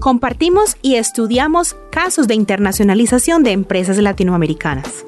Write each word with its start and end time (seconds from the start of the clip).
Compartimos 0.00 0.76
y 0.80 0.94
estudiamos 0.94 1.74
casos 1.90 2.28
de 2.28 2.34
internacionalización 2.34 3.42
de 3.42 3.50
empresas 3.50 3.98
latinoamericanas. 3.98 5.04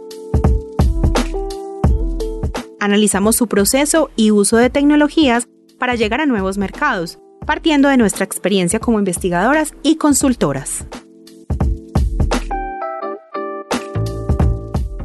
Analizamos 2.80 3.36
su 3.36 3.46
proceso 3.46 4.10
y 4.16 4.32
uso 4.32 4.56
de 4.56 4.68
tecnologías 4.68 5.46
para 5.78 5.94
llegar 5.94 6.20
a 6.20 6.26
nuevos 6.26 6.58
mercados, 6.58 7.20
partiendo 7.46 7.88
de 7.88 7.98
nuestra 7.98 8.24
experiencia 8.24 8.80
como 8.80 8.98
investigadoras 8.98 9.74
y 9.84 9.94
consultoras. 9.94 10.84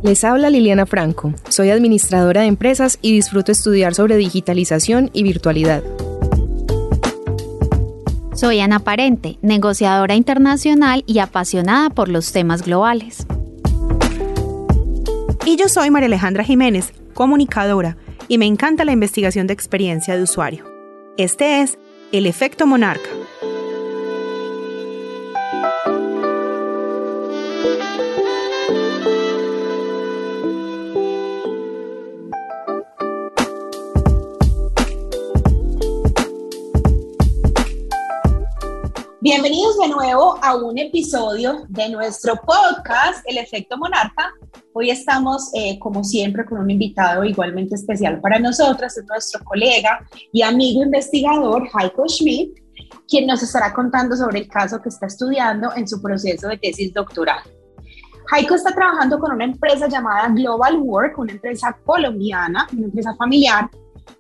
Les 0.02 0.24
habla 0.24 0.50
Liliana 0.50 0.86
Franco. 0.86 1.34
Soy 1.50 1.70
administradora 1.70 2.42
de 2.42 2.48
empresas 2.48 2.98
y 3.02 3.14
disfruto 3.14 3.52
estudiar 3.52 3.94
sobre 3.94 4.18
digitalización 4.18 5.12
y 5.14 5.24
virtualidad. 5.24 5.84
Soy 8.36 8.60
Ana 8.60 8.80
Parente, 8.80 9.40
negociadora 9.42 10.14
internacional 10.14 11.06
y 11.08 11.20
apasionada 11.20 11.90
por 11.90 12.10
los 12.10 12.34
temas 12.34 12.64
globales. 12.64 13.26
Y 15.46 15.56
yo 15.56 15.70
soy 15.70 15.90
María 15.90 16.08
Alejandra 16.08 16.44
Jiménez, 16.44 16.92
comunicadora, 17.14 17.96
y 18.28 18.38
me 18.38 18.46
encanta 18.46 18.84
la 18.84 18.92
investigación 18.92 19.48
de 19.48 19.54
experiencia 19.54 20.18
de 20.18 20.24
usuario. 20.24 20.66
Este 21.18 21.62
es 21.62 21.80
El 22.12 22.26
Efecto 22.26 22.68
Monarca 22.68 23.10
Bienvenidos 39.26 39.80
de 39.80 39.88
nuevo 39.88 40.38
a 40.44 40.56
un 40.56 40.78
episodio 40.78 41.66
de 41.70 41.90
nuestro 41.90 42.36
podcast, 42.36 43.26
El 43.26 43.40
Efecto 43.40 43.76
Monarca. 43.76 44.32
Hoy 44.72 44.92
estamos, 44.92 45.50
eh, 45.56 45.80
como 45.80 46.04
siempre, 46.04 46.46
con 46.46 46.60
un 46.60 46.70
invitado 46.70 47.24
igualmente 47.24 47.74
especial 47.74 48.22
para 48.22 48.38
nosotras, 48.38 48.96
es 48.96 49.06
nuestro 49.08 49.44
colega 49.44 50.08
y 50.32 50.44
amigo 50.44 50.84
investigador, 50.84 51.68
Heiko 51.74 52.08
Schmidt, 52.08 52.60
quien 53.08 53.26
nos 53.26 53.42
estará 53.42 53.74
contando 53.74 54.16
sobre 54.16 54.42
el 54.42 54.48
caso 54.48 54.80
que 54.80 54.90
está 54.90 55.08
estudiando 55.08 55.74
en 55.76 55.88
su 55.88 56.00
proceso 56.04 56.48
de 56.48 56.60
tesis 56.60 56.94
doctoral. 56.94 57.40
Heiko 58.32 58.54
está 58.54 58.76
trabajando 58.76 59.18
con 59.18 59.32
una 59.32 59.46
empresa 59.46 59.88
llamada 59.88 60.28
Global 60.28 60.78
Work, 60.78 61.18
una 61.18 61.32
empresa 61.32 61.76
colombiana, 61.84 62.68
una 62.74 62.86
empresa 62.86 63.16
familiar, 63.16 63.72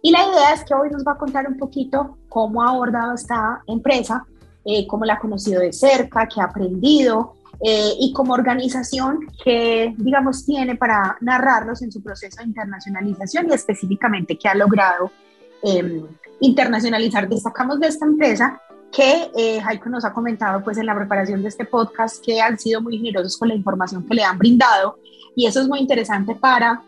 y 0.01 0.11
la 0.11 0.23
idea 0.23 0.53
es 0.55 0.63
que 0.63 0.73
hoy 0.73 0.89
nos 0.89 1.05
va 1.05 1.11
a 1.11 1.17
contar 1.19 1.47
un 1.47 1.57
poquito 1.57 2.17
cómo 2.27 2.63
ha 2.63 2.69
abordado 2.69 3.13
esta 3.13 3.61
empresa 3.67 4.25
eh, 4.65 4.87
cómo 4.87 5.05
la 5.05 5.13
ha 5.13 5.19
conocido 5.19 5.61
de 5.61 5.71
cerca, 5.71 6.27
qué 6.27 6.41
ha 6.41 6.45
aprendido 6.45 7.35
eh, 7.61 7.93
y 7.99 8.11
como 8.11 8.33
organización 8.33 9.19
que, 9.43 9.93
digamos, 9.97 10.45
tiene 10.45 10.75
para 10.75 11.17
narrarlos 11.21 11.81
en 11.81 11.91
su 11.91 12.01
proceso 12.01 12.37
de 12.37 12.47
internacionalización 12.47 13.49
y 13.49 13.53
específicamente 13.53 14.37
qué 14.37 14.49
ha 14.49 14.55
logrado 14.55 15.11
em, 15.63 16.05
internacionalizar. 16.41 17.29
Destacamos 17.29 17.79
de 17.79 17.87
esta 17.87 18.05
empresa 18.05 18.61
que 18.91 19.29
eh, 19.35 19.61
nos 19.87 20.05
ha 20.05 20.13
comentado 20.13 20.63
pues 20.63 20.77
en 20.77 20.85
la 20.85 20.95
preparación 20.95 21.41
de 21.41 21.49
este 21.49 21.65
podcast 21.65 22.23
que 22.23 22.41
han 22.41 22.57
sido 22.57 22.81
muy 22.81 22.97
generosos 22.97 23.37
con 23.37 23.49
la 23.49 23.55
información 23.55 24.05
que 24.07 24.15
le 24.15 24.23
han 24.23 24.37
brindado 24.37 24.97
y 25.35 25.45
eso 25.45 25.61
es 25.61 25.67
muy 25.67 25.79
interesante 25.79 26.33
para 26.35 26.81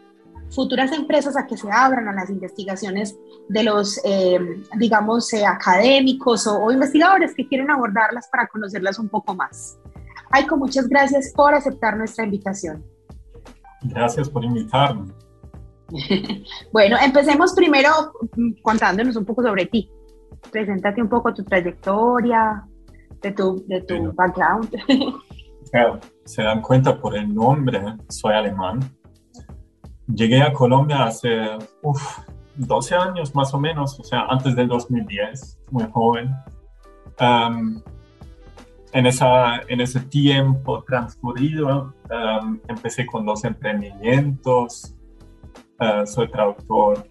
futuras 0.50 0.92
empresas 0.92 1.36
a 1.38 1.46
que 1.46 1.58
se 1.58 1.70
abran 1.72 2.08
a 2.08 2.14
las 2.14 2.30
investigaciones 2.30 3.18
de 3.50 3.64
los, 3.64 4.00
eh, 4.04 4.40
digamos, 4.78 5.32
eh, 5.34 5.46
académicos 5.46 6.48
o, 6.48 6.72
investigadores 6.72 7.34
que 7.36 7.48
quieren 7.48 7.70
abordarlas 7.72 8.28
para 8.32 8.48
conocerlas 8.48 9.00
un 9.00 9.10
poco 9.10 9.36
más. 9.36 9.78
Aiko, 10.32 10.58
muchas 10.58 10.88
gracias 10.88 11.32
por 11.36 11.54
aceptar 11.54 11.98
nuestra 11.98 12.26
invitación. 12.26 12.84
Gracias 13.84 14.30
por 14.30 14.44
invitarme. 14.44 15.14
bueno, 16.74 16.98
empecemos 17.02 17.54
primero 17.54 17.90
contándonos 18.62 19.16
un 19.16 19.26
poco 19.26 19.42
sobre 19.42 19.66
ti. 19.68 19.90
Preséntate 20.52 21.02
un 21.02 21.10
poco 21.10 21.34
tu 21.34 21.44
trayectoria, 21.44 22.64
de 23.22 23.32
tu, 23.32 23.66
de 23.68 23.82
tu 23.82 24.12
background. 24.14 24.70
se 26.26 26.44
dan 26.44 26.62
cuenta 26.62 27.00
por 27.00 27.16
el 27.16 27.34
nombre, 27.34 27.82
soy 28.10 28.34
alemán 28.34 28.80
Llegué 30.14 30.42
a 30.42 30.54
Colombia 30.54 31.04
hace 31.04 31.58
12 32.56 32.96
años 32.96 33.36
más 33.36 33.54
o 33.54 33.60
menos, 33.60 34.00
o 34.00 34.04
sea, 34.04 34.26
antes 34.30 34.56
del 34.56 34.68
2010, 34.68 35.60
muy 35.72 35.86
joven. 35.92 36.34
en, 37.20 39.06
esa, 39.06 39.62
en 39.68 39.82
ese 39.82 40.00
tiempo 40.02 40.84
transcurrido 40.84 41.94
empecé 42.68 43.06
con 43.06 43.26
dos 43.26 43.44
emprendimientos. 43.44 44.94
Uh, 45.80 46.08
soy 46.08 46.28
traductor 46.32 47.08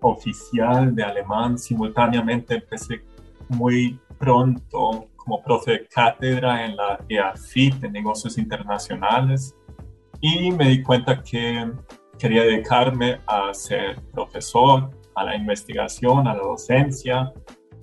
oficial 0.00 0.94
de 0.94 1.02
alemán. 1.02 1.58
Simultáneamente 1.58 2.54
empecé 2.54 3.04
muy 3.48 3.98
pronto 4.18 5.08
como 5.16 5.42
profe 5.42 5.72
de 5.72 5.88
cátedra 5.88 6.64
en 6.64 6.76
la 6.76 6.98
EAFIT 7.08 7.74
de 7.74 7.90
negocios 7.90 8.38
internacionales 8.38 9.54
y 10.20 10.50
me 10.52 10.68
di 10.68 10.82
cuenta 10.82 11.22
que 11.22 11.70
quería 12.18 12.42
dedicarme 12.42 13.20
a 13.26 13.52
ser 13.52 14.00
profesor, 14.12 14.90
a 15.14 15.24
la 15.24 15.36
investigación, 15.36 16.26
a 16.26 16.34
la 16.34 16.42
docencia. 16.42 17.32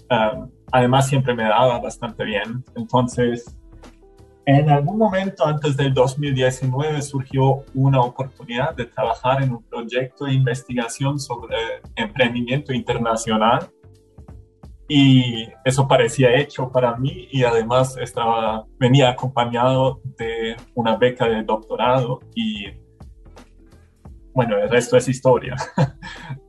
Um, 0.09 0.49
además, 0.71 1.07
siempre 1.07 1.33
me 1.33 1.43
daba 1.43 1.79
bastante 1.79 2.23
bien. 2.23 2.63
Entonces, 2.75 3.57
en 4.45 4.69
algún 4.69 4.97
momento 4.97 5.45
antes 5.45 5.77
del 5.77 5.93
2019 5.93 7.01
surgió 7.01 7.63
una 7.73 8.01
oportunidad 8.01 8.75
de 8.75 8.85
trabajar 8.85 9.41
en 9.41 9.51
un 9.51 9.63
proyecto 9.63 10.25
de 10.25 10.33
investigación 10.33 11.17
sobre 11.17 11.55
emprendimiento 11.95 12.73
internacional 12.73 13.69
y 14.89 15.47
eso 15.63 15.87
parecía 15.87 16.35
hecho 16.35 16.69
para 16.69 16.97
mí 16.97 17.29
y 17.31 17.43
además 17.45 17.95
estaba, 17.97 18.65
venía 18.77 19.11
acompañado 19.11 20.01
de 20.17 20.57
una 20.75 20.97
beca 20.97 21.27
de 21.27 21.43
doctorado 21.43 22.19
y 22.35 22.65
bueno, 24.33 24.57
el 24.57 24.69
resto 24.69 24.97
es 24.97 25.07
historia. 25.07 25.55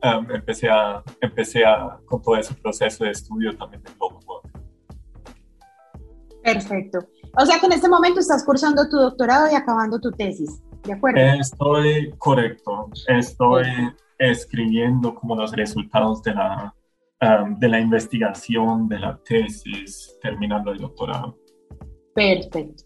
Um, 0.03 0.29
empecé 0.29 0.69
a, 0.69 1.03
empecé 1.19 1.65
a, 1.65 1.97
con 2.05 2.21
todo 2.21 2.35
ese 2.35 2.53
proceso 2.53 3.03
de 3.03 3.11
estudio 3.11 3.57
también 3.57 3.81
de 3.81 3.91
Global 3.93 4.19
Perfecto. 6.43 6.99
O 7.37 7.45
sea 7.45 7.59
que 7.59 7.65
en 7.65 7.71
este 7.71 7.89
momento 7.89 8.19
estás 8.19 8.45
cursando 8.45 8.87
tu 8.87 8.97
doctorado 8.97 9.51
y 9.51 9.55
acabando 9.55 9.99
tu 9.99 10.11
tesis, 10.11 10.61
¿de 10.83 10.93
acuerdo? 10.93 11.19
Estoy 11.19 12.13
correcto. 12.19 12.89
Estoy 13.07 13.65
escribiendo 14.19 15.15
como 15.15 15.35
los 15.35 15.51
resultados 15.53 16.21
de 16.21 16.35
la, 16.35 16.75
um, 17.21 17.57
de 17.57 17.67
la 17.67 17.79
investigación, 17.79 18.87
de 18.87 18.99
la 18.99 19.19
tesis, 19.25 20.15
terminando 20.21 20.71
el 20.71 20.77
doctorado. 20.77 21.37
Perfecto. 22.13 22.83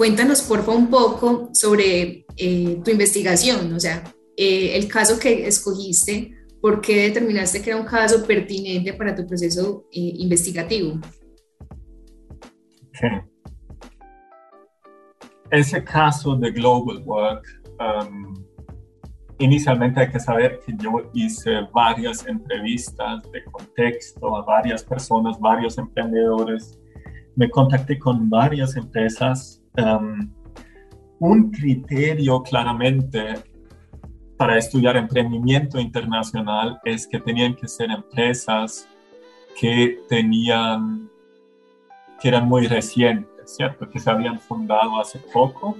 Cuéntanos, 0.00 0.40
por 0.40 0.60
favor, 0.60 0.80
un 0.80 0.88
poco 0.88 1.50
sobre 1.52 2.24
eh, 2.34 2.80
tu 2.82 2.90
investigación, 2.90 3.70
o 3.74 3.78
sea, 3.78 4.02
eh, 4.34 4.74
el 4.74 4.88
caso 4.88 5.18
que 5.18 5.46
escogiste, 5.46 6.38
¿por 6.62 6.80
qué 6.80 7.02
determinaste 7.08 7.60
que 7.60 7.68
era 7.68 7.78
un 7.78 7.84
caso 7.84 8.26
pertinente 8.26 8.94
para 8.94 9.14
tu 9.14 9.26
proceso 9.26 9.84
eh, 9.92 10.00
investigativo? 10.16 10.98
Ese 15.50 15.84
caso 15.84 16.34
de 16.34 16.50
Global 16.50 17.02
Work, 17.04 17.44
um, 17.78 18.42
inicialmente 19.38 20.00
hay 20.00 20.10
que 20.10 20.18
saber 20.18 20.60
que 20.64 20.72
yo 20.78 21.10
hice 21.12 21.50
varias 21.74 22.26
entrevistas 22.26 23.22
de 23.32 23.44
contexto 23.44 24.34
a 24.34 24.46
varias 24.46 24.82
personas, 24.82 25.38
varios 25.38 25.76
emprendedores. 25.76 26.80
Me 27.36 27.50
contacté 27.50 27.98
con 27.98 28.30
varias 28.30 28.76
empresas 28.76 29.59
Um, 29.76 30.32
un 31.20 31.50
criterio 31.50 32.42
claramente 32.42 33.34
para 34.36 34.56
estudiar 34.56 34.96
emprendimiento 34.96 35.78
internacional 35.78 36.80
es 36.84 37.06
que 37.06 37.20
tenían 37.20 37.54
que 37.54 37.68
ser 37.68 37.90
empresas 37.90 38.88
que 39.60 40.00
tenían, 40.08 41.10
que 42.18 42.28
eran 42.28 42.48
muy 42.48 42.66
recientes, 42.66 43.54
¿cierto? 43.54 43.88
Que 43.90 43.98
se 43.98 44.10
habían 44.10 44.40
fundado 44.40 44.98
hace 44.98 45.18
poco. 45.18 45.76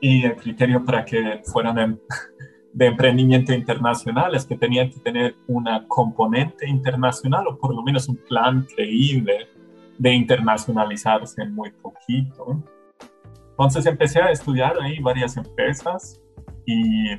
Y 0.00 0.24
el 0.24 0.34
criterio 0.34 0.84
para 0.84 1.04
que 1.04 1.42
fueran 1.44 1.78
em, 1.78 1.98
de 2.72 2.86
emprendimiento 2.86 3.52
internacional 3.52 4.34
es 4.34 4.44
que 4.44 4.56
tenían 4.56 4.90
que 4.90 4.98
tener 4.98 5.36
una 5.46 5.86
componente 5.86 6.68
internacional 6.68 7.46
o 7.46 7.56
por 7.56 7.72
lo 7.72 7.82
menos 7.84 8.08
un 8.08 8.16
plan 8.16 8.66
creíble 8.74 9.46
de 9.96 10.12
internacionalizarse 10.12 11.44
muy 11.46 11.70
poquito. 11.70 12.64
Entonces 13.54 13.86
empecé 13.86 14.20
a 14.20 14.30
estudiar 14.32 14.76
ahí 14.82 14.98
varias 14.98 15.36
empresas 15.36 16.20
y 16.66 17.16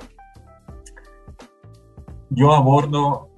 yo 2.29 2.51
abordo 2.51 3.29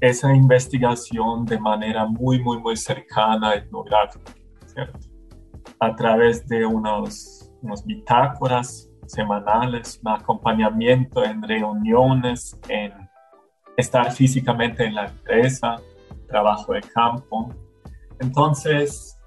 esa 0.00 0.34
investigación 0.34 1.44
de 1.44 1.58
manera 1.58 2.06
muy, 2.06 2.42
muy, 2.42 2.58
muy 2.60 2.76
cercana, 2.78 3.54
etnográfica, 3.54 4.32
¿cierto? 4.64 4.98
A 5.78 5.94
través 5.94 6.46
de 6.48 6.64
unos, 6.64 7.52
unos 7.60 7.84
bitácoras 7.84 8.90
semanales, 9.06 10.00
un 10.02 10.12
acompañamiento 10.12 11.22
en 11.24 11.42
reuniones, 11.42 12.58
en 12.68 12.92
estar 13.76 14.10
físicamente 14.12 14.86
en 14.86 14.94
la 14.94 15.06
empresa, 15.08 15.76
trabajo 16.26 16.72
de 16.72 16.80
campo. 16.80 17.50
Entonces, 18.18 19.18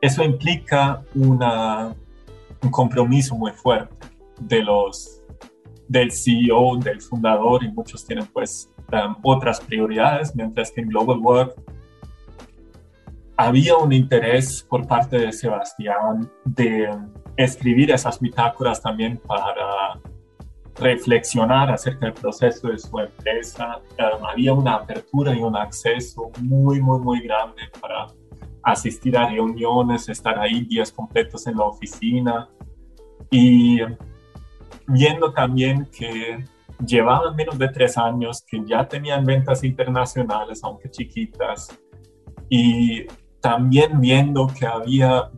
eso 0.00 0.22
implica 0.22 1.02
una, 1.14 1.94
un 2.62 2.70
compromiso 2.70 3.36
muy 3.36 3.52
fuerte 3.52 4.06
de 4.40 4.62
los, 4.62 5.22
del 5.88 6.12
CEO, 6.12 6.76
del 6.78 7.00
fundador, 7.00 7.64
y 7.64 7.70
muchos 7.70 8.04
tienen 8.04 8.26
pues 8.32 8.70
otras 9.22 9.60
prioridades, 9.60 10.34
mientras 10.34 10.70
que 10.70 10.80
en 10.80 10.88
Global 10.88 11.18
Work 11.18 11.54
había 13.36 13.76
un 13.76 13.92
interés 13.92 14.62
por 14.62 14.86
parte 14.86 15.18
de 15.18 15.32
Sebastián 15.32 16.30
de 16.44 16.88
escribir 17.36 17.90
esas 17.90 18.18
bitácoras 18.18 18.80
también 18.80 19.18
para 19.18 20.00
reflexionar 20.76 21.70
acerca 21.70 22.06
del 22.06 22.14
proceso 22.14 22.68
de 22.68 22.78
su 22.78 22.98
empresa. 22.98 23.80
Había 24.28 24.54
una 24.54 24.74
apertura 24.76 25.34
y 25.34 25.40
un 25.40 25.56
acceso 25.56 26.30
muy, 26.40 26.80
muy, 26.80 26.98
muy 27.00 27.20
grande 27.20 27.62
para 27.80 28.06
asistir 28.66 29.16
a 29.16 29.28
reuniones, 29.28 30.08
estar 30.08 30.36
ahí 30.40 30.64
días 30.64 30.90
completos 30.90 31.46
en 31.46 31.56
la 31.56 31.64
oficina 31.64 32.48
y 33.30 33.78
viendo 34.88 35.32
también 35.32 35.88
que 35.96 36.44
llevaban 36.84 37.36
menos 37.36 37.56
de 37.58 37.68
tres 37.68 37.96
años, 37.96 38.42
que 38.44 38.60
ya 38.66 38.86
tenían 38.88 39.24
ventas 39.24 39.62
internacionales, 39.62 40.60
aunque 40.64 40.90
chiquitas, 40.90 41.78
y 42.48 43.06
también 43.40 44.00
viendo 44.00 44.48
que 44.48 44.66
había, 44.66 45.30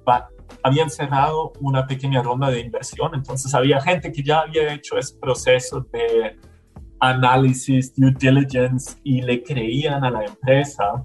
habían 0.62 0.88
cerrado 0.88 1.52
una 1.60 1.86
pequeña 1.86 2.22
ronda 2.22 2.48
de 2.48 2.60
inversión, 2.60 3.14
entonces 3.14 3.54
había 3.54 3.78
gente 3.82 4.10
que 4.10 4.22
ya 4.22 4.40
había 4.40 4.72
hecho 4.72 4.96
ese 4.96 5.14
proceso 5.18 5.86
de 5.92 6.38
análisis, 7.00 7.94
due 7.94 8.12
diligence, 8.18 8.98
y 9.04 9.20
le 9.20 9.42
creían 9.42 10.02
a 10.02 10.10
la 10.10 10.24
empresa. 10.24 11.04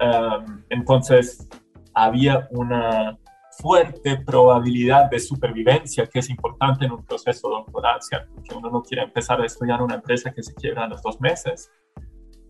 Um, 0.00 0.62
entonces, 0.70 1.48
había 1.94 2.48
una 2.50 3.18
fuerte 3.58 4.16
probabilidad 4.16 5.10
de 5.10 5.20
supervivencia 5.20 6.06
que 6.06 6.18
es 6.18 6.30
importante 6.30 6.84
en 6.84 6.92
un 6.92 7.04
proceso 7.04 7.48
doctoral, 7.48 8.02
¿cierto? 8.02 8.42
Que 8.42 8.54
uno 8.54 8.70
no 8.70 8.82
quiere 8.82 9.04
empezar 9.04 9.40
a 9.40 9.46
estudiar 9.46 9.82
una 9.82 9.96
empresa 9.96 10.32
que 10.32 10.42
se 10.42 10.54
quiebra 10.54 10.84
a 10.84 10.88
los 10.88 11.02
dos 11.02 11.20
meses. 11.20 11.70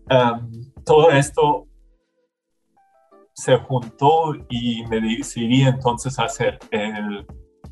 Um, 0.09 0.51
todo 0.83 1.11
esto 1.11 1.67
se 3.33 3.57
juntó 3.57 4.35
y 4.49 4.85
me 4.87 5.01
decidí 5.01 5.63
entonces 5.63 6.17
hacer 6.19 6.57
el 6.71 7.25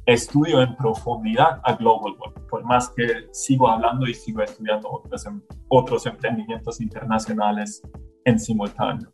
estudio 0.06 0.62
en 0.62 0.76
profundidad 0.76 1.62
a 1.64 1.74
Global 1.74 2.16
Work, 2.20 2.48
por 2.50 2.64
más 2.66 2.90
que 2.90 3.28
sigo 3.32 3.70
hablando 3.70 4.06
y 4.06 4.14
sigo 4.14 4.42
estudiando 4.42 4.92
otros, 4.92 5.26
otros 5.70 6.06
emprendimientos 6.06 6.82
internacionales 6.82 7.82
en 8.26 8.40
simultáneo 8.40 9.13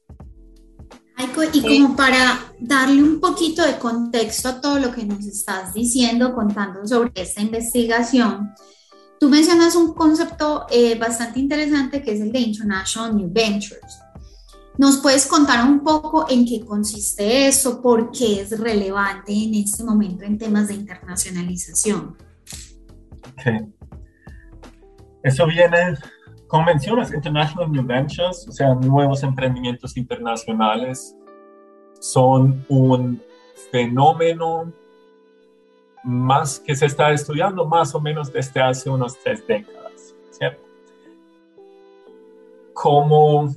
y 1.54 1.62
como 1.62 1.96
para 1.96 2.40
darle 2.60 3.04
un 3.04 3.20
poquito 3.20 3.66
de 3.66 3.78
contexto 3.78 4.48
a 4.50 4.62
todo 4.62 4.80
lo 4.80 4.92
que 4.92 5.06
nos 5.06 5.26
estás 5.26 5.74
diciendo, 5.74 6.34
contando 6.34 6.86
sobre 6.88 7.12
esta 7.16 7.42
investigación, 7.42 8.54
tú 9.20 9.30
mencionas 9.30 9.76
un 9.76 9.94
concepto 9.94 10.66
eh, 10.70 10.98
bastante 10.98 11.40
interesante 11.40 12.02
que 12.02 12.14
es 12.14 12.22
el 12.22 12.32
de 12.32 12.40
International 12.40 13.16
New 13.16 13.30
Ventures. 13.32 14.00
¿Nos 14.78 14.98
puedes 14.98 15.26
contar 15.28 15.68
un 15.68 15.84
poco 15.84 16.26
en 16.30 16.46
qué 16.46 16.64
consiste 16.64 17.48
eso? 17.48 17.82
¿Por 17.82 18.12
qué 18.12 18.42
es 18.42 18.58
relevante 18.58 19.34
en 19.34 19.56
este 19.56 19.84
momento 19.84 20.24
en 20.24 20.38
temas 20.38 20.70
de 20.70 20.76
internacionalización? 20.76 22.16
Eso 25.22 25.46
viene 25.48 25.98
convenciones 26.50 27.14
International 27.14 27.72
New 27.72 27.86
Ventures, 27.86 28.48
o 28.50 28.52
sea, 28.52 28.74
nuevos 28.74 29.24
emprendimientos 29.24 29.96
internacionales, 29.96 31.16
son 32.00 32.66
un 32.68 33.22
fenómeno 33.72 34.74
más 36.04 36.60
que 36.60 36.76
se 36.76 36.88
está 36.88 37.12
estudiando 37.12 37.66
más 37.66 37.94
o 37.94 38.02
menos 38.02 38.34
desde 38.34 38.62
hace 38.62 38.90
unos 38.90 39.18
tres 39.20 39.46
décadas, 39.46 40.16
¿cierto? 40.32 40.64
Como 42.74 43.54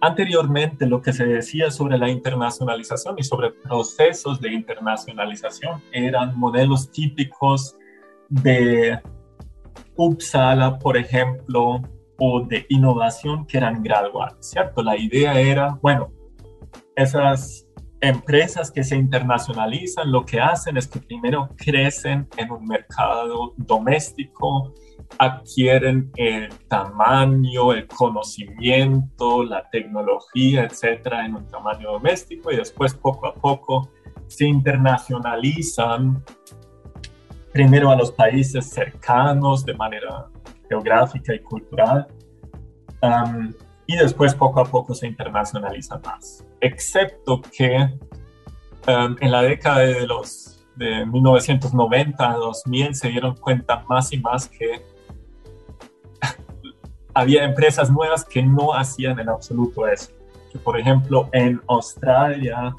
anteriormente 0.00 0.84
lo 0.86 1.00
que 1.00 1.14
se 1.14 1.24
decía 1.24 1.70
sobre 1.70 1.96
la 1.96 2.10
internacionalización 2.10 3.14
y 3.18 3.22
sobre 3.22 3.50
procesos 3.50 4.40
de 4.40 4.52
internacionalización 4.52 5.80
eran 5.90 6.36
modelos 6.38 6.90
típicos 6.90 7.76
de 8.28 9.00
Uppsala, 9.96 10.78
por 10.78 10.96
ejemplo, 10.96 11.82
o 12.18 12.40
de 12.40 12.66
innovación 12.68 13.46
que 13.46 13.58
eran 13.58 13.82
graduales, 13.82 14.36
¿cierto? 14.40 14.82
La 14.82 14.96
idea 14.96 15.38
era, 15.40 15.78
bueno, 15.82 16.12
esas 16.94 17.66
empresas 18.00 18.70
que 18.70 18.82
se 18.82 18.96
internacionalizan 18.96 20.10
lo 20.10 20.24
que 20.24 20.40
hacen 20.40 20.76
es 20.76 20.88
que 20.88 21.00
primero 21.00 21.48
crecen 21.56 22.28
en 22.36 22.50
un 22.50 22.66
mercado 22.66 23.54
doméstico, 23.56 24.74
adquieren 25.18 26.10
el 26.16 26.48
tamaño, 26.68 27.72
el 27.72 27.86
conocimiento, 27.86 29.44
la 29.44 29.68
tecnología, 29.70 30.64
etcétera, 30.64 31.24
en 31.24 31.36
un 31.36 31.46
tamaño 31.46 31.92
doméstico 31.92 32.50
y 32.50 32.56
después 32.56 32.94
poco 32.94 33.26
a 33.26 33.34
poco 33.34 33.88
se 34.26 34.46
internacionalizan 34.46 36.24
primero 37.52 37.90
a 37.90 37.96
los 37.96 38.10
países 38.10 38.68
cercanos 38.70 39.64
de 39.64 39.74
manera 39.74 40.26
geográfica 40.68 41.34
y 41.34 41.40
cultural 41.40 42.08
y 43.86 43.96
después 43.96 44.34
poco 44.34 44.60
a 44.60 44.64
poco 44.64 44.94
se 44.94 45.06
internacionalizan 45.06 46.00
más. 46.02 46.44
Excepto 46.60 47.42
que 47.56 47.76
en 48.86 49.30
la 49.30 49.42
década 49.42 49.80
de 49.80 50.06
los 50.06 50.64
de 50.76 51.04
1990 51.04 52.30
a 52.30 52.34
2000 52.34 52.94
se 52.94 53.08
dieron 53.08 53.36
cuenta 53.36 53.84
más 53.88 54.12
y 54.12 54.18
más 54.18 54.48
que 54.48 54.82
había 57.14 57.44
empresas 57.44 57.90
nuevas 57.90 58.24
que 58.24 58.42
no 58.42 58.72
hacían 58.72 59.18
en 59.18 59.28
absoluto 59.28 59.86
eso. 59.86 60.10
Por 60.64 60.78
ejemplo 60.78 61.28
en 61.32 61.60
Australia 61.68 62.74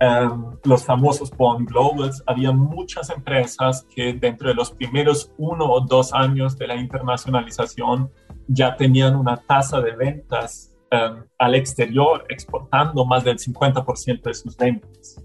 Em, 0.00 0.56
los 0.64 0.84
famosos 0.84 1.30
Bond 1.36 1.68
Globals, 1.68 2.22
había 2.26 2.52
muchas 2.52 3.10
empresas 3.10 3.84
que 3.92 4.12
dentro 4.12 4.48
de 4.48 4.54
los 4.54 4.70
primeros 4.70 5.32
uno 5.38 5.64
o 5.64 5.80
dos 5.80 6.14
años 6.14 6.56
de 6.56 6.68
la 6.68 6.76
internacionalización 6.76 8.08
ya 8.46 8.76
tenían 8.76 9.16
una 9.16 9.36
tasa 9.36 9.80
de 9.80 9.96
ventas 9.96 10.72
em, 10.92 11.24
al 11.38 11.54
exterior, 11.56 12.24
exportando 12.28 13.04
más 13.04 13.24
del 13.24 13.38
50% 13.38 14.22
de 14.22 14.34
sus 14.34 14.56
ventas. 14.56 15.22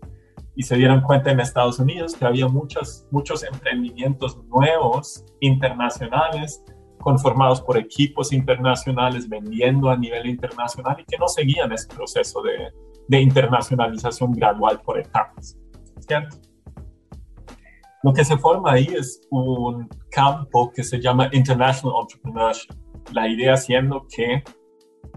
Y 0.56 0.64
se 0.64 0.76
dieron 0.76 1.02
cuenta 1.02 1.30
en 1.30 1.40
Estados 1.40 1.80
Unidos 1.80 2.16
que 2.16 2.26
había 2.26 2.48
muchos, 2.48 3.06
muchos 3.12 3.44
emprendimientos 3.44 4.44
nuevos, 4.46 5.24
internacionales, 5.40 6.64
conformados 7.00 7.62
por 7.62 7.78
equipos 7.78 8.34
internacionales, 8.34 9.30
vendiendo 9.30 9.90
a 9.90 9.98
nivel 9.98 10.26
internacional 10.26 10.98
y 11.00 11.06
que 11.06 11.18
no 11.18 11.28
seguían 11.28 11.72
ese 11.72 11.88
proceso 11.88 12.42
de, 12.42 12.72
de 13.08 13.22
internacionalización 13.22 14.32
gradual 14.32 14.82
por 14.82 15.00
etapas. 15.00 15.58
¿cierto? 16.00 16.38
Lo 18.04 18.14
que 18.14 18.26
se 18.26 18.38
forma 18.38 18.74
ahí 18.74 18.88
es 18.98 19.22
un 19.32 19.88
campo 20.12 20.72
que 20.72 20.84
se 20.84 21.00
llama 21.00 21.30
International 21.32 22.02
Entrepreneurship. 22.02 22.74
La 23.14 23.28
idea 23.28 23.56
siendo 23.56 24.06
que 24.14 24.44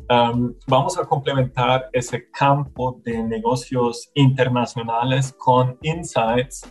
um, 0.08 0.54
vamos 0.68 0.96
a 0.98 1.04
complementar 1.04 1.88
ese 1.92 2.30
campo 2.30 3.00
de 3.04 3.22
negocios 3.24 4.08
internacionales 4.14 5.34
con 5.38 5.76
insights, 5.82 6.62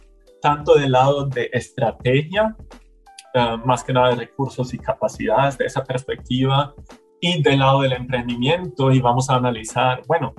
tanto 0.42 0.76
del 0.76 0.94
lado 0.94 1.26
de 1.26 1.50
estrategia, 1.52 2.56
uh, 3.36 3.58
más 3.66 3.84
que 3.84 3.92
nada 3.92 4.10
de 4.10 4.16
recursos 4.16 4.74
y 4.74 4.78
capacidades 4.78 5.58
de 5.58 5.66
esa 5.66 5.84
perspectiva, 5.84 6.74
y 7.20 7.42
del 7.42 7.60
lado 7.60 7.82
del 7.82 7.94
emprendimiento, 7.94 8.92
y 8.92 9.00
vamos 9.02 9.30
a 9.30 9.36
analizar, 9.36 10.02
bueno, 10.08 10.34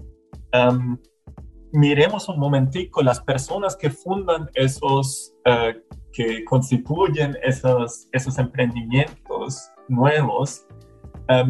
miremos 1.72 2.28
un 2.28 2.38
momentico 2.38 3.02
las 3.02 3.20
personas 3.20 3.76
que 3.76 3.90
fundan 3.90 4.50
esos, 4.54 5.34
eh, 5.44 5.82
que 6.12 6.44
constituyen 6.44 7.36
esos, 7.42 8.08
esos 8.12 8.38
emprendimientos 8.38 9.70
nuevos, 9.88 10.66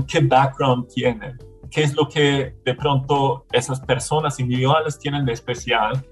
qué 0.08 0.20
background 0.20 0.88
tienen, 0.88 1.38
qué 1.70 1.82
es 1.82 1.94
lo 1.94 2.08
que 2.08 2.56
de 2.64 2.75
pronto 2.75 3.44
esas 3.52 3.80
personas 3.80 4.40
individuales 4.40 4.98
tienen 4.98 5.25
de 5.25 5.32
especial 5.32 6.04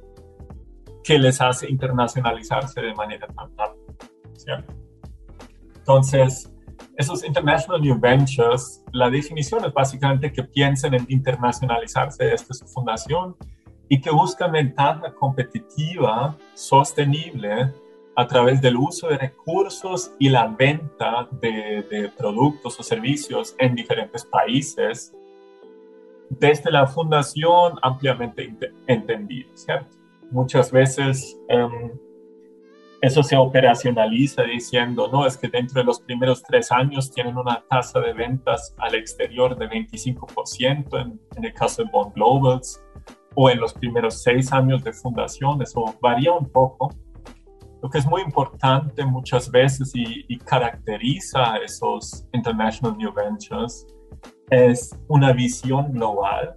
que 1.03 1.19
les 1.19 1.41
hace 1.41 1.71
internacionalizarse 1.71 2.81
de 2.81 2.95
manera 2.95 3.27
tan 3.29 3.57
rápida. 3.57 4.65
Entonces, 5.77 6.51
esos 6.97 7.25
International 7.25 7.81
New 7.81 7.99
Ventures, 7.99 8.83
la 8.93 9.11
definición 9.11 9.65
es 9.65 9.73
básicamente 9.73 10.33
que 10.33 10.45
piensen 10.45 10.95
en 10.95 11.05
internacionalizarse 11.09 12.25
desde 12.25 12.55
su 12.55 12.67
fundación 12.67 13.37
y 13.89 14.01
que 14.01 14.11
buscan 14.11 14.53
ventaja 14.53 15.13
competitiva 15.15 16.37
sostenible 16.55 17.73
a 18.17 18.27
través 18.27 18.61
del 18.61 18.77
uso 18.77 19.09
de 19.09 19.19
recursos 19.19 20.13
y 20.19 20.29
la 20.29 20.47
venta 20.47 21.29
de, 21.41 22.11
productos 22.17 22.79
o 22.79 22.83
servicios 22.83 23.57
en 23.59 23.75
diferentes 23.75 24.25
países 24.25 25.13
desde 26.31 26.71
la 26.71 26.87
fundación 26.87 27.75
ampliamente 27.83 28.55
entendido, 28.87 29.51
¿cierto? 29.55 29.97
Muchas 30.31 30.71
veces 30.71 31.37
em, 31.49 31.93
eso 33.05 33.23
se 33.23 33.37
operacionaliza 33.37 34.45
diciendo, 34.45 35.09
no, 35.13 35.27
es 35.27 35.37
que 35.37 35.49
dentro 35.49 35.81
de 35.81 35.85
los 35.85 36.01
primeros 36.01 36.43
tres 36.43 36.73
años 36.73 37.11
tienen 37.11 37.37
una 37.37 37.63
tasa 37.69 38.01
de 38.01 38.15
ventas 38.15 38.75
al 38.79 38.95
exterior 38.95 39.59
de 39.59 39.69
25% 39.69 41.03
en, 41.03 41.21
en 41.37 41.45
el 41.45 41.53
caso 41.53 41.85
de 41.85 41.91
Bond 41.91 42.15
Globals, 42.15 42.83
o 43.35 43.51
en 43.51 43.61
los 43.61 43.75
primeros 43.75 44.23
seis 44.23 44.51
años 44.53 44.83
de 44.85 44.93
fundación, 44.93 45.61
eso 45.61 45.85
varía 46.01 46.33
un 46.33 46.49
poco. 46.49 46.95
Lo 47.83 47.91
que 47.91 47.99
es 47.99 48.07
muy 48.07 48.23
importante 48.23 49.05
muchas 49.05 49.51
veces 49.51 49.93
y, 49.95 50.25
y 50.29 50.39
caracteriza 50.39 51.53
a 51.53 51.57
esos 51.59 52.27
International 52.33 52.97
New 52.97 53.13
Ventures 53.13 53.87
es 54.49 54.99
una 55.09 55.33
visión 55.33 55.93
global 55.93 56.57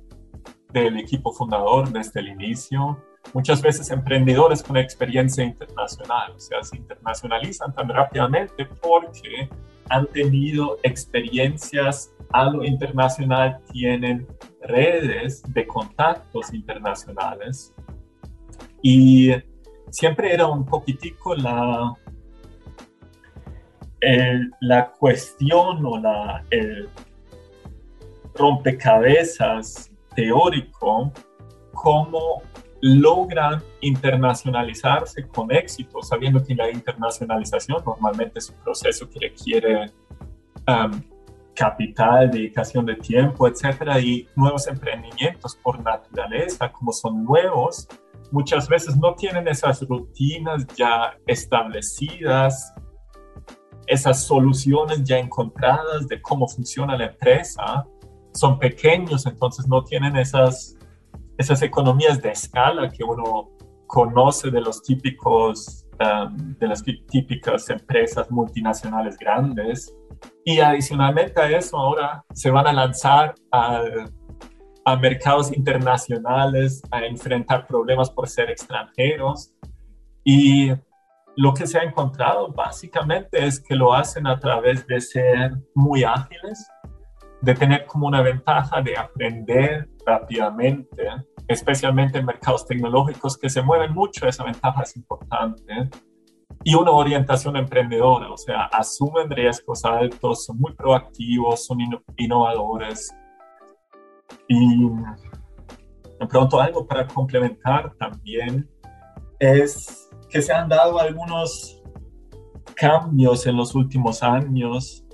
del 0.71 0.97
equipo 0.97 1.33
fundador 1.33 1.91
desde 1.91 2.21
el 2.21 2.29
inicio, 2.29 3.03
muchas 3.33 3.61
veces 3.61 3.89
emprendedores 3.91 4.63
con 4.63 4.77
experiencia 4.77 5.43
internacional, 5.43 6.33
o 6.35 6.39
sea, 6.39 6.63
se 6.63 6.77
internacionalizan 6.77 7.73
tan 7.73 7.89
rápidamente 7.89 8.65
porque 8.81 9.49
han 9.89 10.07
tenido 10.07 10.77
experiencias 10.83 12.11
a 12.31 12.49
lo 12.49 12.63
internacional, 12.63 13.59
tienen 13.71 14.27
redes 14.61 15.41
de 15.53 15.65
contactos 15.65 16.53
internacionales. 16.53 17.73
Y 18.81 19.31
siempre 19.89 20.33
era 20.33 20.47
un 20.47 20.65
poquitico 20.65 21.35
la, 21.35 21.93
la 24.59 24.91
cuestión 24.91 25.85
o 25.85 25.97
la, 25.97 26.43
el 26.49 26.89
rompecabezas 28.35 29.91
teórico, 30.15 31.11
cómo 31.73 32.41
logran 32.81 33.61
internacionalizarse 33.81 35.27
con 35.27 35.51
éxito, 35.51 36.01
sabiendo 36.01 36.43
que 36.43 36.55
la 36.55 36.69
internacionalización 36.69 37.83
normalmente 37.85 38.39
es 38.39 38.49
un 38.49 38.57
proceso 38.63 39.09
que 39.09 39.19
requiere 39.19 39.91
um, 40.67 41.01
capital, 41.55 42.29
dedicación 42.29 42.85
de 42.85 42.95
tiempo, 42.95 43.47
etcétera, 43.47 43.99
y 43.99 44.27
nuevos 44.35 44.67
emprendimientos 44.67 45.55
por 45.55 45.81
naturaleza, 45.83 46.71
como 46.71 46.91
son 46.91 47.23
nuevos, 47.23 47.87
muchas 48.31 48.67
veces 48.67 48.95
no 48.97 49.15
tienen 49.15 49.47
esas 49.47 49.81
rutinas 49.81 50.65
ya 50.75 51.17
establecidas, 51.25 52.73
esas 53.87 54.23
soluciones 54.23 55.03
ya 55.03 55.17
encontradas 55.17 56.07
de 56.07 56.21
cómo 56.21 56.47
funciona 56.47 56.97
la 56.97 57.05
empresa, 57.05 57.87
son 58.33 58.59
pequeños, 58.59 59.25
entonces 59.25 59.67
no 59.67 59.83
tienen 59.83 60.15
esas, 60.15 60.76
esas 61.37 61.61
economías 61.61 62.21
de 62.21 62.29
escala 62.29 62.89
que 62.89 63.03
uno 63.03 63.51
conoce 63.87 64.51
de 64.51 64.61
los 64.61 64.81
típicos, 64.83 65.85
um, 65.99 66.55
de 66.57 66.67
las 66.67 66.83
típicas 66.83 67.69
empresas 67.69 68.29
multinacionales 68.29 69.17
grandes. 69.17 69.95
Y 70.43 70.59
adicionalmente 70.59 71.39
a 71.39 71.49
eso, 71.49 71.77
ahora 71.77 72.23
se 72.33 72.49
van 72.49 72.67
a 72.67 72.73
lanzar 72.73 73.35
a, 73.51 73.83
a 74.85 74.95
mercados 74.95 75.55
internacionales, 75.55 76.81
a 76.91 77.05
enfrentar 77.05 77.67
problemas 77.67 78.09
por 78.09 78.27
ser 78.27 78.49
extranjeros. 78.49 79.53
Y 80.23 80.71
lo 81.37 81.53
que 81.53 81.67
se 81.67 81.77
ha 81.77 81.83
encontrado 81.83 82.51
básicamente 82.51 83.45
es 83.45 83.59
que 83.59 83.75
lo 83.75 83.93
hacen 83.93 84.25
a 84.25 84.39
través 84.39 84.87
de 84.87 84.99
ser 84.99 85.51
muy 85.75 86.03
ágiles, 86.03 86.67
de 87.41 87.53
tener 87.53 87.85
como 87.85 88.07
una 88.07 88.21
ventaja 88.21 88.81
de 88.81 88.97
aprender 88.97 89.89
rápidamente, 90.05 91.07
especialmente 91.47 92.17
en 92.17 92.25
mercados 92.25 92.65
tecnológicos 92.65 93.37
que 93.37 93.49
se 93.49 93.61
mueven 93.61 93.93
mucho, 93.93 94.27
esa 94.27 94.43
ventaja 94.43 94.83
es 94.83 94.95
importante. 94.95 95.89
Y 96.63 96.73
una 96.73 96.91
orientación 96.91 97.55
emprendedora, 97.55 98.31
o 98.31 98.37
sea, 98.37 98.63
asumen 98.65 99.29
riesgos 99.29 99.85
altos, 99.85 100.45
son 100.45 100.59
muy 100.59 100.73
proactivos, 100.73 101.65
son 101.65 101.77
innovadores. 102.17 103.15
Y 104.47 104.89
de 106.19 106.27
pronto 106.27 106.59
algo 106.59 106.85
para 106.85 107.05
complementar 107.07 107.93
también 107.99 108.67
es 109.39 110.09
que 110.29 110.41
se 110.41 110.51
han 110.51 110.67
dado 110.67 110.99
algunos 110.99 111.81
cambios 112.75 113.45
en 113.45 113.55
los 113.55 113.75
últimos 113.75 114.23
años 114.23 115.06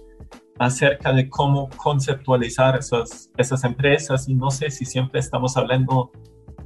acerca 0.59 1.11
de 1.13 1.29
cómo 1.29 1.69
conceptualizar 1.77 2.77
esas, 2.77 3.31
esas 3.37 3.63
empresas 3.63 4.27
y 4.29 4.35
no 4.35 4.51
sé 4.51 4.69
si 4.69 4.85
siempre 4.85 5.19
estamos 5.19 5.57
hablando 5.57 6.11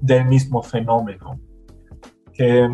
del 0.02 0.26
mismo 0.26 0.62
fenómeno, 0.62 1.40
que 2.34 2.70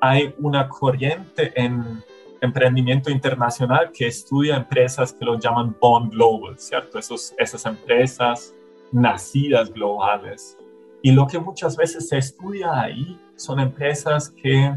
hay 0.00 0.34
una 0.38 0.68
corriente 0.68 1.52
en 1.60 2.02
emprendimiento 2.40 3.10
internacional 3.10 3.90
que 3.92 4.06
estudia 4.06 4.56
empresas 4.56 5.12
que 5.12 5.24
lo 5.24 5.38
llaman 5.38 5.76
bond 5.80 6.12
global, 6.12 6.58
¿cierto? 6.58 6.98
Esos, 6.98 7.34
esas 7.36 7.66
empresas 7.66 8.54
nacidas 8.92 9.72
globales. 9.72 10.56
Y 11.02 11.12
lo 11.12 11.26
que 11.26 11.38
muchas 11.38 11.76
veces 11.76 12.08
se 12.08 12.18
estudia 12.18 12.80
ahí 12.80 13.18
son 13.36 13.60
empresas 13.60 14.30
que 14.30 14.76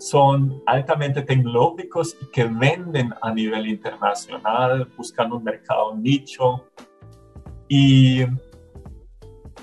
son 0.00 0.62
altamente 0.66 1.22
tecnológicos 1.22 2.16
y 2.22 2.26
que 2.30 2.44
venden 2.44 3.12
a 3.20 3.32
nivel 3.32 3.68
internacional, 3.68 4.90
buscando 4.96 5.36
un 5.36 5.44
mercado 5.44 5.94
nicho. 5.94 6.66
Y 7.68 8.24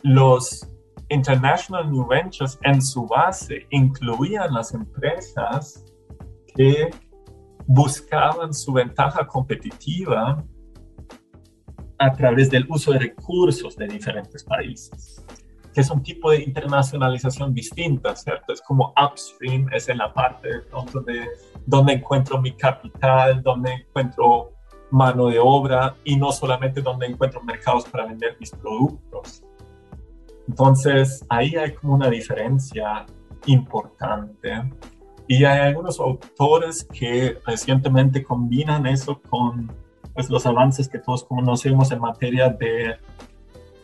los 0.03 0.70
International 1.10 1.91
New 1.91 2.08
Ventures 2.08 2.60
en 2.63 2.82
su 2.82 3.08
base 3.08 3.65
incluían 3.72 4.53
las 4.53 4.74
empresas 4.74 5.84
que 6.56 6.91
buscaban 7.65 8.53
su 8.53 8.74
ventaja 8.74 9.25
competitiva 9.25 10.44
a 11.98 12.13
través 12.13 12.51
del 12.51 12.67
uso 12.70 12.91
de 12.91 13.00
recursos 13.00 13.75
de 13.75 13.88
diferentes 13.88 14.44
países 14.44 15.25
que 15.77 15.81
es 15.81 15.91
un 15.91 16.01
tipo 16.01 16.31
de 16.31 16.41
internacionalización 16.41 17.53
distinta, 17.53 18.15
¿cierto? 18.15 18.51
Es 18.51 18.63
como 18.63 18.96
upstream, 19.00 19.72
es 19.72 19.88
en 19.89 20.00
la 20.00 20.12
parte 20.12 20.48
de 20.50 21.27
donde 21.67 21.93
encuentro 21.93 22.41
mi 22.41 22.53
capital, 22.53 23.43
donde 23.43 23.74
encuentro 23.74 24.53
mano 24.89 25.27
de 25.27 25.38
obra 25.38 25.96
y 26.03 26.15
no 26.15 26.31
solamente 26.31 26.81
donde 26.81 27.05
encuentro 27.05 27.43
mercados 27.43 27.86
para 27.86 28.07
vender 28.07 28.38
mis 28.39 28.50
productos. 28.50 29.43
Entonces, 30.48 31.24
ahí 31.29 31.55
hay 31.55 31.75
como 31.75 31.93
una 31.93 32.10
diferencia 32.10 33.05
importante. 33.46 34.63
Y 35.27 35.46
hay 35.46 35.60
algunos 35.60 36.00
autores 36.00 36.86
que 36.86 37.38
recientemente 37.46 38.24
combinan 38.24 38.88
eso 38.88 39.22
con 39.29 39.72
pues, 40.15 40.27
los 40.27 40.43
avances 40.48 40.89
que 40.89 40.98
todos 40.98 41.24
conocemos 41.24 41.91
en 41.91 42.00
materia 42.00 42.50
de 42.50 42.96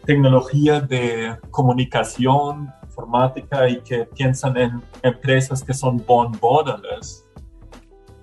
tecnologías 0.05 0.87
de 0.87 1.37
comunicación, 1.51 2.69
informática 2.83 3.67
y 3.69 3.81
que 3.81 4.05
piensan 4.05 4.57
en 4.57 4.81
empresas 5.01 5.63
que 5.63 5.73
son 5.73 5.97
bond 6.05 6.37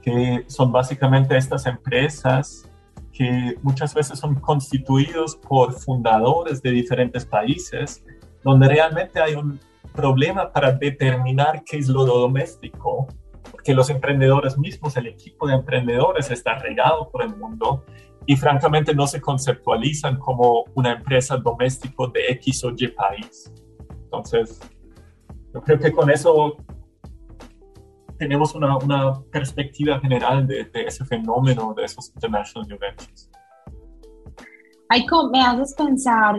que 0.03 0.45
son 0.47 0.73
básicamente 0.73 1.37
estas 1.37 1.67
empresas 1.67 2.71
que 3.13 3.57
muchas 3.63 3.93
veces 3.93 4.19
son 4.19 4.37
constituidos 4.37 5.37
por 5.37 5.75
fundadores 5.75 6.63
de 6.63 6.71
diferentes 6.71 7.27
países, 7.27 8.03
donde 8.43 8.69
realmente 8.69 9.21
hay 9.21 9.35
un 9.35 9.61
problema 9.93 10.53
para 10.53 10.73
determinar 10.73 11.63
qué 11.65 11.79
es 11.79 11.89
lo 11.89 12.05
doméstico, 12.07 13.09
porque 13.51 13.75
los 13.75 13.91
emprendedores 13.91 14.57
mismos, 14.57 14.97
el 14.97 15.09
equipo 15.09 15.47
de 15.47 15.55
emprendedores 15.55 16.31
está 16.31 16.55
regado 16.61 17.11
por 17.11 17.23
el 17.23 17.37
mundo 17.37 17.85
y 18.31 18.37
francamente 18.37 18.95
no 18.95 19.09
se 19.09 19.21
conceptualizan 19.21 20.17
como 20.17 20.63
una 20.75 20.93
empresa 20.93 21.37
doméstico 21.37 22.07
de 22.07 22.29
X 22.29 22.63
o 22.63 22.71
Y 22.77 22.87
país. 22.87 23.53
Entonces, 24.05 24.61
yo 25.53 25.61
creo 25.61 25.81
que 25.81 25.91
con 25.91 26.09
eso 26.09 26.57
tenemos 28.19 28.55
una, 28.55 28.77
una 28.77 29.21
perspectiva 29.33 29.99
general 29.99 30.47
de, 30.47 30.63
de, 30.67 30.83
ese 30.83 31.05
fenómeno 31.05 31.75
de 31.75 31.83
esos 31.83 32.13
international 32.15 32.69
new 32.69 32.79
ventures. 32.79 33.29
Aiko, 34.91 35.29
me 35.31 35.43
haces 35.43 35.75
pensar, 35.75 36.37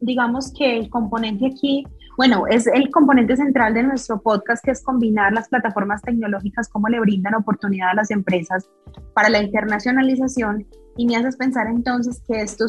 digamos 0.00 0.52
que 0.58 0.76
el 0.76 0.90
componente 0.90 1.46
aquí, 1.46 1.84
bueno, 2.16 2.48
es 2.48 2.66
el 2.66 2.90
componente 2.90 3.36
central 3.36 3.74
de 3.74 3.84
nuestro 3.84 4.20
podcast, 4.20 4.64
que 4.64 4.72
es 4.72 4.82
combinar 4.82 5.32
las 5.32 5.48
plataformas 5.48 6.02
tecnológicas, 6.02 6.68
cómo 6.68 6.88
le 6.88 6.98
brindan 6.98 7.36
oportunidad 7.36 7.90
a 7.90 7.94
las 7.94 8.10
empresas 8.10 8.68
para 9.14 9.28
la 9.28 9.40
internacionalización. 9.40 10.66
Y 10.96 11.06
me 11.06 11.16
haces 11.16 11.36
pensar 11.36 11.66
entonces 11.68 12.22
que 12.26 12.42
esto 12.42 12.66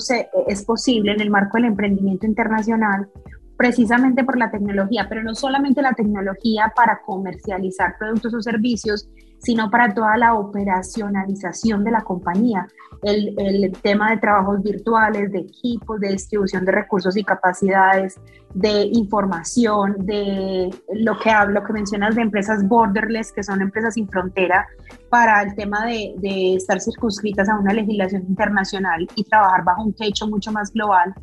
es 0.47 0.65
posible 0.65 1.13
en 1.13 1.21
el 1.21 1.29
marco 1.29 1.57
del 1.57 1.65
emprendimiento 1.65 2.25
internacional, 2.25 3.09
precisamente 3.57 4.23
por 4.23 4.37
la 4.37 4.49
tecnología, 4.49 5.07
pero 5.09 5.23
no 5.23 5.35
solamente 5.35 5.81
la 5.81 5.93
tecnología 5.93 6.71
para 6.75 7.01
comercializar 7.05 7.95
productos 7.99 8.33
o 8.33 8.41
servicios, 8.41 9.09
sino 9.41 9.69
para 9.71 9.93
toda 9.93 10.17
la 10.17 10.35
operacionalización 10.35 11.83
de 11.83 11.91
la 11.91 12.01
compañía. 12.01 12.67
El, 13.01 13.33
el, 13.39 13.71
tema 13.81 14.11
de 14.11 14.17
trabajos 14.17 14.61
virtuales, 14.61 15.31
de 15.31 15.39
equipos, 15.39 15.99
de 15.99 16.09
distribución 16.09 16.63
de 16.65 16.71
recursos 16.71 17.17
y 17.17 17.23
capacidades, 17.23 18.19
de 18.53 18.83
información, 18.93 19.95
de 20.05 20.69
lo 20.93 21.17
que 21.17 21.31
hablo, 21.31 21.63
que 21.63 21.73
mencionas 21.73 22.15
de 22.15 22.21
empresas 22.21 22.67
borderless, 22.67 23.31
que 23.31 23.41
son 23.41 23.61
empresas 23.61 23.95
sin 23.95 24.07
frontera, 24.07 24.67
para 25.09 25.41
el 25.41 25.55
tema 25.55 25.85
de, 25.87 26.55
estar 26.55 26.79
circunscritas 26.79 27.49
a 27.49 27.57
una 27.57 27.73
legislación 27.73 28.23
internacional 28.27 29.07
y 29.15 29.23
trabajar 29.23 29.63
bajo 29.63 29.83
un 29.83 29.93
techo 29.93 30.27
mucho 30.27 30.51
más 30.51 30.71
global. 30.71 31.15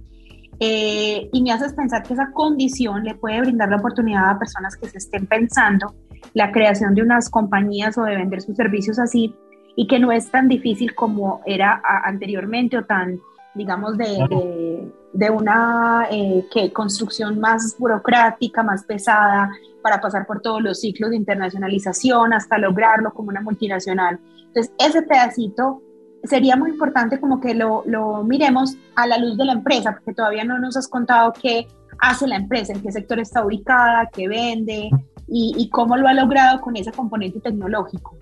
Eh, 0.58 1.28
y 1.32 1.42
me 1.42 1.52
haces 1.52 1.72
pensar 1.72 2.02
que 2.02 2.14
esa 2.14 2.32
condición 2.32 3.04
le 3.04 3.14
puede 3.14 3.40
brindar 3.42 3.68
la 3.68 3.76
oportunidad 3.76 4.28
a 4.30 4.38
personas 4.40 4.76
que 4.76 4.88
se 4.88 4.98
estén 4.98 5.25
pensando 5.26 5.94
la 6.34 6.52
creación 6.52 6.94
de 6.94 7.02
unas 7.02 7.30
compañías 7.30 7.96
o 7.98 8.04
de 8.04 8.16
vender 8.16 8.40
sus 8.40 8.56
servicios 8.56 8.98
así 8.98 9.34
y 9.76 9.87
que 9.87 10.00
no 10.00 10.10
es 10.10 10.30
tan 10.30 10.48
difícil 10.48 10.94
como 10.94 11.40
era 11.46 11.80
anteriormente 12.04 12.76
o 12.76 12.84
tan, 12.84 13.20
digamos, 13.54 13.96
de, 13.96 14.90
de, 15.12 15.30
una 15.30 16.08
eh, 16.10 16.44
construcción 16.72 17.38
más 17.38 17.76
burocrática, 17.78 18.64
más 18.64 18.82
pesada 18.82 19.50
para 19.80 20.00
pasar 20.00 20.26
por 20.26 20.40
todos 20.40 20.60
los 20.62 20.80
ciclos 20.80 21.10
de 21.10 21.16
internacionalización 21.16 22.32
hasta 22.32 22.58
lograrlo 22.58 23.14
como 23.14 23.28
una 23.28 23.40
multinacional. 23.40 24.18
Entonces, 24.48 24.72
ese 24.78 25.02
pedacito 25.02 25.80
sería 26.25 26.56
muy 26.56 26.70
importante 26.70 27.20
como 27.20 27.40
que 27.40 27.54
lo, 27.54 27.84
lo, 27.87 28.25
miremos 28.25 28.76
a 28.96 29.06
la 29.06 29.18
luz 29.18 29.37
de 29.37 29.44
la 29.44 29.52
empresa, 29.52 29.92
porque 29.92 30.14
todavía 30.14 30.42
no 30.42 30.58
nos 30.58 30.76
has 30.76 30.88
contado 30.88 31.32
qué 31.40 31.68
hace 32.00 32.26
la 32.26 32.37
empresa, 32.37 32.72
en 32.72 32.82
qué 32.82 32.92
sector 32.92 33.18
está 33.18 33.44
ubicada, 33.44 34.08
qué 34.12 34.28
vende 34.28 34.90
y, 35.28 35.54
y 35.56 35.68
cómo 35.70 35.97
lo 35.97 36.08
ha 36.08 36.14
logrado 36.14 36.61
con 36.61 36.76
ese 36.76 36.92
componente 36.92 37.40
tecnológico. 37.40 38.16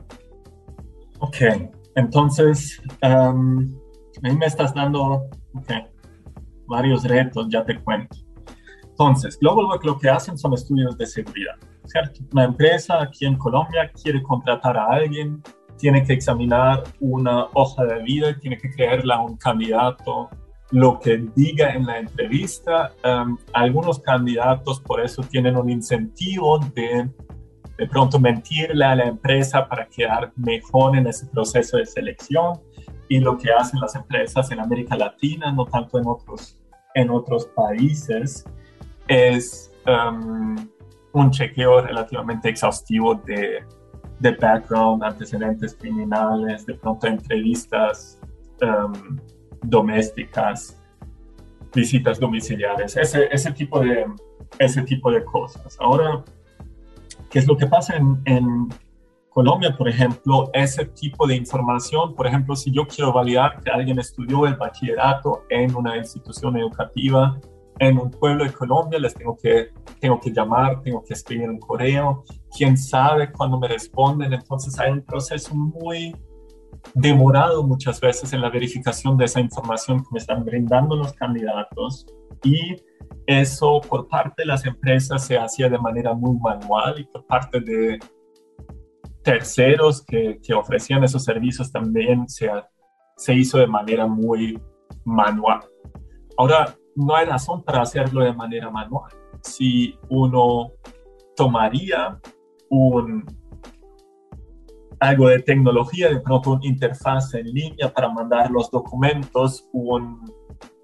Ok, 1.21 1.37
entonces, 1.95 2.83
um, 3.03 3.59
a 4.23 4.29
mí 4.29 4.37
me 4.37 4.47
estás 4.47 4.75
dando 4.75 5.29
varios 6.67 7.05
retos, 7.05 7.49
ya 7.49 7.65
te 7.65 7.81
cuento. 7.81 8.17
Entonces, 8.85 9.39
Global 9.39 9.79
lo 9.83 9.99
que 9.99 10.09
hacen 10.09 10.37
son 10.37 10.55
estudios 10.55 10.97
de 10.99 11.07
seguridad, 11.07 11.57
¿cierto? 11.85 12.21
Una 12.33 12.45
empresa 12.45 13.03
aquí 13.03 13.27
en 13.27 13.37
Colombia 13.37 13.91
quiere 14.03 14.23
contratar 14.23 14.77
a 14.77 14.87
alguien 14.87 15.43
tiene 15.77 16.03
que 16.05 16.15
examinar 16.15 16.83
una 17.01 17.47
hoja 17.55 17.85
de 17.85 18.03
vida, 18.03 18.39
tiene 18.39 18.59
que 18.59 18.71
creerle 18.71 19.13
a 19.13 19.21
un 19.21 19.37
candidato 19.37 20.31
lo 20.71 20.99
que 20.99 21.19
diga 21.35 21.73
en 21.73 21.87
la 21.87 21.99
entrevista. 21.99 22.93
Um, 23.05 23.39
algunos 23.53 24.01
candidatos 24.01 24.81
por 24.81 25.01
eso 25.01 25.23
tienen 25.23 25.57
un 25.57 25.71
incentivo 25.71 26.59
de 26.75 27.09
de 27.79 27.87
pronto 27.87 28.19
mentirle 28.19 28.87
a 28.87 28.97
la 28.97 29.05
empresa 29.05 29.69
para 29.69 29.87
quedar 29.87 30.33
mejor 30.37 30.97
en 30.97 31.07
ese 31.07 31.27
proceso 31.27 31.77
de 31.77 31.85
selección 31.85 32.59
y 33.07 33.21
lo 33.21 33.37
que 33.37 33.53
hacen 33.53 33.79
las 33.81 33.95
empresas 33.95 34.51
en 34.51 34.61
América 34.61 34.97
Latina, 34.97 35.53
no 35.53 35.67
tanto 35.67 35.99
en 35.99 36.07
otros, 36.07 36.59
en 36.95 37.11
otros 37.11 37.45
países, 37.55 38.47
es 39.09 39.71
um, 39.87 40.57
un 41.13 41.31
chequeo 41.31 41.83
relativamente 41.83 42.49
exhaustivo 42.49 43.15
de 43.15 43.63
de 44.19 44.31
background, 44.33 45.03
antecedentes 45.05 45.75
criminales, 45.75 46.65
de 46.67 46.75
pronto 46.75 47.07
entrevistas 47.07 48.19
um, 48.63 49.19
domésticas, 49.63 50.81
visitas 51.75 52.19
domiciliares, 52.19 52.97
ese, 52.97 53.29
ese, 53.31 53.53
tipo 53.53 53.81
de, 53.81 54.07
ese 54.59 54.83
tipo 54.83 55.11
de 55.11 55.25
cosas. 55.25 55.77
Ahora, 55.81 56.25
¿qué 57.31 57.39
es 57.39 57.47
lo 57.47 57.57
que 57.57 57.67
pasa 57.67 57.97
en, 57.97 58.69
Colombia, 59.29 59.77
por 59.77 59.87
ejemplo, 59.87 60.49
ese 60.55 60.87
tipo 60.87 61.27
de 61.27 61.37
información, 61.37 62.15
por 62.15 62.27
ejemplo, 62.27 62.57
si 62.57 62.73
yo 62.73 62.87
quiero 62.87 63.13
validar 63.13 63.61
que 63.61 63.69
alguien 63.69 63.99
estudió 63.99 64.47
el 64.47 64.55
bachillerato 64.55 65.45
en 65.51 65.77
una 65.77 65.99
institución 65.99 66.57
educativa 66.57 67.39
en 67.79 67.99
un 67.99 68.11
pueblo 68.11 68.45
de 68.45 68.53
Colombia, 68.55 68.99
les 68.99 69.13
tengo 69.13 69.37
que, 69.37 69.73
tengo 70.01 70.19
que 70.19 70.31
llamar, 70.31 70.81
tengo 70.81 71.05
que 71.05 71.13
escribir 71.13 71.51
un 71.51 71.59
correo, 71.59 72.25
quién 72.57 72.79
sabe 72.79 73.31
cuándo 73.31 73.59
me 73.59 73.69
responden, 73.69 74.33
entonces 74.33 74.79
hay 74.79 74.93
un 74.93 75.03
proceso 75.03 75.55
muy 75.55 76.17
demorado 76.95 77.63
muchas 77.63 78.01
veces 78.01 78.33
en 78.33 78.41
la 78.41 78.51
verificación 78.51 79.17
de 79.17 79.27
esa 79.27 79.41
información 79.41 80.01
que 80.01 80.09
me 80.13 80.19
están 80.19 80.45
brindando 80.45 80.97
los 80.97 81.13
candidatos 81.13 82.07
y 82.43 82.77
eso 83.27 83.81
por 83.81 84.09
parte 84.09 84.43
de 84.43 84.47
las 84.47 84.65
empresas 84.67 85.25
se 85.27 85.39
hacía 85.39 85.69
de 85.69 85.79
manera 85.79 86.15
muy 86.15 86.39
manual 86.39 87.01
y 87.01 87.05
por 87.05 87.27
parte 87.27 87.61
de 87.61 87.99
terceros 89.23 90.05
que, 90.05 90.39
que 90.43 90.55
ofrecían 90.55 91.03
esos 91.03 91.25
servicios 91.25 91.73
también 91.73 92.29
se, 92.29 92.49
se 93.17 93.35
hizo 93.35 93.59
de 93.59 93.67
manera 93.67 94.07
muy 94.07 94.61
manual. 95.05 95.61
Ahora, 96.37 96.77
no 96.95 97.15
hay 97.15 97.27
razón 97.27 97.63
para 97.63 97.83
hacerlo 97.83 98.25
de 98.25 98.33
manera 98.33 98.71
manual. 98.71 99.11
Si 99.43 99.99
uno 100.09 100.73
tomaría 101.35 102.19
un, 102.71 103.25
algo 105.01 105.29
de 105.29 105.41
tecnología, 105.41 106.09
de 106.09 106.21
pronto 106.21 106.53
una 106.53 106.67
interfaz 106.67 107.35
en 107.35 107.53
línea 107.53 107.93
para 107.93 108.09
mandar 108.09 108.51
los 108.51 108.71
documentos, 108.71 109.69
un, 109.73 110.33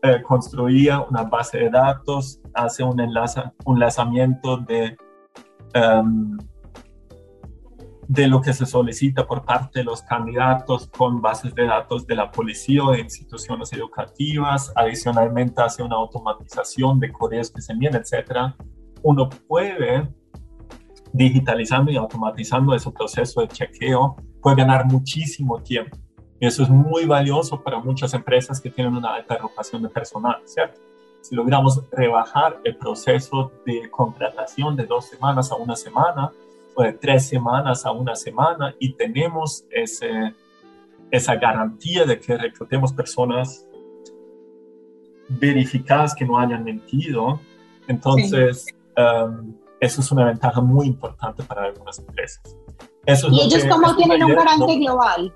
eh, 0.03 0.23
construiría 0.23 1.01
una 1.01 1.23
base 1.23 1.59
de 1.59 1.71
datos, 1.71 2.41
hace 2.55 2.83
un, 2.83 3.01
enlace, 3.01 3.43
un 3.65 3.77
enlazamiento 3.77 4.59
de 4.59 4.97
um, 5.75 6.37
de 8.13 8.27
lo 8.29 8.43
que 8.43 8.53
se 8.53 8.67
solicita 8.67 9.27
por 9.27 9.45
parte 9.45 9.79
de 9.79 9.85
los 9.85 10.03
candidatos 10.03 10.87
con 10.89 11.23
bases 11.23 11.55
de 11.55 11.65
datos 11.65 12.07
de 12.07 12.15
la 12.15 12.31
policía 12.31 12.85
o 12.85 12.93
de 12.93 13.01
instituciones 13.01 13.73
educativas. 13.73 14.71
Adicionalmente, 14.75 15.63
hace 15.63 15.83
una 15.83 15.97
automatización 15.97 17.01
de 17.01 17.11
correos 17.11 17.51
que 17.51 17.63
se 17.63 17.73
envían, 17.73 17.95
etc. 17.95 18.55
Uno 19.03 19.31
puede, 19.49 20.09
digitalizando 21.13 21.91
y 21.91 21.97
automatizando 21.97 22.75
ese 22.75 22.91
proceso 22.91 23.41
de 23.41 23.49
chequeo, 23.49 24.17
puede 24.41 24.57
ganar 24.57 24.87
muchísimo 24.87 25.61
tiempo. 25.63 25.97
Y 26.41 26.47
eso 26.47 26.63
es 26.63 26.69
muy 26.69 27.05
valioso 27.05 27.63
para 27.63 27.79
muchas 27.79 28.15
empresas 28.15 28.61
que 28.61 28.71
tienen 28.71 28.97
una 28.97 29.15
alta 29.15 29.37
rotación 29.37 29.83
de 29.83 29.89
personal, 29.89 30.41
¿cierto? 30.45 30.81
Si 31.21 31.37
logramos 31.37 31.85
rebajar 31.93 32.61
el 32.65 32.77
proceso 32.77 33.53
de 33.65 33.89
contratación 33.91 34.75
de 34.75 34.87
dos 34.87 35.07
semanas 35.09 35.53
a 35.53 35.55
una 35.55 35.77
semana, 35.77 36.33
de 36.77 36.93
tres 36.95 37.29
semanas 37.29 37.85
a 37.85 37.93
una 37.93 38.17
semana 38.17 38.75
y 38.79 38.95
tenemos 38.95 39.65
ese, 39.71 40.35
esa 41.11 41.37
garantía 41.37 42.05
de 42.07 42.19
que 42.19 42.37
reclutemos 42.37 42.93
personas 42.93 43.67
verificadas 45.29 46.15
que 46.15 46.25
no 46.25 46.39
hayan 46.39 46.65
mentido. 46.65 47.41
Entonces, 47.89 48.67
um, 48.97 49.55
eso 49.83 50.01
es 50.01 50.13
una 50.13 50.27
ventaja 50.27 50.61
muy 50.61 50.87
importante 50.87 51.43
para 51.43 51.65
algunas 51.65 51.99
empresas. 51.99 52.57
¿Y 53.33 53.41
ellos 53.41 53.65
cómo 53.69 53.97
tienen 53.97 54.23
un 54.23 54.33
garante 54.33 54.77
global? 54.77 55.35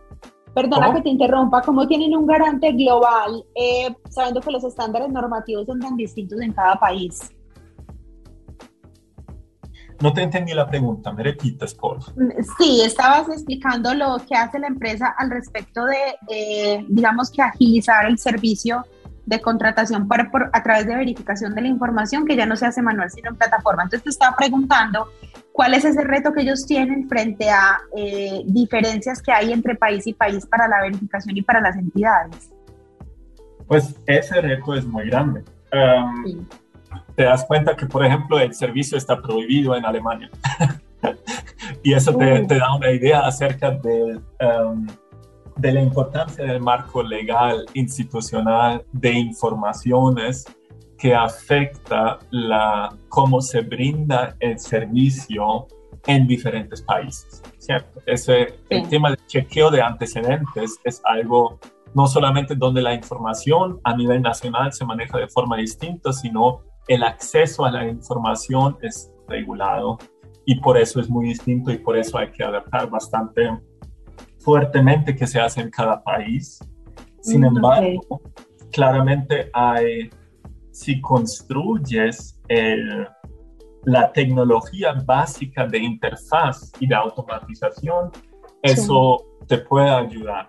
Perdona 0.55 0.95
que 0.95 1.03
te 1.03 1.09
interrumpa, 1.09 1.61
¿cómo 1.63 1.85
tienen 1.89 2.17
un 2.17 2.27
garante 2.27 2.71
global 2.73 3.45
eh, 3.57 3.93
sabiendo 4.09 4.41
que 4.41 4.53
los 4.53 4.63
estándares 4.63 5.11
normativos 5.11 5.67
son 5.67 5.81
tan 5.81 5.97
distintos 5.97 6.41
en 6.41 6.53
cada 6.53 6.77
país? 6.77 7.29
No 10.01 10.13
te 10.13 10.23
entendí 10.23 10.55
la 10.55 10.69
pregunta, 10.69 11.13
me 11.13 11.25
repites, 11.25 11.75
por 11.75 11.99
Sí, 12.57 12.83
estabas 12.83 13.29
explicando 13.29 13.95
lo 13.95 14.17
que 14.29 14.37
hace 14.37 14.61
la 14.61 14.69
empresa 14.69 15.13
al 15.19 15.31
respecto 15.31 15.85
de, 15.87 16.87
digamos 16.89 17.33
que 17.33 17.43
agilizar 17.43 18.07
el 18.07 18.17
servicio 18.17 18.85
de 19.27 19.41
contratación 19.41 20.09
por, 20.09 20.51
a 20.53 20.63
través 20.63 20.87
de 20.87 20.95
verificación 20.95 21.55
de 21.55 21.63
la 21.63 21.69
información 21.69 22.25
que 22.25 22.37
ya 22.37 22.47
no 22.47 22.57
se 22.57 22.67
hace 22.67 22.81
manual 22.81 23.11
sino 23.11 23.31
en 23.31 23.37
plataforma. 23.37 23.83
Entonces 23.83 24.05
te 24.05 24.11
estaba 24.11 24.37
preguntando 24.37 25.09
cuál 25.53 25.75
es 25.75 25.85
ese 25.85 26.03
reto 26.03 26.33
que 26.33 26.43
ellos 26.43 26.65
tienen 26.67 27.09
frente 27.09 27.51
a 27.51 27.81
eh, 27.97 28.43
diferencias 28.47 29.21
que 29.21 29.33
hay 29.33 29.53
entre 29.53 29.75
país 29.75 30.07
y 30.07 30.15
país 30.15 30.47
para 30.47 30.69
la 30.69 30.83
verificación 30.83 31.37
y 31.37 31.43
para 31.43 31.61
las 31.61 31.77
entidades. 31.77 32.51
Pues 33.67 33.97
ese 34.07 34.41
reto 34.41 34.75
es 34.75 34.87
muy 34.87 35.11
grande. 35.11 35.43
sí 36.25 36.47
te 37.17 37.25
das 37.25 37.45
cuenta 37.45 37.75
que, 37.75 37.87
por 37.87 38.05
ejemplo, 38.05 38.39
el 38.39 38.55
servicio 38.55 38.97
está 38.97 39.21
prohibido 39.21 39.75
en 39.75 39.85
Alemania. 39.85 40.31
y 41.83 41.95
eso 41.95 42.15
te, 42.15 42.45
te, 42.45 42.59
da 42.59 42.75
una 42.75 42.91
idea 42.91 43.21
acerca 43.21 43.71
de, 43.71 44.21
um, 44.41 44.87
de 45.57 45.73
la 45.73 45.81
importancia 45.81 46.45
del 46.45 46.61
marco 46.61 47.03
legal 47.03 47.65
institucional 47.75 48.85
de 48.93 49.13
informaciones 49.13 50.45
que 50.99 51.15
afecta 51.15 52.19
la, 52.31 52.95
cómo 53.09 53.41
se 53.41 53.61
brinda 53.61 54.37
el 54.41 54.59
servicio 54.59 55.67
en 56.07 56.27
diferentes 56.27 56.83
países, 56.83 57.43
¿cierto? 57.59 58.01
Ese, 58.07 58.59
El 58.71 58.89
tema 58.89 59.11
del 59.11 59.27
chequeo 59.27 59.71
de 59.71 59.83
antecedentes 59.83 60.79
es 60.85 61.01
algo 61.05 61.59
no 61.95 62.07
solamente 62.07 62.55
donde 62.55 62.83
la 62.83 62.95
información 62.95 63.81
a 63.83 63.97
nivel 63.97 64.23
nacional 64.23 64.73
se 64.73 64.85
maneja 64.85 65.19
de 65.19 65.29
forma 65.29 65.57
distinta, 65.57 66.13
sino 66.13 66.61
el 66.89 67.03
acceso 67.03 67.65
a 67.65 67.71
la 67.71 67.89
información 67.89 68.77
es 68.83 69.11
regulado 69.29 69.99
y 70.45 70.61
por 70.61 70.79
eso 70.79 71.01
es 71.01 71.09
muy 71.09 71.27
distinto 71.27 71.73
y 71.73 71.79
por 71.79 71.97
eso 71.97 72.19
hay 72.19 72.31
que 72.31 72.45
adaptar 72.45 72.89
bastante 72.89 73.51
fuertemente 74.47 75.17
que 75.17 75.27
se 75.27 75.41
hace 75.41 75.61
en 75.61 75.71
cada 75.71 76.01
país. 76.05 76.61
Sin 77.21 77.41
mm, 77.41 77.47
embargo, 77.47 78.23
claramente 78.71 79.51
hay, 79.53 80.09
si 80.71 81.01
construyes 81.01 82.41
la 83.83 84.13
tecnología 84.13 84.93
básica 85.05 85.67
de 85.67 85.79
interfaz 85.79 86.71
y 86.79 86.87
de 86.87 86.95
automatización, 86.95 88.13
eso 88.63 89.25
te 89.49 89.59
puede 89.59 89.91
ayudar. 89.91 90.49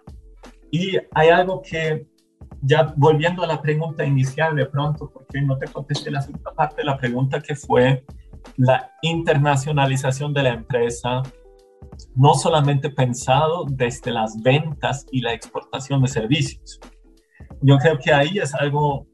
Y 0.70 0.98
hay 1.16 1.30
algo 1.30 1.64
que, 1.64 2.06
ya 2.62 2.94
volviendo 2.98 3.42
a 3.42 3.48
la 3.48 3.60
pregunta 3.60 4.06
inicial 4.06 4.56
de 4.56 4.68
pronto, 4.68 5.10
porque 5.12 5.42
no 5.42 5.58
te 5.58 5.66
contesté 5.66 6.12
la 6.12 6.22
segunda 6.22 6.54
parte 6.54 6.76
de 6.78 6.84
la 6.84 7.00
pregunta 7.00 7.42
que 7.42 7.56
fue 7.56 8.06
la 8.58 8.92
internacionalización 9.02 10.36
de 10.36 10.44
la 10.44 10.50
empresa, 10.50 11.24
no 12.16 12.34
solamente 12.34 12.90
pensado 12.90 13.66
desde 13.70 14.12
las 14.12 14.42
ventas 14.42 15.06
y 15.12 15.22
la 15.22 15.34
exportación 15.34 16.02
de 16.02 16.08
servicios. 16.08 16.80
Yo 17.62 17.78
creo 17.78 17.98
que 17.98 18.14
ahí 18.14 18.38
es 18.38 18.54
algo, 18.54 19.08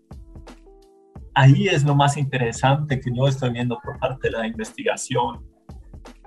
ahí 1.34 1.67
es 1.67 1.84
lo 1.84 1.96
más 1.96 2.17
interesante 2.17 3.00
que 3.00 3.12
yo 3.13 3.28
estoy 3.28 3.52
viendo 3.52 3.78
por 3.84 4.00
parte 4.00 4.30
de 4.30 4.38
la 4.38 4.48
investigación. 4.48 5.46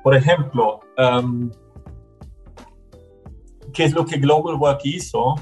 Por 0.03 0.15
ejemplo, 0.15 0.81
um, 0.99 1.51
¿qué 3.73 3.85
es 3.85 3.93
lo 3.93 4.05
que 4.05 4.19
Global 4.19 4.55
Work 4.55 4.81
hizo 4.85 5.35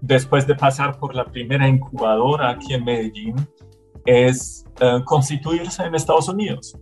después 0.00 0.46
de 0.46 0.54
pasar 0.54 0.98
por 0.98 1.14
la 1.14 1.24
primera 1.24 1.66
incubadora 1.66 2.50
aquí 2.50 2.74
en 2.74 2.84
Medellín? 2.84 3.36
Es 4.04 4.64
uh, 4.80 5.02
constituirse 5.04 5.82
en 5.82 5.94
Estados 5.94 6.28
Unidos, 6.28 6.78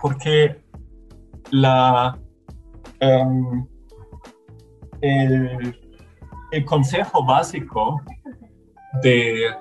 porque 0.00 0.64
la, 1.50 2.18
um, 3.00 3.66
el, 5.00 5.78
el 6.50 6.64
consejo 6.64 7.24
básico 7.24 8.00
de 9.02 9.54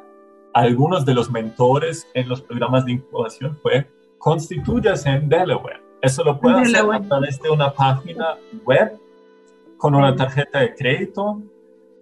algunos 0.53 1.05
de 1.05 1.13
los 1.13 1.29
mentores 1.29 2.07
en 2.13 2.27
los 2.29 2.41
programas 2.41 2.85
de 2.85 2.93
incubación 2.93 3.57
fue 3.61 3.87
constituyase 4.17 5.09
en 5.09 5.29
Delaware. 5.29 5.81
Eso 6.01 6.23
lo 6.23 6.39
puede 6.39 6.61
hacer 6.61 6.85
a 6.91 7.01
través 7.01 7.39
de 7.41 7.49
una 7.49 7.71
página 7.71 8.37
web 8.65 8.97
con 9.77 9.95
una 9.95 10.15
tarjeta 10.15 10.59
de 10.59 10.75
crédito. 10.75 11.41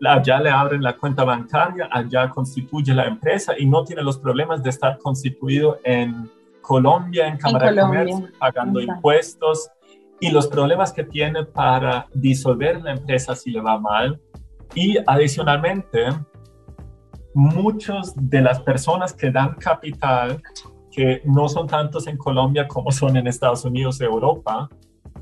Allá 0.05 0.39
le 0.39 0.49
abren 0.49 0.83
la 0.83 0.95
cuenta 0.95 1.23
bancaria, 1.23 1.87
allá 1.91 2.29
constituye 2.29 2.93
la 2.93 3.05
empresa 3.05 3.53
y 3.57 3.65
no 3.65 3.83
tiene 3.83 4.03
los 4.03 4.17
problemas 4.17 4.61
de 4.61 4.69
estar 4.69 4.97
constituido 4.99 5.79
en 5.83 6.29
Colombia, 6.61 7.27
en 7.27 7.37
Cámara 7.37 7.71
de 7.71 7.81
Comercio, 7.81 8.29
pagando 8.39 8.81
impuestos 8.81 9.69
y 10.19 10.32
los 10.32 10.47
problemas 10.47 10.93
que 10.93 11.04
tiene 11.04 11.43
para 11.43 12.08
disolver 12.13 12.82
la 12.82 12.93
empresa 12.93 13.36
si 13.36 13.51
le 13.51 13.62
va 13.62 13.80
mal. 13.80 14.19
Y 14.73 14.97
adicionalmente, 15.06 16.08
muchas 17.34 18.13
de 18.15 18.41
las 18.41 18.62
personas 18.62 19.13
que 19.13 19.30
dan 19.30 19.56
capital, 19.56 20.41
que 20.91 21.21
no 21.25 21.49
son 21.49 21.67
tantos 21.67 22.08
en 22.08 22.17
Colombia 22.17 22.67
como 22.67 22.91
son 22.91 23.17
en 23.17 23.28
Estados 23.28 23.65
Unidos 23.65 23.99
y 23.99 24.06
Europa, 24.06 24.69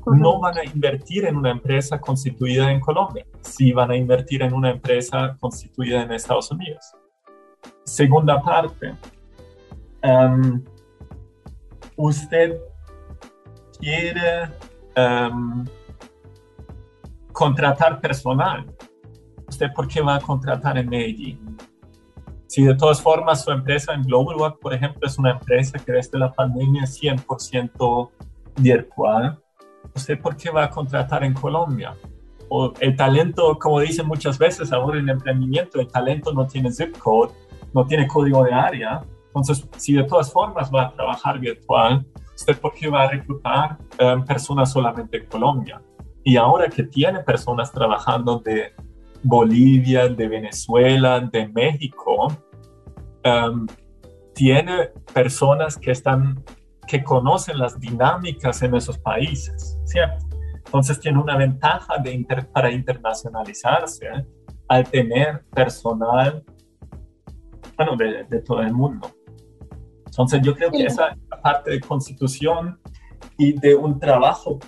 no 0.06 0.38
van 0.38 0.58
a 0.58 0.64
invertir 0.64 1.24
en 1.24 1.36
una 1.36 1.50
empresa 1.50 1.98
constituida 2.00 2.70
en 2.70 2.80
Colombia, 2.80 3.26
sí 3.40 3.72
van 3.72 3.90
a 3.90 3.96
invertir 3.96 4.42
en 4.42 4.52
una 4.52 4.70
empresa 4.70 5.36
constituida 5.40 6.02
en 6.02 6.12
Estados 6.12 6.50
Unidos. 6.50 6.92
Segunda 7.84 8.40
parte, 8.42 8.94
um, 10.02 10.62
usted 11.96 12.58
quiere 13.78 14.50
um, 14.96 15.64
contratar 17.32 18.00
personal. 18.00 18.66
¿Usted 19.48 19.72
por 19.74 19.86
qué 19.88 20.00
va 20.00 20.16
a 20.16 20.20
contratar 20.20 20.78
en 20.78 20.88
Medellín? 20.88 21.56
Si 22.46 22.62
de 22.62 22.74
todas 22.74 23.00
formas 23.00 23.42
su 23.42 23.50
empresa 23.50 23.94
en 23.94 24.02
Global 24.02 24.54
por 24.60 24.72
ejemplo, 24.72 25.06
es 25.06 25.18
una 25.18 25.32
empresa 25.32 25.78
que 25.78 25.92
desde 25.92 26.18
la 26.18 26.32
pandemia 26.32 26.84
es 26.84 27.00
100% 27.02 28.10
virtual, 28.58 29.38
¿usted 29.94 30.20
por 30.20 30.36
qué 30.36 30.50
va 30.50 30.64
a 30.64 30.70
contratar 30.70 31.24
en 31.24 31.34
Colombia? 31.34 31.96
O 32.48 32.72
el 32.80 32.94
talento, 32.94 33.58
como 33.58 33.80
dicen 33.80 34.06
muchas 34.06 34.38
veces 34.38 34.72
ahora 34.72 34.98
en 34.98 35.08
emprendimiento, 35.08 35.80
el 35.80 35.88
talento 35.88 36.32
no 36.32 36.46
tiene 36.46 36.70
zip 36.70 36.96
code, 36.98 37.32
no 37.72 37.84
tiene 37.86 38.06
código 38.06 38.44
de 38.44 38.52
área. 38.52 39.02
Entonces, 39.26 39.66
si 39.76 39.94
de 39.94 40.04
todas 40.04 40.32
formas 40.32 40.70
va 40.72 40.84
a 40.84 40.92
trabajar 40.92 41.40
virtual, 41.40 42.06
¿usted 42.34 42.58
por 42.58 42.74
qué 42.74 42.88
va 42.88 43.02
a 43.02 43.10
reclutar 43.10 43.78
um, 44.00 44.24
personas 44.24 44.72
solamente 44.72 45.18
en 45.18 45.26
Colombia? 45.26 45.80
Y 46.22 46.36
ahora 46.36 46.68
que 46.68 46.84
tiene 46.84 47.20
personas 47.20 47.70
trabajando 47.70 48.38
de 48.38 48.72
Bolivia, 49.22 50.08
de 50.08 50.28
Venezuela, 50.28 51.20
de 51.20 51.48
México, 51.48 52.28
um, 53.24 53.66
tiene 54.34 54.90
personas 55.12 55.76
que 55.76 55.90
están 55.90 56.42
que 56.86 57.02
conocen 57.02 57.58
las 57.58 57.78
dinámicas 57.80 58.62
en 58.62 58.74
esos 58.74 58.98
países, 58.98 59.78
¿cierto? 59.84 60.26
Entonces 60.66 61.00
tiene 61.00 61.18
una 61.18 61.36
ventaja 61.36 61.98
de 61.98 62.26
para 62.52 62.70
internacionalizarse 62.70 64.08
al 64.68 64.88
tener 64.88 65.44
personal, 65.54 66.44
bueno, 67.76 67.96
de, 67.96 68.24
de, 68.24 68.40
todo 68.40 68.60
el 68.60 68.72
mundo. 68.72 69.13
Entonces 70.14 70.42
yo 70.42 70.54
creo 70.54 70.70
que 70.70 70.84
esa 70.84 71.16
parte 71.42 71.72
de 71.72 71.80
constitución 71.80 72.78
y 73.36 73.58
de 73.58 73.74
un 73.74 73.98
trabajo 73.98 74.60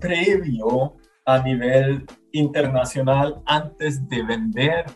previo 0.00 0.96
a 1.24 1.38
nivel 1.40 2.04
internacional 2.32 3.40
antes 3.46 4.08
de 4.08 4.24
vender 4.24 4.86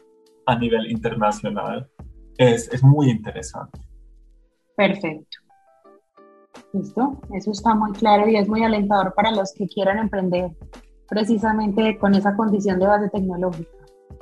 a 0.47 0.59
nivel 0.59 0.91
internacional 0.91 1.89
es, 2.37 2.69
es 2.73 2.83
muy 2.83 3.11
interesante. 3.11 3.79
Perfecto. 4.77 5.39
Listo, 6.73 7.21
eso 7.33 7.53
está 7.53 7.77
muy 7.77 7.93
claro 7.93 8.29
y 8.29 8.37
es 8.37 8.49
muy 8.49 8.65
alentador 8.65 9.15
para 9.15 9.31
los 9.31 9.53
que 9.55 9.69
quieran 9.69 9.99
emprender 9.99 10.51
precisamente 11.09 11.97
con 11.97 12.13
esa 12.17 12.35
condición 12.35 12.81
de 12.81 12.87
base 12.89 13.09
tecnológica. 13.09 13.71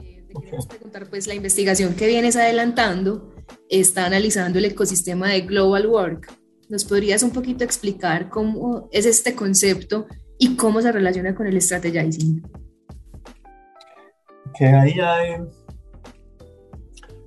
Eh, 0.02 0.26
te 0.28 0.40
queremos 0.42 0.66
preguntar, 0.66 1.06
pues 1.08 1.26
la 1.26 1.34
investigación 1.34 1.94
que 1.94 2.06
vienes 2.06 2.36
adelantando 2.36 3.33
está 3.68 4.06
analizando 4.06 4.58
el 4.58 4.66
ecosistema 4.66 5.30
de 5.30 5.42
Global 5.42 5.86
Work. 5.86 6.32
¿Nos 6.68 6.84
podrías 6.84 7.22
un 7.22 7.30
poquito 7.30 7.64
explicar 7.64 8.28
cómo 8.28 8.88
es 8.90 9.06
este 9.06 9.34
concepto 9.34 10.06
y 10.38 10.56
cómo 10.56 10.80
se 10.80 10.92
relaciona 10.92 11.34
con 11.34 11.46
el 11.46 11.60
strategizing? 11.60 12.42
Que 14.58 14.66
ahí 14.66 14.98
hay, 15.00 15.36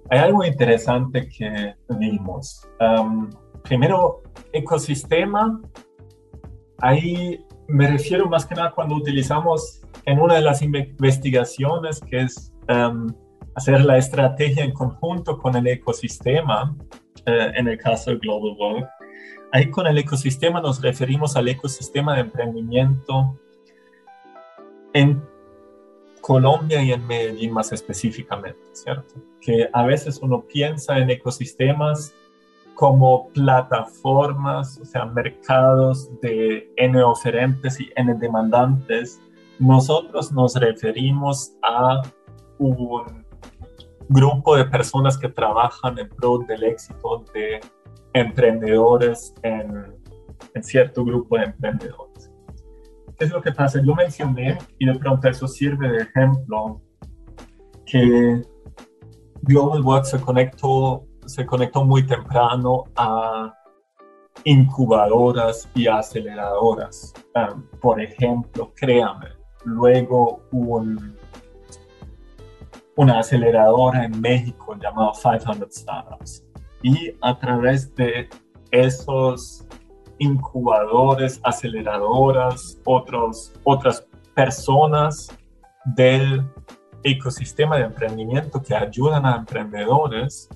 hay 0.09 0.19
algo 0.19 0.43
interesante 0.43 1.27
que 1.29 1.75
vimos. 1.99 2.67
primero, 3.63 4.23
ecosistema, 4.53 5.61
ahí 6.79 7.45
me 7.67 7.87
refiero 7.87 8.27
más 8.29 8.45
que 8.45 8.55
nada 8.55 8.71
cuando 8.71 8.95
utilizamos 8.95 9.81
en 10.05 10.19
una 10.19 10.35
de 10.35 10.41
las 10.41 10.61
investigaciones 10.61 11.99
que 11.99 12.21
es 12.21 12.53
hacer 13.57 13.83
la 13.83 13.97
estrategia 13.97 14.63
en 14.63 14.71
conjunto 14.71 15.39
con 15.39 15.55
el 15.55 15.65
ecosistema, 15.65 16.75
eh, 17.25 17.51
en 17.55 17.67
el 17.67 17.79
caso 17.79 18.11
de 18.11 18.17
Global 18.17 18.55
Work. 18.55 18.87
Ahí 19.51 19.71
con 19.71 19.87
el 19.87 19.97
ecosistema 19.97 20.61
nos 20.61 20.79
referimos 20.79 21.35
al 21.35 21.47
ecosistema 21.47 22.13
de 22.13 22.21
emprendimiento 22.21 23.39
en 24.93 25.23
Colombia 26.21 26.83
y 26.83 26.91
en 26.91 27.07
Medellín 27.07 27.51
más 27.51 27.71
específicamente, 27.71 28.59
¿cierto? 28.73 29.15
Que 29.41 29.67
a 29.73 29.83
veces 29.87 30.19
uno 30.21 30.43
piensa 30.43 30.99
en 30.99 31.09
ecosistemas 31.09 32.13
como 32.75 33.29
plataformas, 33.29 34.79
o 34.79 34.85
sea, 34.85 35.05
mercados 35.05 36.11
de 36.21 36.71
N 36.75 37.01
oferentes 37.01 37.79
y 37.79 37.89
N 37.95 38.13
demandantes. 38.19 39.19
Nosotros 39.57 40.31
nos 40.31 40.53
referimos 40.53 41.53
a 41.63 42.03
un 42.59 43.26
grupo 44.09 44.55
de 44.55 44.65
personas 44.65 45.17
que 45.17 45.29
trabajan 45.29 45.97
en 45.99 46.09
pro 46.09 46.39
del 46.39 46.63
éxito 46.63 47.25
de 47.33 47.59
emprendedores 48.13 49.33
en, 49.43 49.95
en 50.53 50.63
cierto 50.63 51.03
grupo 51.03 51.37
de 51.37 51.45
emprendedores. 51.45 52.31
¿Qué 53.17 53.25
es 53.25 53.31
lo 53.31 53.41
que 53.41 53.51
pasa? 53.51 53.81
Yo 53.83 53.95
mencioné, 53.95 54.57
y 54.79 54.85
de 54.85 54.95
pronto 54.95 55.27
eso 55.27 55.47
sirve 55.47 55.89
de 55.89 56.03
ejemplo, 56.03 56.81
que 57.85 58.41
Global 59.41 59.81
Work 59.81 60.05
se 60.05 60.19
conectó 60.19 61.07
se 61.27 61.45
conectó 61.45 61.83
muy 61.83 62.03
temprano 62.03 62.85
a 62.95 63.53
incubadoras 64.43 65.69
y 65.75 65.87
aceleradoras. 65.87 67.13
Um, 67.35 67.63
por 67.81 68.01
ejemplo, 68.01 68.71
créame, 68.75 69.27
luego 69.65 70.41
un, 70.51 71.17
una 72.97 73.19
aceleradora 73.19 74.03
en 74.03 74.19
México 74.19 74.75
llamada 74.75 75.11
500 75.13 75.73
Startups. 75.73 76.43
Y 76.81 77.13
a 77.21 77.37
través 77.37 77.93
de 77.95 78.27
esos 78.71 79.65
incubadores, 80.19 81.39
aceleradoras, 81.43 82.79
otros, 82.85 83.53
otras 83.63 84.05
personas 84.33 85.29
del 85.85 86.43
ecosistema 87.03 87.77
de 87.77 87.83
emprendimiento 87.83 88.61
que 88.61 88.75
ayudan 88.75 89.25
a 89.25 89.37
emprendedores, 89.37 90.49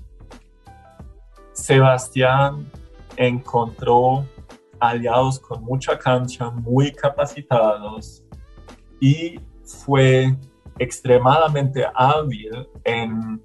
Sebastián 1.54 2.70
encontró 3.18 4.26
aliados 4.80 5.40
con 5.40 5.64
mucha 5.64 5.98
cancha, 5.98 6.50
muy 6.50 6.92
capacitados 6.92 8.24
y 9.00 9.40
fue 9.64 10.36
extremadamente 10.82 11.86
hábil 11.94 12.68
en 12.86 13.40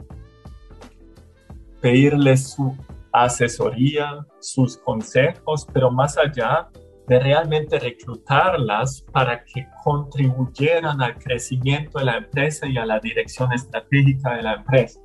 pedirle 1.83 2.35
su 2.37 2.75
asesoría, 3.13 4.27
sus 4.41 4.79
consejos, 4.79 5.67
pero 5.73 5.91
más 5.91 6.17
allá 6.17 6.69
de 7.07 7.21
realmente 7.21 7.79
reclutarlas 7.79 9.03
para 9.13 9.45
que 9.45 9.67
contribuyeran 9.85 11.01
al 11.03 11.19
crecimiento 11.19 11.99
de 11.99 12.07
la 12.07 12.17
empresa 12.17 12.67
y 12.67 12.79
a 12.79 12.87
la 12.87 12.99
dirección 13.01 13.53
estratégica 13.53 14.35
de 14.35 14.43
la 14.43 14.55
empresa. 14.55 14.99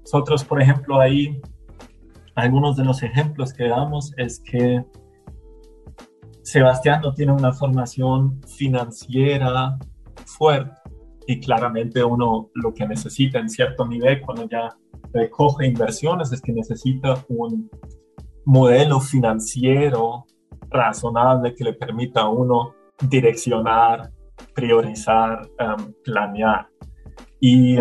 Nosotros, 0.00 0.42
por 0.42 0.62
ejemplo, 0.62 0.98
ahí, 0.98 1.40
algunos 2.36 2.78
de 2.78 2.84
los 2.84 3.02
ejemplos 3.02 3.52
que 3.52 3.68
damos 3.68 4.14
es 4.16 4.40
que 4.40 4.82
Sebastián 6.42 7.02
no 7.02 7.12
tiene 7.12 7.32
una 7.32 7.52
formación 7.52 8.40
financiera 8.46 9.78
fuerte 10.24 10.79
y 11.26 11.40
claramente 11.40 12.02
uno 12.02 12.50
lo 12.54 12.72
que 12.74 12.86
necesita 12.86 13.38
en 13.38 13.48
cierto 13.48 13.86
nivel 13.86 14.20
cuando 14.22 14.48
ya 14.48 14.68
recoge 15.12 15.66
inversiones 15.66 16.32
es 16.32 16.40
que 16.40 16.52
necesita 16.52 17.24
un 17.28 17.70
modelo 18.44 19.00
financiero 19.00 20.24
razonable 20.70 21.54
que 21.54 21.64
le 21.64 21.72
permita 21.72 22.22
a 22.22 22.28
uno 22.28 22.74
direccionar, 23.08 24.10
priorizar, 24.54 25.48
um, 25.60 25.92
planear. 26.04 26.68
Y 27.40 27.78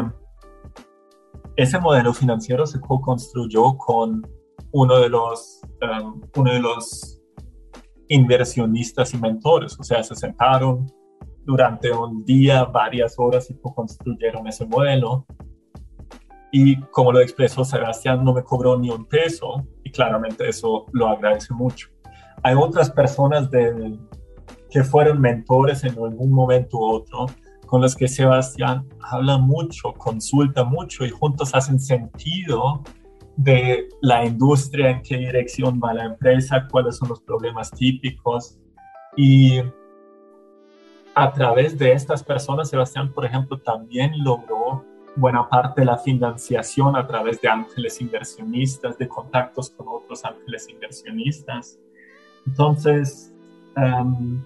ese 1.55 1.79
modelo 1.79 2.13
financiero 2.13 2.65
se 2.65 2.79
co-construyó 2.79 3.77
con 3.77 4.25
uno 4.71 4.99
de 4.99 5.09
los, 5.09 5.61
um, 5.81 6.21
uno 6.35 6.53
de 6.53 6.59
los 6.59 7.21
inversionistas 8.07 9.13
y 9.13 9.17
mentores, 9.17 9.79
o 9.79 9.83
sea, 9.83 10.03
se 10.03 10.15
sentaron 10.15 10.87
durante 11.45 11.91
un 11.91 12.23
día, 12.25 12.65
varias 12.65 13.15
horas 13.17 13.49
y 13.49 13.55
construyeron 13.59 14.47
ese 14.47 14.65
modelo. 14.65 15.25
Y 16.51 16.79
como 16.91 17.11
lo 17.11 17.19
expresó 17.19 17.63
Sebastián, 17.63 18.23
no 18.23 18.33
me 18.33 18.43
cobró 18.43 18.77
ni 18.77 18.89
un 18.89 19.05
peso 19.05 19.67
y 19.83 19.91
claramente 19.91 20.49
eso 20.49 20.85
lo 20.93 21.07
agradece 21.07 21.53
mucho 21.53 21.89
hay 22.43 22.55
otras 22.55 22.89
personas 22.89 23.49
de, 23.51 23.97
que 24.69 24.83
fueron 24.83 25.19
mentores 25.19 25.83
en 25.83 25.91
algún 25.91 26.31
momento 26.31 26.77
u 26.77 26.85
otro, 26.93 27.25
con 27.65 27.81
los 27.81 27.95
que 27.95 28.07
Sebastián 28.07 28.87
habla 29.01 29.37
mucho, 29.37 29.93
consulta 29.93 30.63
mucho 30.63 31.05
y 31.05 31.09
juntos 31.09 31.53
hacen 31.53 31.79
sentido 31.79 32.83
de 33.37 33.87
la 34.01 34.25
industria, 34.25 34.89
en 34.89 35.01
qué 35.01 35.17
dirección 35.17 35.79
va 35.83 35.93
la 35.93 36.05
empresa, 36.05 36.67
cuáles 36.69 36.97
son 36.97 37.09
los 37.09 37.21
problemas 37.21 37.71
típicos. 37.71 38.57
Y 39.15 39.61
a 41.15 41.31
través 41.33 41.77
de 41.77 41.91
estas 41.91 42.23
personas, 42.23 42.69
Sebastián, 42.69 43.11
por 43.11 43.25
ejemplo, 43.25 43.57
también 43.59 44.11
logró 44.23 44.85
buena 45.15 45.47
parte 45.49 45.81
de 45.81 45.85
la 45.85 45.97
financiación 45.97 46.95
a 46.95 47.05
través 47.05 47.41
de 47.41 47.49
ángeles 47.49 47.99
inversionistas, 47.99 48.97
de 48.97 49.07
contactos 49.07 49.69
con 49.71 49.87
otros 49.87 50.23
ángeles 50.23 50.67
inversionistas. 50.69 51.77
Entonces, 52.45 53.33
em, 53.75 54.43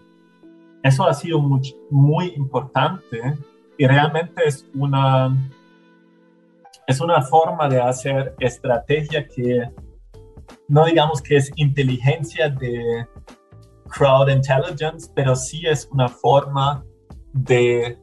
eso 0.82 1.08
ha 1.08 1.14
sido 1.14 1.40
muy, 1.40 1.76
muy 1.90 2.34
importante 2.36 3.38
y 3.78 3.88
realmente 3.88 4.44
es 4.46 4.68
una, 4.74 5.36
es 6.88 7.00
una 7.00 7.22
forma 7.22 7.70
de 7.70 7.82
hacer 7.82 8.36
estrategia 8.40 9.28
que 9.28 9.70
no 10.68 10.86
digamos 10.86 11.22
que 11.22 11.38
es 11.38 11.52
inteligencia 11.56 12.50
de 12.50 13.08
crowd 13.96 14.30
intelligence, 14.30 15.10
pero 15.16 15.36
sí 15.36 15.66
es 15.66 15.88
una 15.92 16.08
forma 16.08 16.84
de 17.34 17.98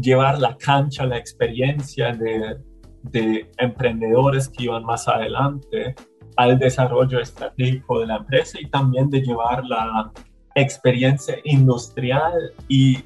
llevar 0.00 0.38
la 0.38 0.56
cancha, 0.56 1.06
la 1.06 1.16
experiencia 1.16 2.12
de, 2.12 2.56
de 3.02 3.50
emprendedores 3.58 4.48
que 4.48 4.64
iban 4.64 4.84
más 4.84 5.08
adelante 5.08 5.94
al 6.36 6.58
desarrollo 6.58 7.20
estratégico 7.20 8.00
de 8.00 8.06
la 8.06 8.16
empresa 8.16 8.58
y 8.60 8.66
también 8.66 9.08
de 9.08 9.20
llevar 9.20 9.64
la 9.64 10.12
experiencia 10.54 11.36
industrial 11.44 12.52
y 12.68 13.04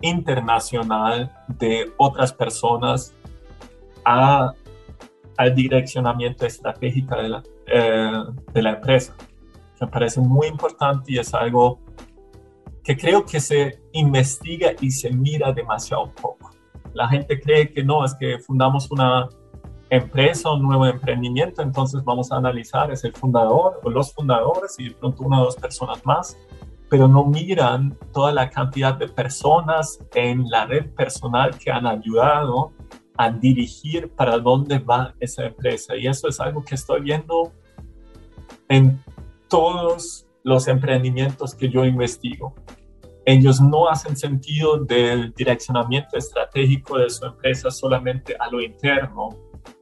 internacional 0.00 1.30
de 1.58 1.90
otras 1.96 2.32
personas 2.32 3.14
a, 4.04 4.52
al 5.36 5.54
direccionamiento 5.54 6.46
estratégico 6.46 7.16
de 7.16 7.28
la, 7.28 7.42
eh, 7.66 8.22
de 8.52 8.62
la 8.62 8.70
empresa. 8.70 9.14
Me 9.84 9.90
parece 9.90 10.20
muy 10.20 10.46
importante 10.46 11.12
y 11.12 11.18
es 11.18 11.34
algo 11.34 11.78
que 12.82 12.96
creo 12.96 13.26
que 13.26 13.38
se 13.38 13.82
investiga 13.92 14.72
y 14.80 14.90
se 14.90 15.10
mira 15.10 15.52
demasiado 15.52 16.10
poco. 16.14 16.50
La 16.94 17.06
gente 17.08 17.38
cree 17.38 17.70
que 17.70 17.84
no, 17.84 18.02
es 18.02 18.14
que 18.14 18.38
fundamos 18.38 18.90
una 18.90 19.28
empresa 19.90 20.52
un 20.52 20.62
nuevo 20.62 20.86
emprendimiento, 20.86 21.60
entonces 21.60 22.02
vamos 22.02 22.32
a 22.32 22.36
analizar, 22.36 22.90
es 22.90 23.04
el 23.04 23.12
fundador 23.12 23.78
o 23.82 23.90
los 23.90 24.14
fundadores 24.14 24.74
y 24.78 24.88
de 24.88 24.94
pronto 24.94 25.22
una 25.22 25.42
o 25.42 25.44
dos 25.44 25.56
personas 25.56 26.04
más, 26.06 26.38
pero 26.88 27.06
no 27.06 27.26
miran 27.26 27.94
toda 28.14 28.32
la 28.32 28.48
cantidad 28.48 28.94
de 28.94 29.08
personas 29.08 29.98
en 30.14 30.48
la 30.48 30.64
red 30.64 30.86
personal 30.94 31.58
que 31.58 31.70
han 31.70 31.86
ayudado 31.86 32.72
a 33.18 33.30
dirigir 33.30 34.10
para 34.14 34.38
dónde 34.38 34.78
va 34.78 35.14
esa 35.20 35.44
empresa. 35.44 35.94
Y 35.94 36.06
eso 36.06 36.26
es 36.26 36.40
algo 36.40 36.64
que 36.64 36.74
estoy 36.74 37.02
viendo 37.02 37.52
en 38.68 38.98
todos 39.54 40.26
los 40.42 40.66
emprendimientos 40.66 41.54
que 41.54 41.68
yo 41.68 41.84
investigo. 41.84 42.56
Ellos 43.24 43.60
no 43.60 43.88
hacen 43.88 44.16
sentido 44.16 44.78
del 44.78 45.32
direccionamiento 45.32 46.16
estratégico 46.16 46.98
de 46.98 47.08
su 47.08 47.24
empresa 47.24 47.70
solamente 47.70 48.34
a 48.40 48.50
lo 48.50 48.60
interno, 48.60 49.28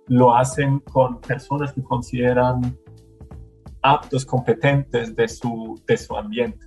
lo 0.08 0.36
hacen 0.36 0.80
con 0.80 1.22
personas 1.22 1.72
que 1.72 1.82
consideran 1.82 2.78
aptos, 3.80 4.26
competentes 4.26 5.16
de 5.16 5.26
su, 5.26 5.82
de 5.86 5.96
su 5.96 6.14
ambiente. 6.18 6.66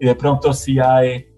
Y 0.00 0.06
de 0.06 0.16
pronto 0.16 0.52
si 0.52 0.80
hay 0.80 1.28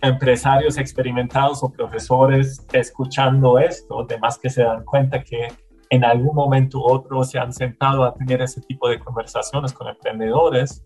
empresarios 0.00 0.78
experimentados 0.78 1.62
o 1.62 1.70
profesores 1.70 2.66
escuchando 2.72 3.56
esto, 3.56 4.00
además 4.00 4.36
que 4.36 4.50
se 4.50 4.64
dan 4.64 4.84
cuenta 4.84 5.22
que 5.22 5.46
en 5.92 6.04
algún 6.04 6.34
momento 6.34 6.78
u 6.78 6.90
otro 6.90 7.22
se 7.22 7.38
han 7.38 7.52
sentado 7.52 8.02
a 8.02 8.14
tener 8.14 8.40
ese 8.40 8.62
tipo 8.62 8.88
de 8.88 8.98
conversaciones 8.98 9.74
con 9.74 9.88
emprendedores 9.88 10.82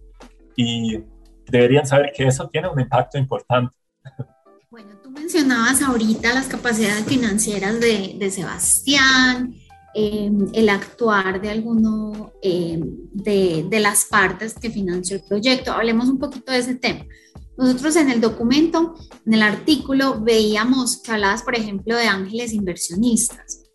y 0.57 0.99
deberían 1.49 1.87
saber 1.87 2.11
que 2.13 2.27
eso 2.27 2.49
tiene 2.49 2.69
un 2.69 2.81
impacto 2.81 3.17
importante. 3.17 3.77
Bueno, 4.69 4.97
tú 5.01 5.11
mencionabas 5.13 5.81
ahorita 5.81 6.35
las 6.35 6.49
capacidades 6.49 7.05
financieras 7.05 7.79
de, 7.79 8.17
de 8.19 8.31
Sebastián, 8.33 9.55
em, 9.95 10.49
el 10.53 10.69
actuar 10.69 11.41
de 11.41 11.51
alguno 11.51 12.33
em, 12.43 12.83
de, 13.13 13.65
de, 13.71 13.81
las 13.81 14.07
partes 14.07 14.55
que 14.55 14.71
financió 14.71 15.19
el 15.19 15.23
proyecto. 15.23 15.71
Hablemos 15.71 16.09
un 16.09 16.19
poquito 16.19 16.51
de 16.51 16.59
ese 16.59 16.75
tema. 16.75 17.07
Nosotros 17.57 17.95
en 17.95 18.11
el 18.11 18.21
documento, 18.21 18.97
en 19.25 19.35
el 19.35 19.43
artículo, 19.43 20.21
veíamos 20.21 20.97
que 21.01 21.13
hablabas, 21.13 21.45
por 21.45 21.55
ejemplo, 21.55 21.95
de 21.95 22.09
ángeles 22.09 22.53
inversionistas. 22.53 23.66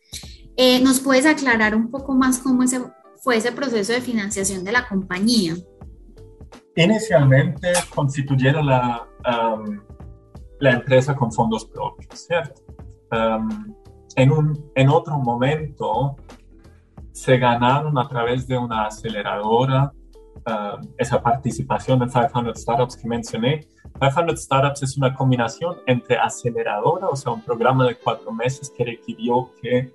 Eh, 0.63 0.79
¿Nos 0.79 0.99
puedes 0.99 1.25
aclarar 1.25 1.73
un 1.73 1.89
poco 1.89 2.13
más 2.13 2.37
cómo 2.37 2.61
ese, 2.61 2.79
fue 3.23 3.37
ese 3.37 3.51
proceso 3.51 3.93
de 3.93 3.99
financiación 3.99 4.63
de 4.63 4.71
la 4.71 4.87
compañía? 4.87 5.55
Inicialmente 6.75 7.73
constituyeron 7.95 8.67
la, 8.67 9.07
la 10.59 10.71
empresa 10.71 11.15
con 11.15 11.31
fondos 11.31 11.65
propios, 11.65 12.27
¿cierto? 12.27 12.61
en, 14.15 14.31
un, 14.31 14.71
en 14.75 14.89
otro 14.89 15.17
momento 15.17 16.15
se 17.11 17.39
ganaron 17.39 17.97
a 17.97 18.07
través 18.07 18.45
de 18.47 18.55
una 18.55 18.85
aceleradora 18.85 19.91
esa 20.95 21.23
participación 21.23 21.97
de 21.97 22.05
500 22.05 22.61
Startups 22.61 22.97
que 22.97 23.07
mencioné. 23.07 23.67
500 23.99 24.39
Startups 24.39 24.83
es 24.83 24.95
una 24.95 25.11
combinación 25.15 25.77
entre 25.87 26.17
aceleradora, 26.17 27.07
o 27.09 27.15
sea, 27.15 27.31
un 27.31 27.41
programa 27.41 27.87
de 27.87 27.95
cuatro 27.95 28.31
meses 28.31 28.71
que 28.77 28.85
requirió 28.85 29.49
que 29.59 29.91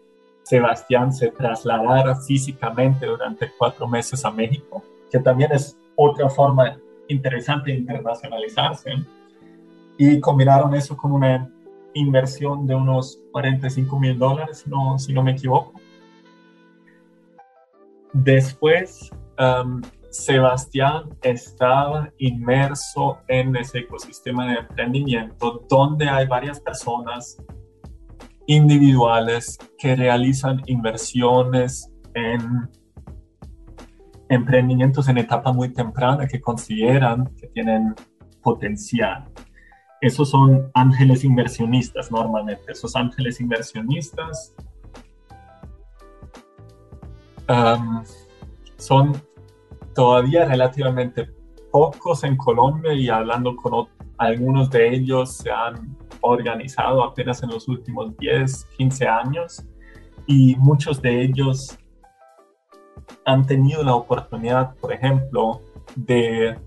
Sebastián 0.47 1.13
se 1.13 1.33
trasladara 1.33 2.15
físicamente 2.15 3.05
durante 3.05 3.51
cuatro 3.59 3.89
meses 3.89 4.25
a 4.25 4.31
México, 4.31 4.81
que 5.11 5.19
también 5.19 5.51
es 5.51 5.77
otra 5.97 6.31
forma 6.31 6.79
interesante 7.09 7.73
de 7.73 7.79
internacionalizarse. 7.79 8.93
Y 9.99 10.21
combinaron 10.21 10.73
eso 10.77 10.97
con 10.97 11.11
una 11.11 11.51
inversión 11.95 12.65
de 12.65 12.77
unos 12.77 13.19
45 13.33 13.99
mil 13.99 14.17
dólares, 14.17 14.65
no, 14.69 14.97
si 15.01 15.13
no 15.13 15.21
me 15.25 15.33
equivoco. 15.33 15.73
Después, 18.13 19.11
um, 19.41 19.83
Sebastián 20.11 21.09
estaba 21.23 22.13
inmerso 22.19 23.19
en 23.27 23.57
ese 23.57 23.81
ecosistema 23.81 24.47
de 24.47 24.59
emprendimiento 24.61 25.65
donde 25.69 26.09
hay 26.09 26.29
varias 26.29 26.61
personas 26.61 27.37
individuales 28.47 29.59
que 29.79 29.97
realizan 29.97 30.63
inversiones 30.67 31.91
en 32.15 32.71
emprendimientos 34.29 35.09
en 35.09 35.19
etapa 35.19 35.53
muy 35.53 35.73
temprana 35.73 36.27
que 36.27 36.41
consideran 36.41 37.27
que 37.37 37.47
tienen 37.49 37.95
potencial. 38.43 39.25
Esos 40.01 40.31
son 40.31 40.71
ángeles 40.75 41.25
inversionistas 41.25 42.11
normalmente. 42.11 42.73
Esos 42.73 42.95
ángeles 42.97 43.41
inversionistas 43.41 44.55
son 48.77 49.13
todavía 49.95 50.45
relativamente 50.45 51.36
pocos 51.77 52.25
en 52.25 52.39
Colombia 52.39 52.95
y 52.95 53.11
hablando 53.11 53.55
con 53.55 53.87
algunos 54.17 54.71
de 54.71 54.95
ellos 54.95 55.37
se 55.37 55.51
han 55.51 55.95
organizado 56.23 57.05
apenas 57.05 57.43
en 57.43 57.51
los 57.51 57.69
últimos 57.69 58.17
10, 58.17 58.65
15 58.79 59.07
años 59.07 59.63
y 60.27 60.57
muchos 60.57 61.03
de 61.03 61.21
ellos 61.21 61.79
han 63.27 63.47
tenido 63.47 63.83
la 63.83 63.95
oportunidad, 63.95 64.75
por 64.77 64.91
ejemplo, 64.91 65.61
de 65.95 66.59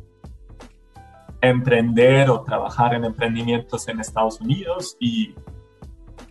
emprender 1.41 2.29
o 2.29 2.43
trabajar 2.43 2.93
en 2.93 3.03
emprendimientos 3.03 3.87
en 3.87 3.99
Estados 3.99 4.39
Unidos 4.39 4.95
y 4.99 5.33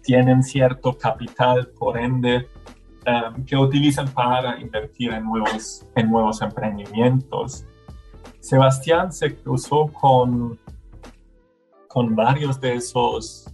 tienen 0.03 0.45
cierto 0.45 0.97
capital, 0.97 1.73
por 1.77 1.99
ende, 1.99 2.47
Um, 3.09 3.45
que 3.47 3.57
utilizan 3.57 4.09
para 4.09 4.61
invertir 4.61 5.13
en 5.13 5.25
nuevos, 5.25 5.87
en 5.95 6.11
nuevos 6.11 6.43
emprendimientos. 6.43 7.65
Sebastián 8.41 9.13
se 9.13 9.37
cruzó 9.37 9.87
con, 9.89 10.59
con 11.89 12.15
varios 12.15 12.61
de 12.61 12.75
esos 12.75 13.53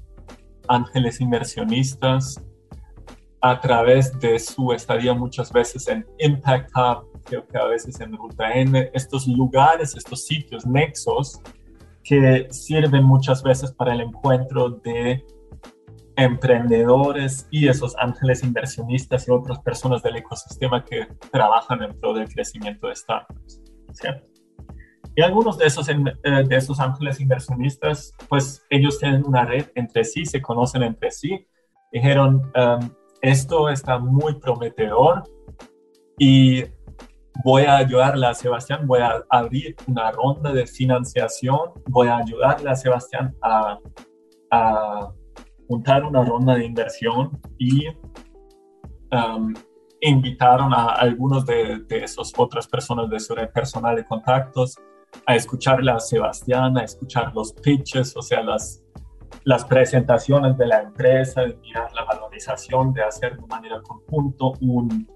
ángeles 0.69 1.21
inversionistas 1.21 2.43
a 3.41 3.61
través 3.61 4.19
de 4.21 4.39
su 4.39 4.73
estadía 4.73 5.13
muchas 5.13 5.53
veces 5.53 5.87
en 5.89 6.07
Impact 6.19 6.71
Hub, 6.75 7.23
creo 7.25 7.47
que 7.47 7.59
a 7.59 7.67
veces 7.67 8.01
en 8.01 8.17
Ruta 8.17 8.51
N, 8.53 8.91
estos 8.95 9.27
lugares, 9.27 9.95
estos 9.95 10.25
sitios, 10.25 10.65
nexos, 10.65 11.41
que 12.03 12.47
sirven 12.51 13.05
muchas 13.05 13.43
veces 13.43 13.73
para 13.73 13.93
el 13.93 14.01
encuentro 14.01 14.71
de 14.71 15.25
emprendedores 16.17 17.47
y 17.51 17.69
esos 17.69 17.95
ángeles 17.99 18.43
inversionistas 18.43 19.27
y 19.29 19.31
otras 19.31 19.59
personas 19.61 20.03
del 20.03 20.17
ecosistema 20.17 20.85
que 20.85 21.07
trabajan 21.31 21.83
en 21.83 21.99
pro 21.99 22.15
del 22.15 22.29
crecimiento 22.29 22.87
de 22.87 22.97
startups, 22.97 23.61
¿cierto? 23.93 24.34
Y 25.17 25.23
algunos 25.23 25.59
de 25.59 25.67
esos, 25.67 25.89
eh, 25.89 25.95
de 26.23 26.57
esos 26.57 26.81
ángeles 26.81 27.21
inversionistas, 27.21 28.15
pues 28.29 28.65
ellos 28.69 28.99
tienen 28.99 29.25
una 29.25 29.45
red 29.45 29.67
entre 29.75 30.05
sí, 30.05 30.27
se 30.27 30.43
conocen 30.43 30.83
entre 30.83 31.11
sí, 31.13 31.47
dijeron, 31.93 32.51
um, 32.57 32.91
esto 33.23 33.69
está 33.69 33.99
muy 33.99 34.35
prometedor 34.41 35.23
y 36.19 36.65
voy 37.45 37.63
a 37.63 37.77
ayudarle 37.77 38.27
a 38.27 38.35
Sebastián, 38.35 38.87
voy 38.87 39.01
a 39.01 39.23
abrir 39.31 39.77
una 39.87 40.11
ronda 40.11 40.53
de 40.53 40.67
financiación, 40.67 41.71
voy 41.87 42.09
a 42.09 42.17
ayudarle 42.17 42.71
a 42.71 42.75
Sebastián 42.75 43.37
a, 43.41 43.79
a 44.51 45.13
juntar 45.69 46.05
una 46.05 46.25
ronda 46.25 46.57
de 46.57 46.65
inversión 46.65 47.41
y 47.57 47.87
um, 49.13 49.55
invitaron 50.01 50.75
a 50.75 50.87
algunos 50.87 51.47
de, 51.47 51.79
de 51.87 52.05
esas 52.05 52.33
otras 52.37 52.67
personas 52.67 53.09
de 53.09 53.21
su 53.21 53.35
red 53.35 53.49
personal 53.51 53.95
de 53.95 54.05
contactos 54.05 54.77
a 55.27 55.37
escucharle 55.37 55.91
a 55.91 55.99
Sebastián, 55.99 56.77
a 56.79 56.85
escuchar 56.85 57.33
los 57.35 57.53
pitches, 57.53 58.17
o 58.17 58.23
sea, 58.23 58.43
las, 58.43 58.83
las 59.45 59.65
presentaciones 59.65 60.57
de 60.59 60.67
la 60.67 60.83
empresa, 60.83 61.43
de 61.43 61.57
mirar 61.57 61.93
la 61.95 62.05
valorización, 62.05 62.93
de 62.93 63.03
hacer 63.03 63.37
de 63.37 63.47
manera 63.47 63.81
conjunta 63.83 64.45
un 64.61 65.07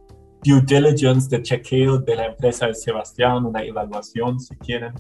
due 0.43 0.61
diligence 0.63 1.29
de 1.29 1.43
chequeo 1.43 1.99
de 1.99 2.17
la 2.17 2.27
empresa 2.27 2.67
de 2.67 2.75
Sebastián, 2.75 3.45
una 3.45 3.63
evaluación 3.63 4.41
si 4.41 4.57
quieren. 4.57 4.95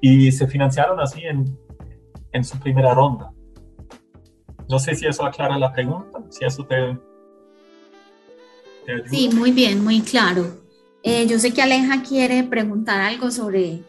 Y 0.00 0.30
se 0.30 0.46
financiaron 0.46 1.00
así 1.00 1.22
en, 1.22 1.44
en 2.32 2.44
su 2.44 2.58
primera 2.58 2.94
ronda. 2.94 3.32
No 4.68 4.78
sé 4.78 4.94
si 4.94 5.06
eso 5.06 5.24
aclara 5.24 5.58
la 5.58 5.72
pregunta, 5.72 6.22
si 6.28 6.44
eso 6.44 6.64
te. 6.64 6.98
Sí, 9.06 9.30
muy 9.34 9.52
bien, 9.52 9.82
muy 9.82 10.00
claro. 10.00 10.44
Eh, 11.02 11.26
yo 11.26 11.38
sé 11.38 11.52
que 11.52 11.62
Aleja 11.62 12.02
quiere 12.02 12.42
preguntar 12.44 13.00
algo 13.00 13.30
sobre 13.30 13.82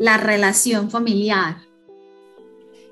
la 0.00 0.16
relación 0.16 0.90
familiar. 0.90 1.58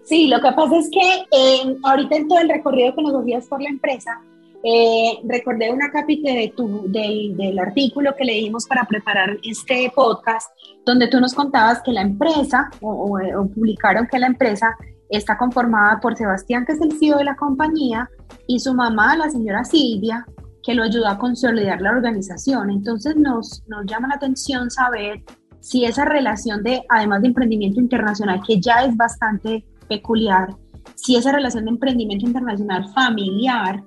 Sí, 0.05 0.29
lo 0.29 0.41
que 0.41 0.53
pasa 0.53 0.79
es 0.79 0.89
que 0.91 1.27
eh, 1.33 1.77
ahorita 1.83 2.17
en 2.17 2.29
todo 2.29 2.39
el 2.39 2.49
recorrido 2.49 2.95
que 2.95 3.03
nos 3.03 3.21
hacías 3.21 3.47
por 3.47 3.61
la 3.61 3.69
empresa, 3.69 4.23
eh, 4.63 5.19
recordé 5.25 5.73
una 5.73 5.91
capítulo 5.91 6.35
de 6.35 6.53
tu, 6.57 6.83
del, 6.87 7.59
artículo 7.59 8.15
que 8.17 8.25
leímos 8.25 8.67
para 8.67 8.85
preparar 8.85 9.37
este 9.43 9.93
podcast, 9.95 10.49
donde 10.87 11.09
tú 11.09 11.21
nos 11.21 11.35
contabas 11.35 11.83
que 11.83 11.93
la 11.93 12.03
empresa, 12.03 12.71
o, 12.81 13.19
o 13.19 13.49
publicaron 13.49 14.07
que 14.07 14.19
la 14.19 14.29
empresa 14.29 14.77
Está 15.09 15.39
conformada 15.39 16.01
por 16.01 16.17
Sebastián, 16.17 16.67
que 16.67 16.73
es 16.73 16.81
el 16.83 16.99
CEO 16.99 17.17
de 17.17 17.25
la 17.25 17.37
compañía, 17.37 18.11
y 18.47 18.61
su 18.61 18.75
mamá, 18.75 19.17
la 19.17 19.31
señora 19.31 19.65
Silvia, 19.65 20.27
que 20.63 20.75
lo 20.75 20.83
ayudó 20.83 21.09
a 21.09 21.19
consolidar 21.19 21.81
la 21.81 21.93
organización. 21.93 22.71
Entonces 22.71 23.17
nos, 23.17 23.63
nos 23.69 23.87
llama 23.87 24.09
la 24.09 24.17
atención 24.17 24.71
saber 24.71 25.23
si 25.69 25.85
esa 25.85 26.05
relación 26.05 26.63
de, 26.63 26.83
además 26.89 27.21
de 27.21 27.29
emprendimiento 27.29 27.81
internacional, 27.81 28.41
que 28.47 28.59
ya 28.59 28.85
es 28.85 28.97
bastante 28.97 29.65
peculiar, 29.87 30.49
si 30.95 31.17
esa 31.17 31.31
relación 31.31 31.67
de 31.67 31.71
emprendimiento 31.73 32.27
internacional 32.27 32.89
familiar 32.95 33.83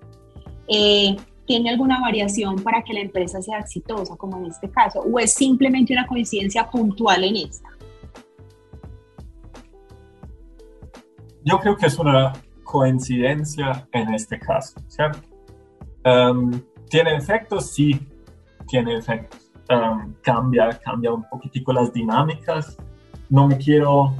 eh, 0.67 1.15
tiene 1.48 1.72
alguna 1.72 2.00
variación 2.00 2.58
para 2.58 2.84
que 2.84 2.94
la 2.94 3.00
empresa 3.00 3.41
sea 3.41 3.60
exitosa, 3.60 4.15
como 4.15 4.38
en 4.38 4.46
este 4.46 4.70
caso, 4.70 5.02
o 5.02 5.20
es 5.20 5.34
simplemente 5.34 5.94
una 5.94 6.06
coincidencia 6.06 6.70
puntual 6.70 7.24
en 7.24 7.36
esta. 7.38 7.72
yo 11.44 11.60
creo 11.60 11.76
que 11.76 11.88
es 11.88 11.98
una 11.98 12.34
coincidencia 12.63 13.88
en 13.91 14.13
este 14.13 14.39
caso. 14.39 14.80
Um, 16.06 16.62
¿Tiene 16.89 17.15
efectos? 17.15 17.72
Sí, 17.72 18.00
tiene 18.67 18.98
efectos. 18.98 19.40
Um, 19.71 20.13
cambia, 20.21 20.69
cambia 20.84 21.13
un 21.13 21.23
poquitico 21.29 21.71
las 21.71 21.93
dinámicas. 21.93 22.77
No 23.29 23.47
me 23.47 23.57
quiero... 23.57 24.13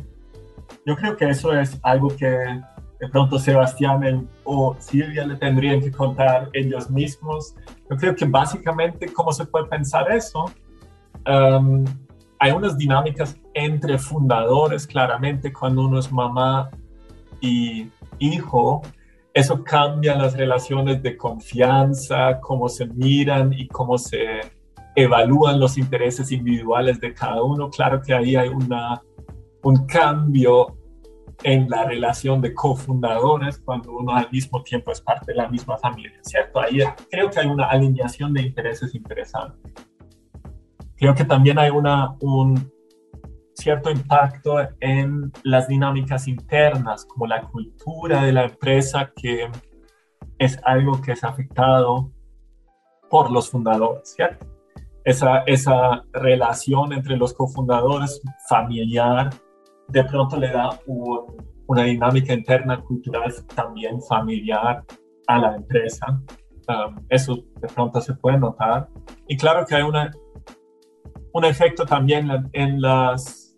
Yo 0.86 0.96
creo 0.96 1.18
que 1.18 1.30
eso 1.30 1.52
es 1.54 1.78
algo 1.84 2.08
que 2.16 2.28
de 2.28 3.10
pronto 3.12 3.38
Sebastián 3.38 4.30
o 4.46 4.76
Silvia 4.80 5.26
le 5.26 5.36
tendrían 5.36 5.82
que 5.82 5.92
contar 5.92 6.50
ellos 6.54 6.90
mismos. 6.90 7.56
Yo 7.90 7.98
creo 7.98 8.16
que 8.16 8.26
básicamente, 8.26 9.12
¿cómo 9.12 9.34
se 9.34 9.46
puede 9.46 9.66
pensar 9.66 10.10
eso? 10.12 10.46
Um, 11.28 11.84
hay 12.40 12.52
unas 12.52 12.78
dinámicas 12.78 13.38
entre 13.54 13.98
fundadores, 13.98 14.88
claramente, 14.88 15.52
cuando 15.52 15.82
uno 15.82 16.00
es 16.00 16.12
mamá 16.12 16.70
y 17.42 17.90
hijo, 18.20 18.82
eso 19.34 19.64
cambia 19.64 20.16
las 20.16 20.38
relaciones 20.38 21.04
de 21.04 21.18
confianza, 21.18 22.40
cómo 22.40 22.70
se 22.70 22.86
miran 22.86 23.52
y 23.54 23.68
cómo 23.68 23.98
se 23.98 24.42
evalúan 24.96 25.60
los 25.60 25.78
intereses 25.78 26.32
individuales 26.32 27.00
de 27.00 27.14
cada 27.14 27.44
uno. 27.44 27.70
Claro 27.70 28.02
que 28.02 28.14
ahí 28.14 28.36
hay 28.36 28.50
una, 28.50 29.02
un 29.64 29.86
cambio 29.86 30.78
en 31.44 31.70
la 31.70 31.86
relación 31.86 32.42
de 32.42 32.54
cofundadores 32.54 33.60
cuando 33.60 33.94
uno 33.94 34.16
al 34.16 34.30
mismo 34.32 34.62
tiempo 34.62 34.92
es 34.92 35.02
parte 35.02 35.32
de 35.32 35.36
la 35.36 35.48
misma 35.48 35.78
familia, 35.78 36.20
¿cierto? 36.22 36.60
Ahí 36.60 36.80
creo 37.10 37.30
que 37.30 37.40
hay 37.40 37.48
una 37.48 37.66
alineación 37.66 38.34
de 38.34 38.44
intereses 38.44 38.94
interesante. 38.94 39.74
Creo 40.96 41.16
que 41.16 41.26
también 41.26 41.58
hay 41.58 41.72
una, 41.72 42.16
un, 42.20 42.72
cierto 43.56 43.90
impacto 43.90 44.58
en 44.80 45.32
las 45.44 45.68
dinámicas 45.68 46.28
internas, 46.28 47.06
como 47.06 47.28
la 47.28 47.42
cultura 47.44 48.24
de 48.24 48.34
la 48.34 48.46
empresa, 48.46 49.12
que 49.16 49.50
es 50.38 50.60
algo 50.64 51.02
que 51.02 51.14
es 51.14 51.24
afectado 51.24 52.12
por 53.10 53.32
los 53.32 53.50
fundadores, 53.50 54.14
¿cierto? 54.16 54.51
Esa, 55.04 55.40
esa 55.48 56.04
relación 56.14 56.94
entre 56.94 57.18
los 57.18 57.34
cofundadores 57.34 58.22
familiar 58.48 59.30
de 59.88 60.04
pronto 60.06 60.38
le 60.38 60.50
da 60.52 60.80
una 61.68 61.84
dinámica 61.84 62.34
interna 62.34 62.82
cultural 62.82 63.34
también 63.56 64.02
familiar 64.02 64.84
a 65.28 65.40
la 65.40 65.56
empresa. 65.56 66.22
um, 66.68 66.96
eso 67.10 67.36
de 67.60 67.68
pronto 67.68 68.00
se 68.02 68.14
puede 68.14 68.38
notar. 68.38 68.88
Y 69.28 69.38
claro 69.38 69.66
que 69.66 69.76
hay 69.76 69.84
una, 69.84 70.12
un 71.34 71.46
efecto 71.46 71.86
también 71.86 72.30
en 72.54 72.82
las 72.82 73.58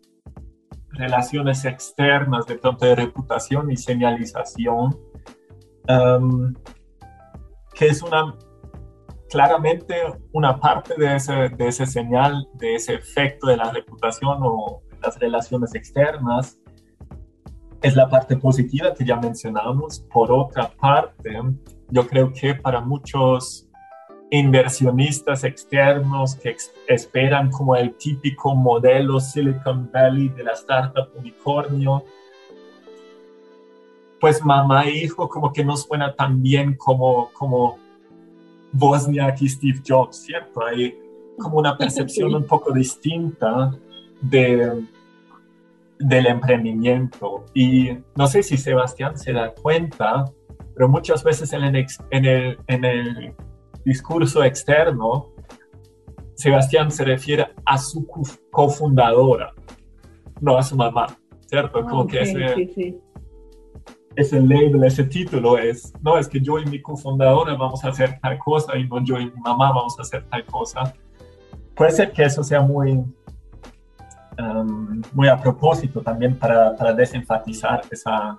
relaciones 0.90 1.66
externas, 1.66 2.46
de 2.46 2.58
pronto 2.58 2.86
de 2.86 2.96
reputación 2.96 3.72
y 3.72 3.78
señalización, 3.78 4.98
um, 5.90 6.54
que 7.74 7.88
es 7.88 8.02
una 8.02 8.36
claramente 9.34 9.96
una 10.32 10.60
parte 10.60 10.94
de 10.96 11.16
ese, 11.16 11.34
de 11.50 11.68
ese 11.68 11.88
señal, 11.88 12.48
de 12.54 12.76
ese 12.76 12.94
efecto 12.94 13.48
de 13.48 13.58
la 13.58 13.72
reputación 13.72 14.38
o 14.44 14.84
las 15.02 15.18
relaciones 15.18 15.74
externas, 15.74 16.60
es 17.82 17.96
la 17.96 18.08
parte 18.08 18.38
positiva 18.38 18.94
que 18.94 19.04
ya 19.04 19.16
mencionamos. 19.16 20.02
Por 20.14 20.32
otra 20.32 20.70
parte, 20.70 21.32
yo 21.90 22.08
creo 22.08 22.32
que 22.32 22.54
para 22.54 22.80
muchos 22.80 23.68
inversionistas 24.30 25.44
externos 25.44 26.36
que 26.36 26.56
esperan 26.88 27.50
como 27.50 27.76
el 27.76 27.96
típico 27.96 28.54
modelo 28.54 29.20
Silicon 29.20 29.90
Valley 29.92 30.30
de 30.30 30.44
la 30.44 30.52
startup 30.52 31.10
unicornio, 31.16 32.06
pues 34.22 34.46
mamá 34.46 34.86
e 34.86 34.92
hijo 34.92 35.28
como 35.28 35.52
que 35.52 35.66
no 35.66 35.76
suena 35.76 36.16
tan 36.16 36.44
bien 36.44 36.76
como, 36.78 37.32
como 37.34 37.83
Bosnia 38.74 39.34
y 39.40 39.48
Steve 39.48 39.82
Jobs, 39.88 40.18
¿cierto? 40.18 40.66
Hay 40.66 40.96
como 41.38 41.60
una 41.60 41.78
percepción 41.78 42.36
un 42.36 42.46
poco 42.46 42.74
distinta 42.74 43.72
de, 44.22 44.84
del 46.00 46.28
emprendimiento. 46.28 47.46
Y 47.54 47.90
no 48.16 48.28
sé 48.28 48.44
si 48.44 48.58
Sebastián 48.58 49.18
se 49.18 49.34
da 49.34 49.54
cuenta, 49.54 50.26
pero 50.76 50.90
muchas 50.90 51.24
veces 51.24 51.54
en 51.54 51.64
el, 51.64 51.86
en 52.10 52.26
el, 52.26 52.58
en 52.68 52.86
el 52.86 53.34
discurso 53.86 54.44
externo, 54.44 55.30
Sebastián 56.36 56.92
se 56.92 57.06
refiere 57.06 57.48
a 57.66 57.78
su 57.78 58.08
cofundadora, 58.52 59.54
no 60.42 60.58
a 60.58 60.64
su 60.64 60.76
mamá, 60.76 61.16
¿cierto? 61.46 61.86
Como 61.86 62.08
que 62.08 62.22
ese, 62.22 63.00
ese 64.16 64.40
label, 64.40 64.84
ese 64.84 65.04
título 65.04 65.58
es, 65.58 65.94
no, 66.02 66.18
es 66.18 66.28
que 66.28 66.40
yo 66.40 66.60
y 66.60 66.66
mi 66.66 66.82
cofundadora 66.82 67.56
vamos 67.56 67.84
a 67.84 67.90
hacer 67.90 68.20
tal 68.22 68.38
cosa 68.38 68.78
y 68.78 68.88
no 68.88 69.04
yo 69.04 69.18
y 69.20 69.26
mi 69.26 69.42
mamá 69.42 69.72
vamos 69.72 69.98
a 70.00 70.04
hacer 70.04 70.24
tal 70.30 70.46
cosa. 70.46 70.94
Puede 71.76 71.92
ser 71.92 72.12
que 72.12 72.24
eso 72.24 72.44
sea 72.44 72.62
muy, 72.62 72.92
um, 74.38 75.02
muy 75.14 75.28
a 75.28 75.38
propósito 75.38 76.02
también 76.02 76.38
para, 76.38 76.76
para, 76.76 76.94
desenfatizar 76.94 77.82
esa, 77.90 78.38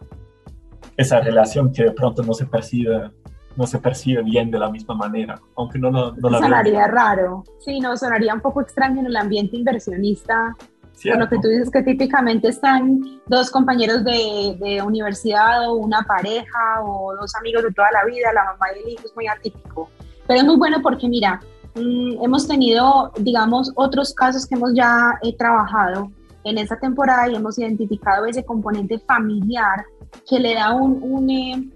esa 0.96 1.20
relación 1.20 1.72
que 1.72 1.84
de 1.84 1.92
pronto 1.92 2.22
no 2.22 2.34
se 2.34 2.46
percibe 2.46 3.10
no 3.56 3.68
se 3.68 3.78
percibe 3.78 4.22
bien 4.22 4.50
de 4.50 4.58
la 4.58 4.68
misma 4.68 4.96
manera, 4.96 5.40
aunque 5.56 5.78
no, 5.78 5.88
no, 5.88 6.12
no 6.12 6.28
la 6.28 6.38
Sonaría 6.38 6.88
raro, 6.88 7.44
sí, 7.60 7.78
no, 7.78 7.96
sonaría 7.96 8.34
un 8.34 8.40
poco 8.40 8.60
extraño 8.60 8.98
en 8.98 9.06
el 9.06 9.16
ambiente 9.16 9.56
inversionista 9.56 10.56
con 11.02 11.20
lo 11.20 11.28
que 11.28 11.38
tú 11.38 11.48
dices 11.48 11.70
que 11.70 11.82
típicamente 11.82 12.48
están 12.48 13.20
dos 13.26 13.50
compañeros 13.50 14.04
de, 14.04 14.56
de, 14.60 14.82
universidad 14.82 15.68
o 15.68 15.74
una 15.74 16.02
pareja 16.02 16.82
o 16.82 17.14
dos 17.16 17.34
amigos 17.36 17.64
de 17.64 17.72
toda 17.72 17.90
la 17.92 18.04
vida, 18.04 18.32
la 18.32 18.44
mamá 18.44 18.66
y 18.74 18.82
el 18.82 18.88
hijo 18.94 19.02
es 19.04 19.14
muy 19.14 19.26
atípico. 19.26 19.90
Pero 20.26 20.40
es 20.40 20.46
muy 20.46 20.56
bueno 20.56 20.80
porque 20.82 21.08
mira, 21.08 21.40
mm, 21.74 22.24
hemos 22.24 22.46
tenido, 22.46 23.12
digamos, 23.18 23.72
otros 23.74 24.14
casos 24.14 24.46
que 24.46 24.54
hemos 24.54 24.74
ya 24.74 25.18
eh, 25.22 25.36
trabajado 25.36 26.10
en 26.44 26.58
esta 26.58 26.78
temporada 26.78 27.28
y 27.28 27.34
hemos 27.34 27.58
identificado 27.58 28.26
ese 28.26 28.44
componente 28.44 28.98
familiar 29.00 29.84
que 30.28 30.38
le 30.38 30.54
da 30.54 30.72
un, 30.72 31.02
un 31.02 31.30
eh, 31.30 31.68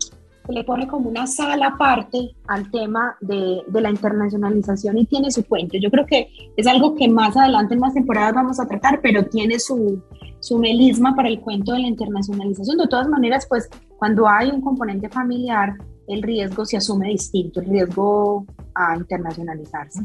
le 0.53 0.65
pone 0.65 0.87
como 0.87 1.09
una 1.09 1.27
sala 1.27 1.69
aparte 1.69 2.33
al 2.47 2.71
tema 2.71 3.17
de, 3.21 3.63
de, 3.67 3.81
la 3.81 3.91
internacionalización 3.91 4.99
y 4.99 5.07
tiene 5.07 5.31
su 5.31 5.45
cuento. 5.45 5.77
Yo 5.79 5.91
creo 5.91 6.07
que 6.07 6.31
es 6.57 6.67
algo 6.67 6.95
que 6.95 7.09
más 7.09 7.37
adelante 7.37 7.75
en 7.75 7.81
más 7.81 7.95
temporadas 7.95 8.35
vamos 8.35 8.59
a 8.59 8.67
tratar, 8.67 9.01
pero 9.03 9.25
tiene 9.27 9.59
su, 9.59 10.03
su 10.41 10.59
melisma 10.59 11.15
para 11.15 11.29
el 11.29 11.41
cuento 11.41 11.73
de 11.73 11.81
la 11.81 11.89
internacionalización. 11.89 12.79
De 12.79 12.89
todas 12.89 13.09
maneras, 13.09 13.47
pues 13.49 13.69
cuando 13.99 14.29
hay 14.29 14.51
un 14.51 14.61
componente 14.61 15.09
familiar, 15.09 15.75
el 16.07 16.23
riesgo 16.23 16.65
se 16.65 16.77
asume 16.77 17.09
distinto, 17.09 17.61
el 17.61 17.67
riesgo 17.67 18.47
a 18.75 18.97
internacionalizarse. 18.97 20.01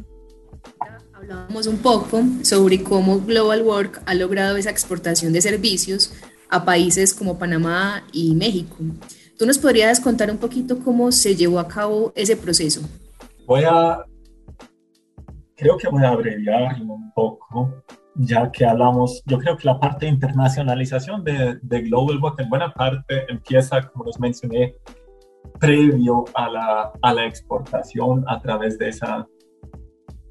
Hablábamos 1.14 1.68
un 1.68 1.78
poco 1.78 2.22
sobre 2.42 2.84
cómo 2.84 3.20
Global 3.22 3.62
Work 3.62 4.02
ha 4.06 4.14
logrado 4.14 4.58
esa 4.58 4.70
exportación 4.70 5.32
de 5.32 5.42
servicios 5.42 6.14
a 6.50 6.66
países 6.66 7.14
como 7.14 7.40
Panamá 7.40 8.04
y 8.12 8.36
México. 8.36 8.76
¿Tú 9.38 9.46
nos 9.46 9.58
podrías 9.58 10.00
contar 10.00 10.30
un 10.30 10.38
poquito 10.38 10.80
cómo 10.80 11.12
se 11.12 11.36
llevó 11.36 11.60
a 11.60 11.68
cabo 11.68 12.14
ese 12.16 12.38
proceso? 12.38 12.82
Voy 13.48 13.64
a, 13.64 14.06
creo 15.56 15.78
que 15.78 15.88
voy 15.90 16.04
a 16.04 16.10
abreviar 16.10 16.82
un 16.82 17.12
poco, 17.14 17.84
ya 18.16 18.52
que 18.52 18.66
hablamos, 18.66 19.24
yo 19.26 19.40
creo 19.40 19.58
que 19.58 19.68
la 19.68 19.80
parte 19.80 20.06
de 20.06 20.12
internacionalización 20.12 21.24
de, 21.24 21.58
de 21.62 21.82
Global 21.82 22.20
Work 22.22 22.40
en 22.40 22.50
buena 22.50 22.74
parte 22.74 23.26
empieza, 23.28 23.82
como 23.90 24.06
les 24.06 24.20
mencioné, 24.20 24.76
previo 25.60 26.26
a 26.36 26.50
la, 26.50 26.92
a 27.02 27.14
la 27.14 27.26
exportación 27.26 28.24
a 28.28 28.40
través 28.40 28.78
de 28.78 28.90
esa, 28.90 29.28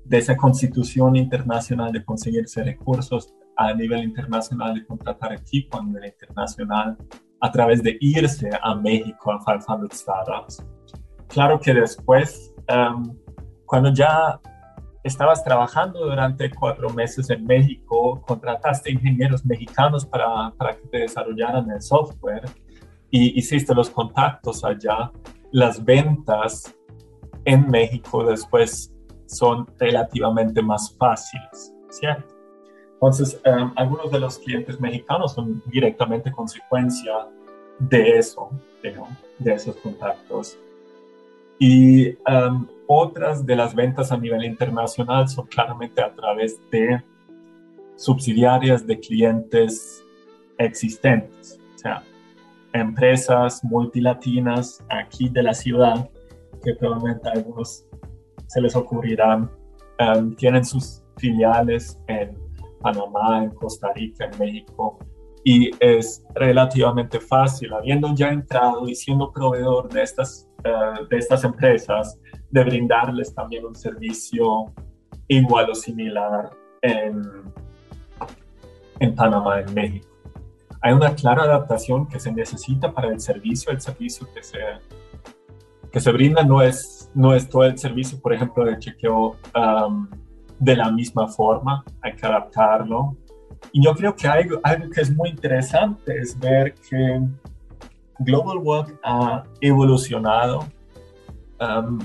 de 0.05 0.19
esa 0.19 0.37
constitución 0.37 1.17
internacional 1.17 1.93
de 1.93 2.05
conseguirse 2.05 2.63
recursos 2.63 3.35
a 3.57 3.75
nivel 3.75 4.05
internacional, 4.05 4.75
de 4.75 4.87
contratar 4.87 5.33
equipo 5.33 5.79
a 5.79 5.83
nivel 5.83 6.07
internacional, 6.07 6.97
a 7.43 7.51
través 7.51 7.83
de 7.83 7.99
irse 8.01 8.49
a 8.63 8.75
México 8.77 9.33
a 9.33 9.39
500 9.39 9.99
Startups. 9.99 10.65
Claro 11.27 11.59
que 11.59 11.75
después, 11.75 12.55
em, 12.69 13.17
cuando 13.67 13.93
ya 13.93 14.41
estabas 15.03 15.43
trabajando 15.43 16.05
durante 16.05 16.49
cuatro 16.51 16.89
meses 16.91 17.29
en 17.31 17.45
México, 17.45 18.23
contrataste 18.27 18.93
ingenieros 18.93 19.45
mexicanos 19.45 20.07
para, 20.07 20.53
para 20.57 20.77
que 20.77 20.87
te 20.87 20.99
desarrollaran 20.99 21.69
el 21.69 21.83
software 21.83 22.45
y 23.11 23.37
hiciste 23.37 23.75
los 23.75 23.91
contactos 23.91 24.65
allá, 24.65 25.11
las 25.51 25.85
ventas 25.85 26.73
en 27.45 27.69
México 27.69 28.25
después 28.25 28.95
son 29.27 29.67
relativamente 29.79 30.63
más 30.63 30.95
fáciles, 30.97 31.75
¿cierto? 31.91 32.32
Entonces, 33.03 33.41
em, 33.43 33.73
algunos 33.75 34.13
de 34.13 34.21
los 34.21 34.39
clientes 34.39 34.81
mexicanos 34.81 35.33
son 35.33 35.61
directamente 35.67 36.31
consecuencia 36.31 37.27
de 37.81 38.17
eso, 38.17 38.49
de 39.41 39.53
esos 39.53 39.75
contactos. 39.79 40.57
Y 41.59 42.11
em, 42.11 42.69
otras 42.87 43.45
de 43.45 43.57
las 43.57 43.75
ventas 43.75 44.13
a 44.13 44.17
nivel 44.17 44.45
internacional 44.45 45.29
son 45.29 45.47
claramente 45.47 46.01
a 46.01 46.15
través 46.15 46.61
de 46.71 47.03
subsidiarias 47.97 48.87
de 48.87 49.01
clientes 49.01 50.05
existentes, 50.59 51.59
o 51.75 51.79
sea, 51.79 52.05
empresas 52.73 53.65
multilatinas 53.65 54.81
aquí 54.89 55.29
de 55.29 55.43
la 55.43 55.55
ciudad, 55.55 56.09
que 56.63 56.73
probablemente 56.75 57.29
a 57.29 57.33
algunos 57.33 57.85
se 58.47 58.61
les 58.61 58.77
ocurrirán, 58.77 59.51
em, 59.99 60.37
tienen 60.37 60.65
sus 60.65 61.03
filiales 61.17 61.99
en 62.07 62.42
Panamá, 62.83 63.45
en 63.45 63.51
Costa 63.51 63.93
Rica, 63.95 64.29
en 64.31 64.39
México, 64.39 64.99
y 65.45 65.71
es 65.81 66.25
relativamente 66.35 67.21
fácil, 67.21 67.73
habiendo 67.73 68.15
ya 68.15 68.29
entrado 68.29 68.89
y 68.89 68.95
siendo 68.95 69.33
proveedor 69.33 69.89
de 69.89 70.03
estas, 70.03 70.49
eh, 70.65 71.05
de 71.09 71.17
estas 71.19 71.45
empresas, 71.45 72.19
de 72.51 72.65
brindarles 72.65 73.35
también 73.35 73.65
un 73.65 73.75
servicio 73.75 74.73
igual 75.29 75.71
o 75.71 75.75
similar 75.75 76.51
en, 76.83 77.23
en 79.01 79.15
Panamá, 79.15 79.61
en 79.61 79.75
México. 79.75 80.09
Hay 80.81 80.93
una 80.93 81.15
clara 81.15 81.45
adaptación 81.45 82.09
que 82.09 82.19
se 82.21 82.33
necesita 82.33 82.93
para 82.93 83.09
el 83.09 83.21
servicio, 83.21 83.73
el 83.73 83.81
servicio 83.81 84.29
que 84.35 84.43
se, 84.43 84.59
que 85.91 86.01
se 86.01 86.13
brinda 86.13 86.43
no 86.43 86.61
es, 86.61 87.11
no 87.15 87.35
es 87.35 87.49
todo 87.49 87.65
el 87.65 87.79
servicio, 87.79 88.21
por 88.21 88.33
ejemplo, 88.33 88.65
de 88.65 88.79
chequeo 88.79 89.37
um, 89.55 90.09
de 90.63 90.77
la 90.77 90.93
misma 90.93 91.27
forma, 91.27 91.85
hay 92.01 92.13
que 92.15 92.25
adaptarlo. 92.25 93.17
Y 93.73 93.85
yo 93.85 93.95
creo 93.95 94.15
que 94.15 94.29
algo, 94.29 94.61
algo 94.63 94.91
que 94.91 95.01
es 95.01 95.15
muy 95.15 95.31
interesante 95.31 96.17
es 96.17 96.39
ver 96.39 96.75
que 96.75 97.21
Global 98.21 98.59
Work 98.59 99.01
ha 99.03 99.43
evolucionado 99.61 100.61
um, 101.61 101.99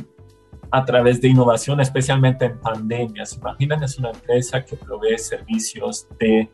a 0.71 0.83
través 0.83 1.21
de 1.21 1.27
innovación, 1.27 1.79
especialmente 1.81 2.45
en 2.45 2.59
pandemias. 2.59 3.37
Imaginan, 3.37 3.83
es 3.83 3.99
una 3.99 4.09
empresa 4.09 4.65
que 4.65 4.75
provee 4.75 5.19
servicios 5.19 6.07
de 6.19 6.49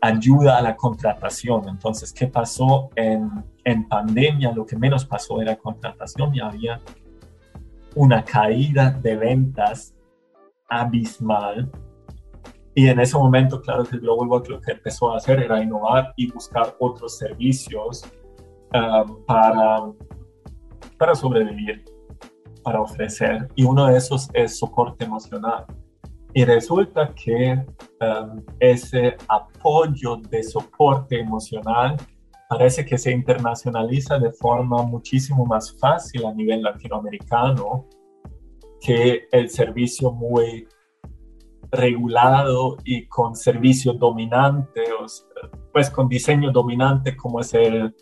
ayuda 0.00 0.58
a 0.58 0.62
la 0.62 0.76
contratación. 0.76 1.68
Entonces, 1.68 2.12
¿qué 2.12 2.28
pasó 2.28 2.90
en, 2.94 3.30
en 3.64 3.88
pandemia? 3.88 4.52
Lo 4.52 4.64
que 4.64 4.76
menos 4.76 5.04
pasó 5.04 5.42
era 5.42 5.56
contratación 5.56 6.34
y 6.36 6.40
había 6.40 6.80
una 7.96 8.24
caída 8.24 8.90
de 8.90 9.16
ventas 9.16 9.93
abismal. 10.80 11.70
Y 12.74 12.88
en 12.88 12.98
ese 12.98 13.16
momento, 13.16 13.60
claro 13.60 13.84
que 13.84 13.98
Global 13.98 14.28
Work 14.28 14.48
lo 14.48 14.60
que 14.60 14.72
empezó 14.72 15.12
a 15.12 15.18
hacer 15.18 15.40
era 15.40 15.62
innovar 15.62 16.12
y 16.16 16.30
buscar 16.30 16.74
otros 16.80 17.18
servicios 17.18 18.04
um, 18.72 19.24
para, 19.26 19.92
para 20.98 21.14
sobrevivir, 21.14 21.84
para 22.64 22.80
ofrecer 22.80 23.48
y 23.54 23.64
uno 23.64 23.86
de 23.86 23.96
esos 23.96 24.28
es 24.32 24.58
soporte 24.58 25.04
emocional. 25.04 25.66
Y 26.36 26.44
resulta 26.44 27.14
que 27.14 27.64
um, 28.00 28.42
ese 28.58 29.16
apoyo 29.28 30.16
de 30.16 30.42
soporte 30.42 31.20
emocional 31.20 31.96
parece 32.48 32.84
que 32.84 32.98
se 32.98 33.12
internacionaliza 33.12 34.18
de 34.18 34.32
forma 34.32 34.82
muchísimo 34.82 35.46
más 35.46 35.76
fácil 35.78 36.26
a 36.26 36.34
nivel 36.34 36.62
latinoamericano 36.62 37.86
que 38.84 39.26
el 39.32 39.48
servicio 39.48 40.12
muy 40.12 40.68
regulado 41.72 42.76
y 42.84 43.06
con 43.06 43.34
servicio 43.34 43.94
dominante, 43.94 44.82
pues 45.72 45.90
con 45.90 46.08
diseño 46.08 46.52
dominante 46.52 47.16
como 47.16 47.40
es 47.40 47.54
el 47.54 47.94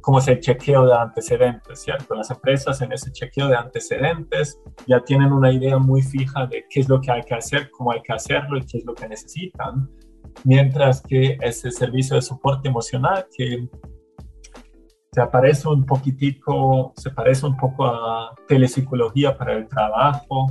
como 0.00 0.18
es 0.18 0.28
el 0.28 0.40
chequeo 0.40 0.86
de 0.86 0.94
antecedentes, 0.94 1.82
¿cierto? 1.82 2.14
Las 2.14 2.30
empresas 2.30 2.80
en 2.80 2.90
ese 2.90 3.12
chequeo 3.12 3.48
de 3.48 3.56
antecedentes 3.56 4.58
ya 4.86 5.00
tienen 5.00 5.30
una 5.30 5.52
idea 5.52 5.76
muy 5.76 6.00
fija 6.00 6.46
de 6.46 6.64
qué 6.70 6.80
es 6.80 6.88
lo 6.88 7.02
que 7.02 7.12
hay 7.12 7.20
que 7.22 7.34
hacer, 7.34 7.70
cómo 7.70 7.92
hay 7.92 8.00
que 8.00 8.14
hacerlo 8.14 8.56
y 8.56 8.64
qué 8.64 8.78
es 8.78 8.84
lo 8.86 8.94
que 8.94 9.06
necesitan, 9.06 9.90
mientras 10.44 11.02
que 11.02 11.36
ese 11.42 11.70
servicio 11.70 12.16
de 12.16 12.22
soporte 12.22 12.70
emocional 12.70 13.26
que 13.36 13.68
se 15.12 15.26
parece 15.26 15.68
un 15.68 15.84
poquitico, 15.84 16.92
se 16.96 17.10
parece 17.10 17.44
un 17.44 17.56
poco 17.56 17.84
a 17.84 18.34
telepsicología 18.46 19.36
para 19.36 19.54
el 19.54 19.66
trabajo, 19.66 20.46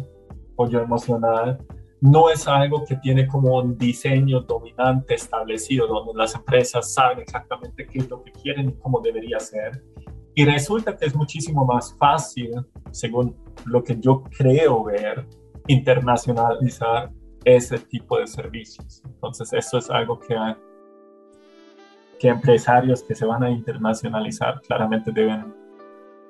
apoyo 0.52 0.82
emocional, 0.82 1.58
no 2.02 2.30
es 2.30 2.46
algo 2.48 2.84
que 2.86 2.98
tiene 2.98 3.26
como 3.28 3.58
un 3.58 3.78
diseño 3.78 4.42
dominante 4.42 5.16
establecido, 5.16 5.88
donde 5.88 6.14
las 6.14 6.36
empresas 6.36 6.94
saben 6.94 7.20
exactamente 7.20 7.88
qué 7.88 8.00
es 8.00 8.10
lo 8.10 8.22
que 8.22 8.32
quieren 8.34 8.70
y 8.70 8.74
cómo 8.74 9.00
debería 9.00 9.40
ser. 9.40 9.82
Y 10.36 10.46
resulta 10.46 10.96
que 10.96 11.06
es 11.06 11.16
muchísimo 11.16 11.66
más 11.66 11.96
fácil, 11.98 12.52
según 12.92 13.36
lo 13.66 13.84
que 13.84 13.98
yo 14.00 14.24
creo 14.24 14.84
ver, 14.84 15.26
internacionalizar 15.68 17.12
ese 17.46 17.80
tipo 17.80 18.20
de 18.20 18.28
servicios. 18.28 19.02
Entonces, 19.06 19.52
eso 19.54 19.78
es 19.78 19.90
algo 19.90 20.20
que, 20.20 20.36
que 22.20 22.28
empresarios 22.28 23.02
que 23.02 23.16
se 23.16 23.26
van 23.26 23.44
a 23.44 23.50
internacionalizar 23.50 24.62
claramente 24.62 25.12
deben 25.12 25.54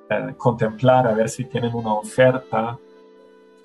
eh, 0.09 0.33
contemplar, 0.37 1.07
a 1.07 1.13
ver 1.13 1.29
si 1.29 1.45
tienen 1.45 1.73
una 1.73 1.93
oferta 1.93 2.77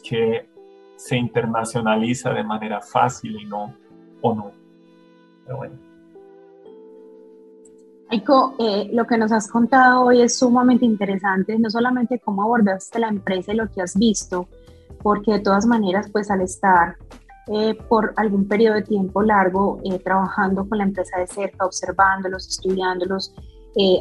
que 0.03 0.49
se 0.97 1.17
internacionaliza 1.17 2.31
de 2.31 2.43
manera 2.43 2.81
fácil 2.81 3.41
y 3.41 3.45
no, 3.45 3.75
o 4.23 4.35
no. 4.35 4.53
Pero 5.45 5.57
bueno. 5.59 5.75
Aiko, 8.09 8.55
eh, 8.59 8.91
lo 8.93 9.07
que 9.07 9.19
nos 9.19 9.33
has 9.33 9.51
contado 9.51 10.03
hoy 10.03 10.23
es 10.23 10.39
sumamente 10.39 10.85
interesante, 10.85 11.59
no 11.59 11.69
solamente 11.69 12.19
cómo 12.21 12.43
abordaste 12.43 12.99
la 12.99 13.09
empresa 13.09 13.53
y 13.53 13.57
lo 13.57 13.71
que 13.71 13.83
has 13.83 13.99
visto, 13.99 14.49
porque 15.03 15.33
de 15.33 15.41
todas 15.41 15.67
maneras, 15.67 16.09
pues 16.11 16.31
al 16.31 16.41
estar 16.41 16.97
eh, 17.49 17.75
por 17.89 18.15
algún 18.17 18.49
periodo 18.49 18.77
de 18.77 18.83
tiempo 18.83 19.23
largo 19.23 19.79
eh, 19.85 19.99
trabajando 19.99 20.69
con 20.69 20.79
la 20.79 20.85
empresa 20.85 21.19
de 21.19 21.27
cerca, 21.27 21.67
observándolos, 21.67 22.49
estudiándolos, 22.49 23.35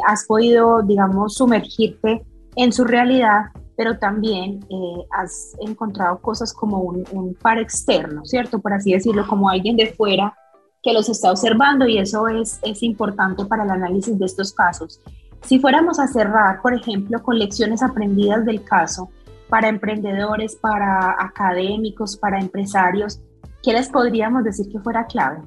has 0.08 0.26
podido, 0.26 0.84
digamos, 0.84 1.34
sumergirte 1.34 2.24
en 2.56 2.72
su 2.72 2.84
realidad 2.84 3.46
pero 3.76 3.98
también 3.98 4.60
eh, 4.70 5.06
has 5.12 5.56
encontrado 5.60 6.20
cosas 6.20 6.54
como 6.54 6.80
un, 6.80 7.36
par 7.42 7.58
externo, 7.58 8.26
¿cierto? 8.26 8.60
Por 8.60 8.74
así 8.74 8.94
decirlo, 8.94 9.26
como 9.28 9.50
alguien 9.50 9.76
de 9.76 9.94
fuera 9.94 10.36
que 10.82 10.94
los 10.94 11.10
está 11.10 11.32
observando 11.32 11.88
y 11.88 11.98
eso 11.98 12.28
es, 12.28 12.60
es 12.62 12.84
importante 12.84 13.46
para 13.46 13.64
el 13.64 13.72
análisis 13.72 14.18
de 14.20 14.26
estos 14.26 14.54
casos. 14.54 15.00
Si 15.42 15.60
fuéramos 15.60 16.00
a 16.00 16.08
cerrar, 16.08 16.62
por 16.62 16.74
ejemplo, 16.74 17.22
con 17.24 17.40
lecciones 17.40 17.82
aprendidas 17.82 18.46
del 18.46 18.64
caso 18.64 19.10
para 19.50 19.70
emprendedores, 19.70 20.56
para 20.56 21.16
académicos, 21.20 22.18
para 22.18 22.40
empresarios, 22.40 23.22
¿qué 23.64 23.72
les 23.72 23.90
podríamos 23.90 24.44
decir 24.44 24.70
que 24.70 24.80
fuera 24.80 25.06
clave? 25.06 25.42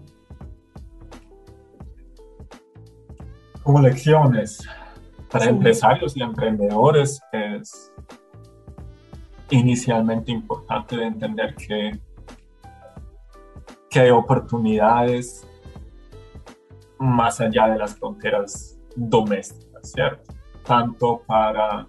Como 3.63 3.81
lecciones 3.81 4.67
para 5.31 5.47
empresarios 5.47 6.17
y 6.17 6.23
emprendedores 6.23 7.21
es 7.33 7.93
inicialmente 9.51 10.33
importante 10.33 10.97
de 10.97 11.05
entender 11.05 11.55
que, 11.57 12.01
que 13.91 14.01
hay 14.01 14.11
oportunidades 14.11 15.47
más 16.99 17.41
allá 17.41 17.69
de 17.69 17.79
las 17.79 17.97
fronteras 17.97 18.79
domésticas, 18.95 19.93
¿cierto? 19.93 20.33
Tanto 20.65 21.23
para 21.27 21.87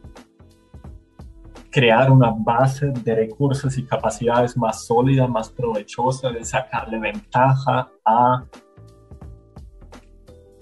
crear 1.77 2.09
una 2.09 2.33
base 2.35 2.87
de 2.87 3.13
recursos 3.13 3.77
y 3.77 3.85
capacidades 3.85 4.57
más 4.57 4.87
sólida, 4.87 5.27
más 5.27 5.51
provechosa, 5.51 6.31
de 6.31 6.43
sacarle 6.43 6.97
ventaja 6.97 7.87
a 8.03 8.43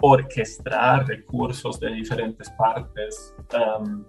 orquestar 0.02 1.06
recursos 1.06 1.80
de 1.80 1.94
diferentes 1.94 2.50
partes, 2.50 3.34
um, 3.54 4.04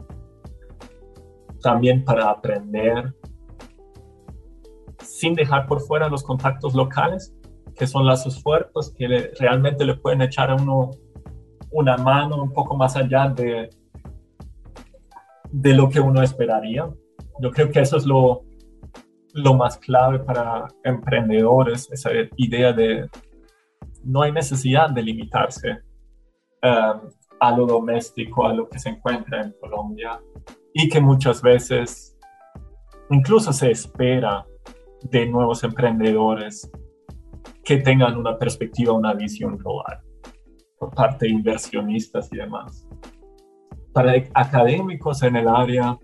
también 1.62 2.03
para 2.03 2.30
aprender 2.30 3.16
sin 5.01 5.34
dejar 5.34 5.66
por 5.66 5.80
fuera 5.80 6.10
los 6.10 6.24
contactos 6.24 6.76
locales, 6.76 7.34
que 7.74 7.88
son 7.88 8.05
las 8.05 8.26
esfuerzos 8.26 8.91
que 8.91 9.32
realmente 9.39 9.86
le 9.86 9.95
pueden 9.95 10.24
echar 10.24 10.51
a 10.51 10.55
uno 10.55 10.91
una 11.72 11.95
mano 11.95 12.43
un 12.43 12.51
poco 12.51 12.76
más 12.76 12.97
allá 12.97 13.30
de, 13.30 13.70
de 15.52 15.74
lo 15.74 15.89
que 15.89 16.00
uno 16.00 16.22
esperaría. 16.22 16.89
Yo 17.39 17.52
creo 17.52 17.70
que 17.70 17.80
eso 17.80 17.98
es 17.98 18.06
lo, 18.06 18.43
lo 19.34 19.54
más 19.54 19.78
clave 19.78 20.20
para 20.20 20.68
emprendedores, 20.84 21.89
esa 21.91 22.10
idea 22.36 22.74
de 22.74 23.10
no 24.04 24.22
hay 24.22 24.32
necesidad 24.32 24.89
de 24.89 25.04
limitarse 25.04 25.82
um, 26.64 27.10
a 27.39 27.52
lo 27.56 27.66
doméstico, 27.66 28.48
a 28.48 28.54
lo 28.54 28.68
que 28.68 28.80
se 28.80 28.89
encuentra 28.89 29.41
en 29.41 29.54
Colombia 29.60 30.20
y 30.74 30.89
que 30.89 31.00
muchas 31.00 31.41
veces 31.41 32.18
incluso 33.10 33.54
se 33.54 33.72
espera 33.72 34.45
de 35.04 35.26
nuevos 35.28 35.64
emprendedores 35.64 36.70
que 37.64 37.78
tengan 37.78 38.18
una 38.18 38.38
perspectiva, 38.38 38.93
una 38.93 39.14
visión 39.14 39.58
global 39.58 40.00
por 40.80 40.93
parte 40.93 41.26
de 41.26 41.32
inversionistas 41.32 42.32
y 42.32 42.38
demás. 42.38 42.88
Académicos 44.34 45.24
en 45.24 45.36
el 45.36 45.48
área, 45.48 45.98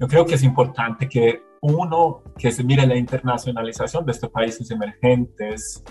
yo 0.00 0.08
creo 0.08 0.26
que 0.26 0.34
es 0.34 0.42
importante 0.42 1.08
que 1.08 1.40
uno, 1.62 2.22
que 2.38 2.50
se 2.50 2.62
mire 2.62 2.86
la 2.86 2.96
internacionalización 2.96 4.04
de 4.04 4.12
estos 4.12 4.30
países 4.30 4.70
emergentes, 4.70 5.82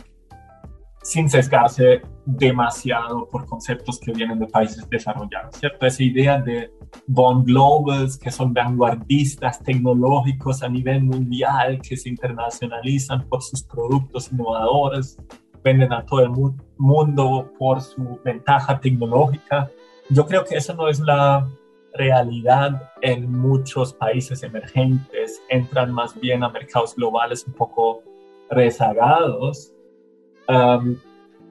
sin 1.03 1.29
sesgarse 1.29 2.01
demasiado 2.25 3.27
por 3.29 3.45
conceptos 3.45 3.99
que 3.99 4.13
vienen 4.13 4.39
de 4.39 4.47
países 4.47 4.87
desarrollados, 4.89 5.55
¿cierto? 5.55 5.85
Esa 5.85 6.03
idea 6.03 6.41
de 6.41 6.71
bond 7.07 7.45
globals, 7.45 8.17
que 8.17 8.31
son 8.31 8.53
vanguardistas 8.53 9.61
tecnológicos 9.61 10.63
a 10.63 10.69
nivel 10.69 11.03
mundial, 11.03 11.81
que 11.81 11.97
se 11.97 12.09
internacionalizan 12.09 13.27
por 13.27 13.43
sus 13.43 13.63
productos 13.63 14.31
innovadores, 14.31 15.17
venden 15.63 15.93
a 15.93 16.05
todo 16.05 16.21
el 16.21 16.29
mundo 16.77 17.51
por 17.57 17.81
su 17.81 18.19
ventaja 18.23 18.79
tecnológica. 18.79 19.69
Yo 20.09 20.25
creo 20.25 20.43
que 20.43 20.57
eso 20.57 20.73
no 20.73 20.87
es 20.87 20.99
la 20.99 21.47
realidad 21.93 22.91
en 23.01 23.31
muchos 23.31 23.93
países 23.93 24.43
emergentes, 24.43 25.41
entran 25.49 25.91
más 25.91 26.19
bien 26.19 26.43
a 26.43 26.49
mercados 26.49 26.95
globales 26.95 27.45
un 27.47 27.53
poco 27.53 28.03
rezagados 28.49 29.73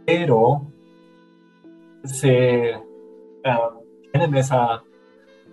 pero 0.05 0.67
se 2.05 2.75
tienen 4.11 4.35
esa, 4.35 4.83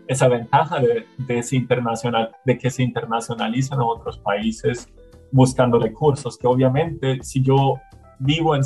esa 0.08 0.28
ventaja 0.28 0.80
de, 0.80 1.06
de, 1.18 1.46
internacional, 1.52 2.36
de 2.46 2.58
que 2.58 2.70
se 2.70 2.84
internacionalizan 2.84 3.80
a 3.80 3.86
otros 3.86 4.18
países 4.18 4.88
buscando 5.32 5.80
recursos, 5.80 6.38
que 6.38 6.48
obviamente 6.48 7.20
si 7.22 7.42
yo 7.42 7.76
vivo 8.20 8.56
en, 8.56 8.62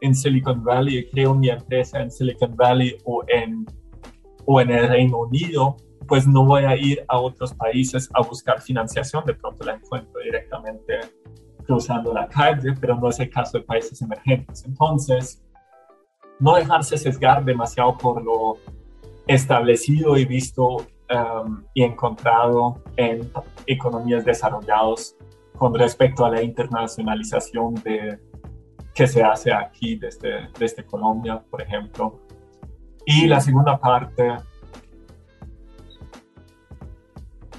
en 0.00 0.14
Silicon 0.14 0.62
Valley 0.62 1.08
creo 1.10 1.34
mi 1.34 1.48
empresa 1.48 2.00
en 2.00 2.10
Silicon 2.10 2.54
Valley 2.56 2.96
o 3.04 3.24
en, 3.28 3.66
o 4.44 4.60
en 4.60 4.70
el 4.70 4.88
Reino 4.88 5.18
Unido, 5.18 5.76
pues 6.06 6.26
no 6.26 6.44
voy 6.44 6.64
a 6.64 6.76
ir 6.76 7.04
a 7.08 7.18
otros 7.18 7.54
países 7.54 8.08
a 8.14 8.22
buscar 8.22 8.60
financiación, 8.60 9.24
de 9.24 9.34
pronto 9.34 9.64
la 9.64 9.74
encuentro 9.74 10.20
directamente 10.22 11.00
cruzando 11.66 12.14
la 12.14 12.26
calle, 12.28 12.72
pero 12.80 12.96
no 12.96 13.08
es 13.08 13.20
el 13.20 13.28
caso 13.28 13.58
de 13.58 13.64
países 13.64 14.00
emergentes. 14.00 14.64
Entonces, 14.64 15.44
no 16.40 16.54
dejarse 16.54 16.96
sesgar 16.96 17.44
demasiado 17.44 17.96
por 17.98 18.22
lo 18.22 18.56
establecido 19.26 20.16
y 20.16 20.24
visto 20.24 20.76
um, 20.76 21.62
y 21.74 21.82
encontrado 21.82 22.82
en 22.96 23.30
economías 23.66 24.24
desarrolladas 24.24 25.14
con 25.58 25.74
respecto 25.74 26.24
a 26.24 26.30
la 26.30 26.42
internacionalización 26.42 27.74
de, 27.74 28.18
que 28.98 29.06
se 29.06 29.22
hace 29.22 29.52
aquí 29.52 29.94
desde, 29.94 30.48
desde 30.58 30.84
Colombia, 30.84 31.40
por 31.48 31.62
ejemplo. 31.62 32.20
Y 33.06 33.28
la 33.28 33.40
segunda 33.40 33.78
parte 33.78 34.34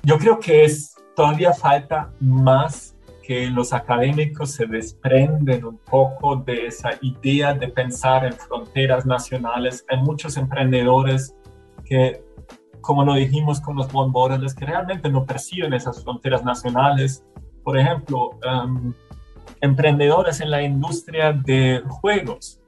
yo 0.03 0.17
creo 0.17 0.37
que 0.37 0.65
es, 0.65 0.97
todavía 1.15 1.53
falta 1.53 2.11
más 2.19 2.97
que 3.23 3.47
los 3.47 3.71
académicos 3.71 4.51
se 4.51 4.65
desprenden 4.65 5.63
un 5.63 5.77
poco 5.77 6.35
de 6.35 6.67
esa 6.67 6.89
idea 7.01 7.53
de 7.53 7.69
pensar 7.69 8.25
en 8.25 8.33
fronteras 8.33 9.05
nacionales. 9.05 9.85
Hay 9.87 9.99
muchos 9.99 10.35
emprendedores 10.35 11.33
que, 11.85 12.21
como 12.81 13.05
lo 13.05 13.13
dijimos 13.13 13.61
con 13.61 13.77
los 13.77 13.89
bombones, 13.89 14.53
que 14.53 14.65
realmente 14.65 15.09
no 15.09 15.25
perciben 15.25 15.71
esas 15.73 16.03
fronteras 16.03 16.43
nacionales. 16.43 17.23
Por 17.63 17.77
ejemplo, 17.77 18.31
um, 18.45 18.93
emprendedores 19.61 20.41
en 20.41 20.51
la 20.51 20.61
industria 20.61 21.33
de 21.33 21.81
juegos 21.87 22.59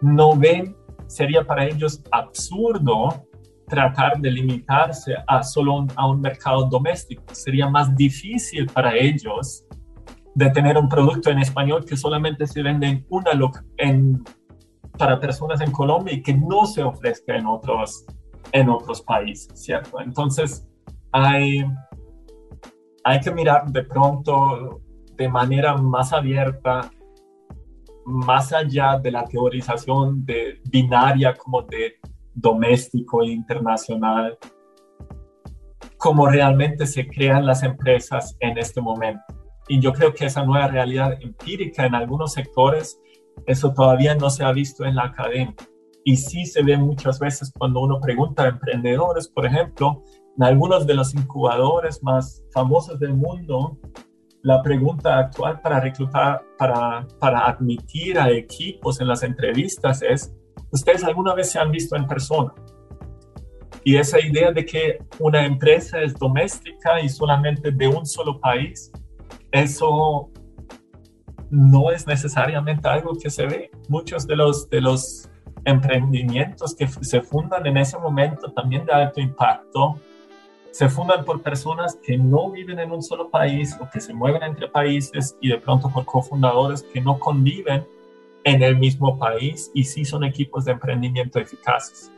no 0.00 0.36
ven, 0.36 0.76
sería 1.06 1.44
para 1.44 1.66
ellos 1.66 2.02
absurdo 2.10 3.26
tratar 3.68 4.18
de 4.18 4.30
limitarse 4.30 5.14
a 5.26 5.42
solo 5.42 5.86
a 5.96 6.08
un 6.08 6.20
mercado 6.20 6.64
doméstico. 6.66 7.22
Sería 7.32 7.68
más 7.68 7.94
difícil 7.96 8.66
para 8.66 8.96
ellos 8.96 9.64
de 10.34 10.50
tener 10.50 10.76
un 10.76 10.88
producto 10.88 11.30
en 11.30 11.38
español 11.38 11.84
que 11.84 11.96
solamente 11.96 12.46
se 12.46 12.62
vende 12.62 12.86
en 12.88 13.06
una 13.08 13.30
en, 13.78 14.22
para 14.98 15.18
personas 15.18 15.60
en 15.60 15.70
Colombia 15.70 16.14
y 16.14 16.22
que 16.22 16.34
no 16.34 16.66
se 16.66 16.82
ofrezca 16.82 17.36
en 17.36 17.46
otros, 17.46 18.04
en 18.52 18.68
otros 18.68 19.00
países, 19.02 19.48
¿cierto? 19.54 20.00
Entonces, 20.00 20.66
hay, 21.12 21.64
hay 23.04 23.20
que 23.20 23.30
mirar 23.30 23.70
de 23.70 23.84
pronto 23.84 24.80
de 25.16 25.28
manera 25.28 25.76
más 25.76 26.12
abierta, 26.12 26.90
más 28.04 28.52
allá 28.52 28.98
de 28.98 29.10
la 29.10 29.24
teorización 29.24 30.24
de 30.24 30.60
binaria 30.70 31.34
como 31.34 31.62
de 31.62 31.94
doméstico 32.34 33.22
e 33.22 33.28
internacional, 33.28 34.38
como 35.96 36.26
realmente 36.26 36.86
se 36.86 37.06
crean 37.06 37.46
las 37.46 37.62
empresas 37.62 38.36
en 38.40 38.58
este 38.58 38.80
momento. 38.80 39.22
Y 39.68 39.80
yo 39.80 39.92
creo 39.92 40.12
que 40.12 40.26
esa 40.26 40.44
nueva 40.44 40.68
realidad 40.68 41.16
empírica 41.22 41.86
en 41.86 41.94
algunos 41.94 42.32
sectores, 42.32 43.00
eso 43.46 43.72
todavía 43.72 44.14
no 44.14 44.28
se 44.28 44.44
ha 44.44 44.52
visto 44.52 44.84
en 44.84 44.96
la 44.96 45.04
academia. 45.04 45.54
Y 46.04 46.16
sí 46.16 46.44
se 46.44 46.62
ve 46.62 46.76
muchas 46.76 47.18
veces 47.18 47.50
cuando 47.56 47.80
uno 47.80 47.98
pregunta 48.00 48.42
a 48.42 48.48
emprendedores, 48.48 49.28
por 49.28 49.46
ejemplo, 49.46 50.02
en 50.36 50.44
algunos 50.44 50.86
de 50.86 50.94
los 50.94 51.14
incubadores 51.14 52.02
más 52.02 52.44
famosos 52.52 52.98
del 53.00 53.14
mundo, 53.14 53.78
la 54.44 54.62
pregunta 54.62 55.18
actual 55.18 55.58
para 55.62 55.80
reclutar, 55.80 56.44
para, 56.58 57.06
para 57.18 57.46
admitir 57.46 58.18
a 58.18 58.30
equipos 58.30 59.00
en 59.00 59.08
las 59.08 59.22
entrevistas 59.22 60.02
es, 60.02 60.34
¿ustedes 60.70 61.02
alguna 61.02 61.34
vez 61.34 61.50
se 61.50 61.58
han 61.58 61.70
visto 61.70 61.96
en 61.96 62.06
persona? 62.06 62.52
Y 63.84 63.96
esa 63.96 64.20
idea 64.20 64.52
de 64.52 64.66
que 64.66 64.98
una 65.18 65.46
empresa 65.46 66.02
es 66.02 66.14
doméstica 66.14 67.00
y 67.00 67.08
solamente 67.08 67.70
de 67.70 67.88
un 67.88 68.04
solo 68.04 68.38
país, 68.38 68.92
eso 69.50 70.30
no 71.48 71.90
es 71.90 72.06
necesariamente 72.06 72.86
algo 72.86 73.12
que 73.14 73.30
se 73.30 73.46
ve. 73.46 73.70
Muchos 73.88 74.26
de 74.26 74.36
los, 74.36 74.68
de 74.68 74.82
los 74.82 75.30
emprendimientos 75.64 76.74
que 76.74 76.86
se 76.86 77.22
fundan 77.22 77.66
en 77.66 77.78
ese 77.78 77.98
momento 77.98 78.52
también 78.52 78.84
de 78.84 78.92
alto 78.92 79.22
impacto 79.22 79.98
se 80.74 80.88
fundan 80.88 81.24
por 81.24 81.40
personas 81.40 81.94
que 82.02 82.18
no 82.18 82.50
viven 82.50 82.80
en 82.80 82.90
un 82.90 83.00
solo 83.00 83.30
país 83.30 83.76
o 83.80 83.88
que 83.88 84.00
se 84.00 84.12
mueven 84.12 84.42
entre 84.42 84.66
países 84.66 85.38
y 85.40 85.50
de 85.50 85.58
pronto 85.58 85.88
por 85.88 86.04
cofundadores 86.04 86.82
que 86.82 87.00
no 87.00 87.20
conviven 87.20 87.86
en 88.42 88.60
el 88.60 88.76
mismo 88.76 89.16
país 89.16 89.70
y 89.72 89.84
sí 89.84 90.04
son 90.04 90.24
equipos 90.24 90.64
de 90.64 90.72
emprendimiento 90.72 91.38
eficaces. 91.38 92.10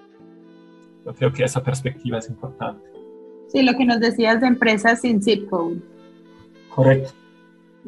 Yo 1.05 1.13
creo 1.13 1.31
que 1.35 1.45
esa 1.45 1.63
perspectiva 1.63 2.17
es 2.17 2.31
importante. 2.31 2.83
Sí, 3.49 3.61
lo 3.61 3.75
que 3.75 3.85
nos 3.85 4.01
decías 4.01 4.41
de 4.41 4.47
empresas 4.47 5.03
sin 5.03 5.23
zip 5.23 5.51
code. 5.51 5.83
Correcto. 6.75 7.11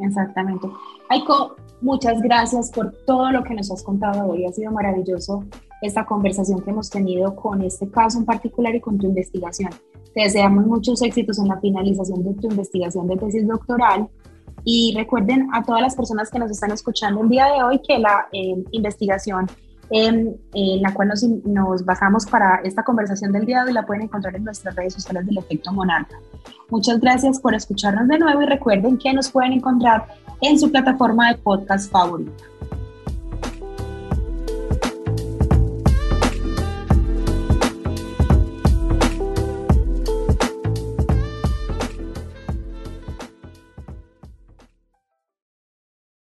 Exactamente. 0.03 0.69
Aiko, 1.09 1.57
muchas 1.81 2.21
gracias 2.21 2.71
por 2.73 2.93
todo 3.07 3.31
lo 3.31 3.43
que 3.43 3.55
nos 3.55 3.71
has 3.71 3.83
contado 3.83 4.27
hoy. 4.27 4.45
Ha 4.45 4.53
sido 4.53 4.71
maravilloso 4.71 5.47
esta 5.81 6.05
conversación 6.05 6.61
que 6.61 6.73
hemos 6.73 6.91
tenido 6.91 7.35
con 7.35 7.63
este 7.63 7.91
caso 7.91 8.19
en 8.19 8.27
particular 8.27 8.75
y 8.75 8.83
con 8.83 8.99
tu 8.99 9.07
investigación. 9.07 9.71
Te 10.15 10.23
deseamos 10.23 10.67
muchos 10.67 11.01
éxitos 11.03 11.39
en 11.39 11.49
la 11.49 11.61
finalización 11.61 12.25
de 12.25 12.35
tu 12.35 12.49
investigación 12.49 13.07
de 13.09 13.17
tesis 13.17 13.47
doctoral 13.47 14.09
y 14.65 14.95
recuerden 14.97 15.49
a 15.53 15.63
todas 15.63 15.81
las 15.81 15.95
personas 15.95 16.31
que 16.31 16.39
nos 16.39 16.51
están 16.51 16.71
escuchando 16.73 17.23
el 17.23 17.29
día 17.29 17.47
de 17.47 17.63
hoy 17.63 17.81
que 17.87 17.99
la 17.99 18.27
eh, 18.33 18.63
investigación 18.73 19.47
en, 19.91 20.37
la 20.83 20.93
cual 20.93 21.09
nos, 21.09 21.23
nos, 21.23 21.85
basamos 21.85 22.27
para 22.27 22.57
esta 22.65 22.83
conversación 22.83 23.33
del 23.33 23.47
día 23.47 23.63
de 23.63 23.69
hoy 23.69 23.73
la 23.73 23.87
pueden 23.87 24.03
encontrar 24.03 24.37
en 24.37 24.45
nuestras 24.45 24.75
redes 24.75 24.95
sociales 24.95 25.25
del 25.27 25.39
Efecto 25.39 25.73
Monarca. 25.73 26.19
Muchas 26.69 27.01
gracias 27.01 27.41
por 27.41 27.55
escucharnos 27.55 28.07
de 28.09 28.19
nuevo 28.19 28.43
y 28.43 28.47
recuerden 28.47 28.99
que 28.99 29.13
nos 29.15 29.31
pueden 29.31 29.55
encontrar 29.55 30.07
en 30.43 30.59
su 30.59 30.71
plataforma 30.71 31.33
de 31.33 31.39
podcast 31.39 31.91
favorita. 31.91 32.45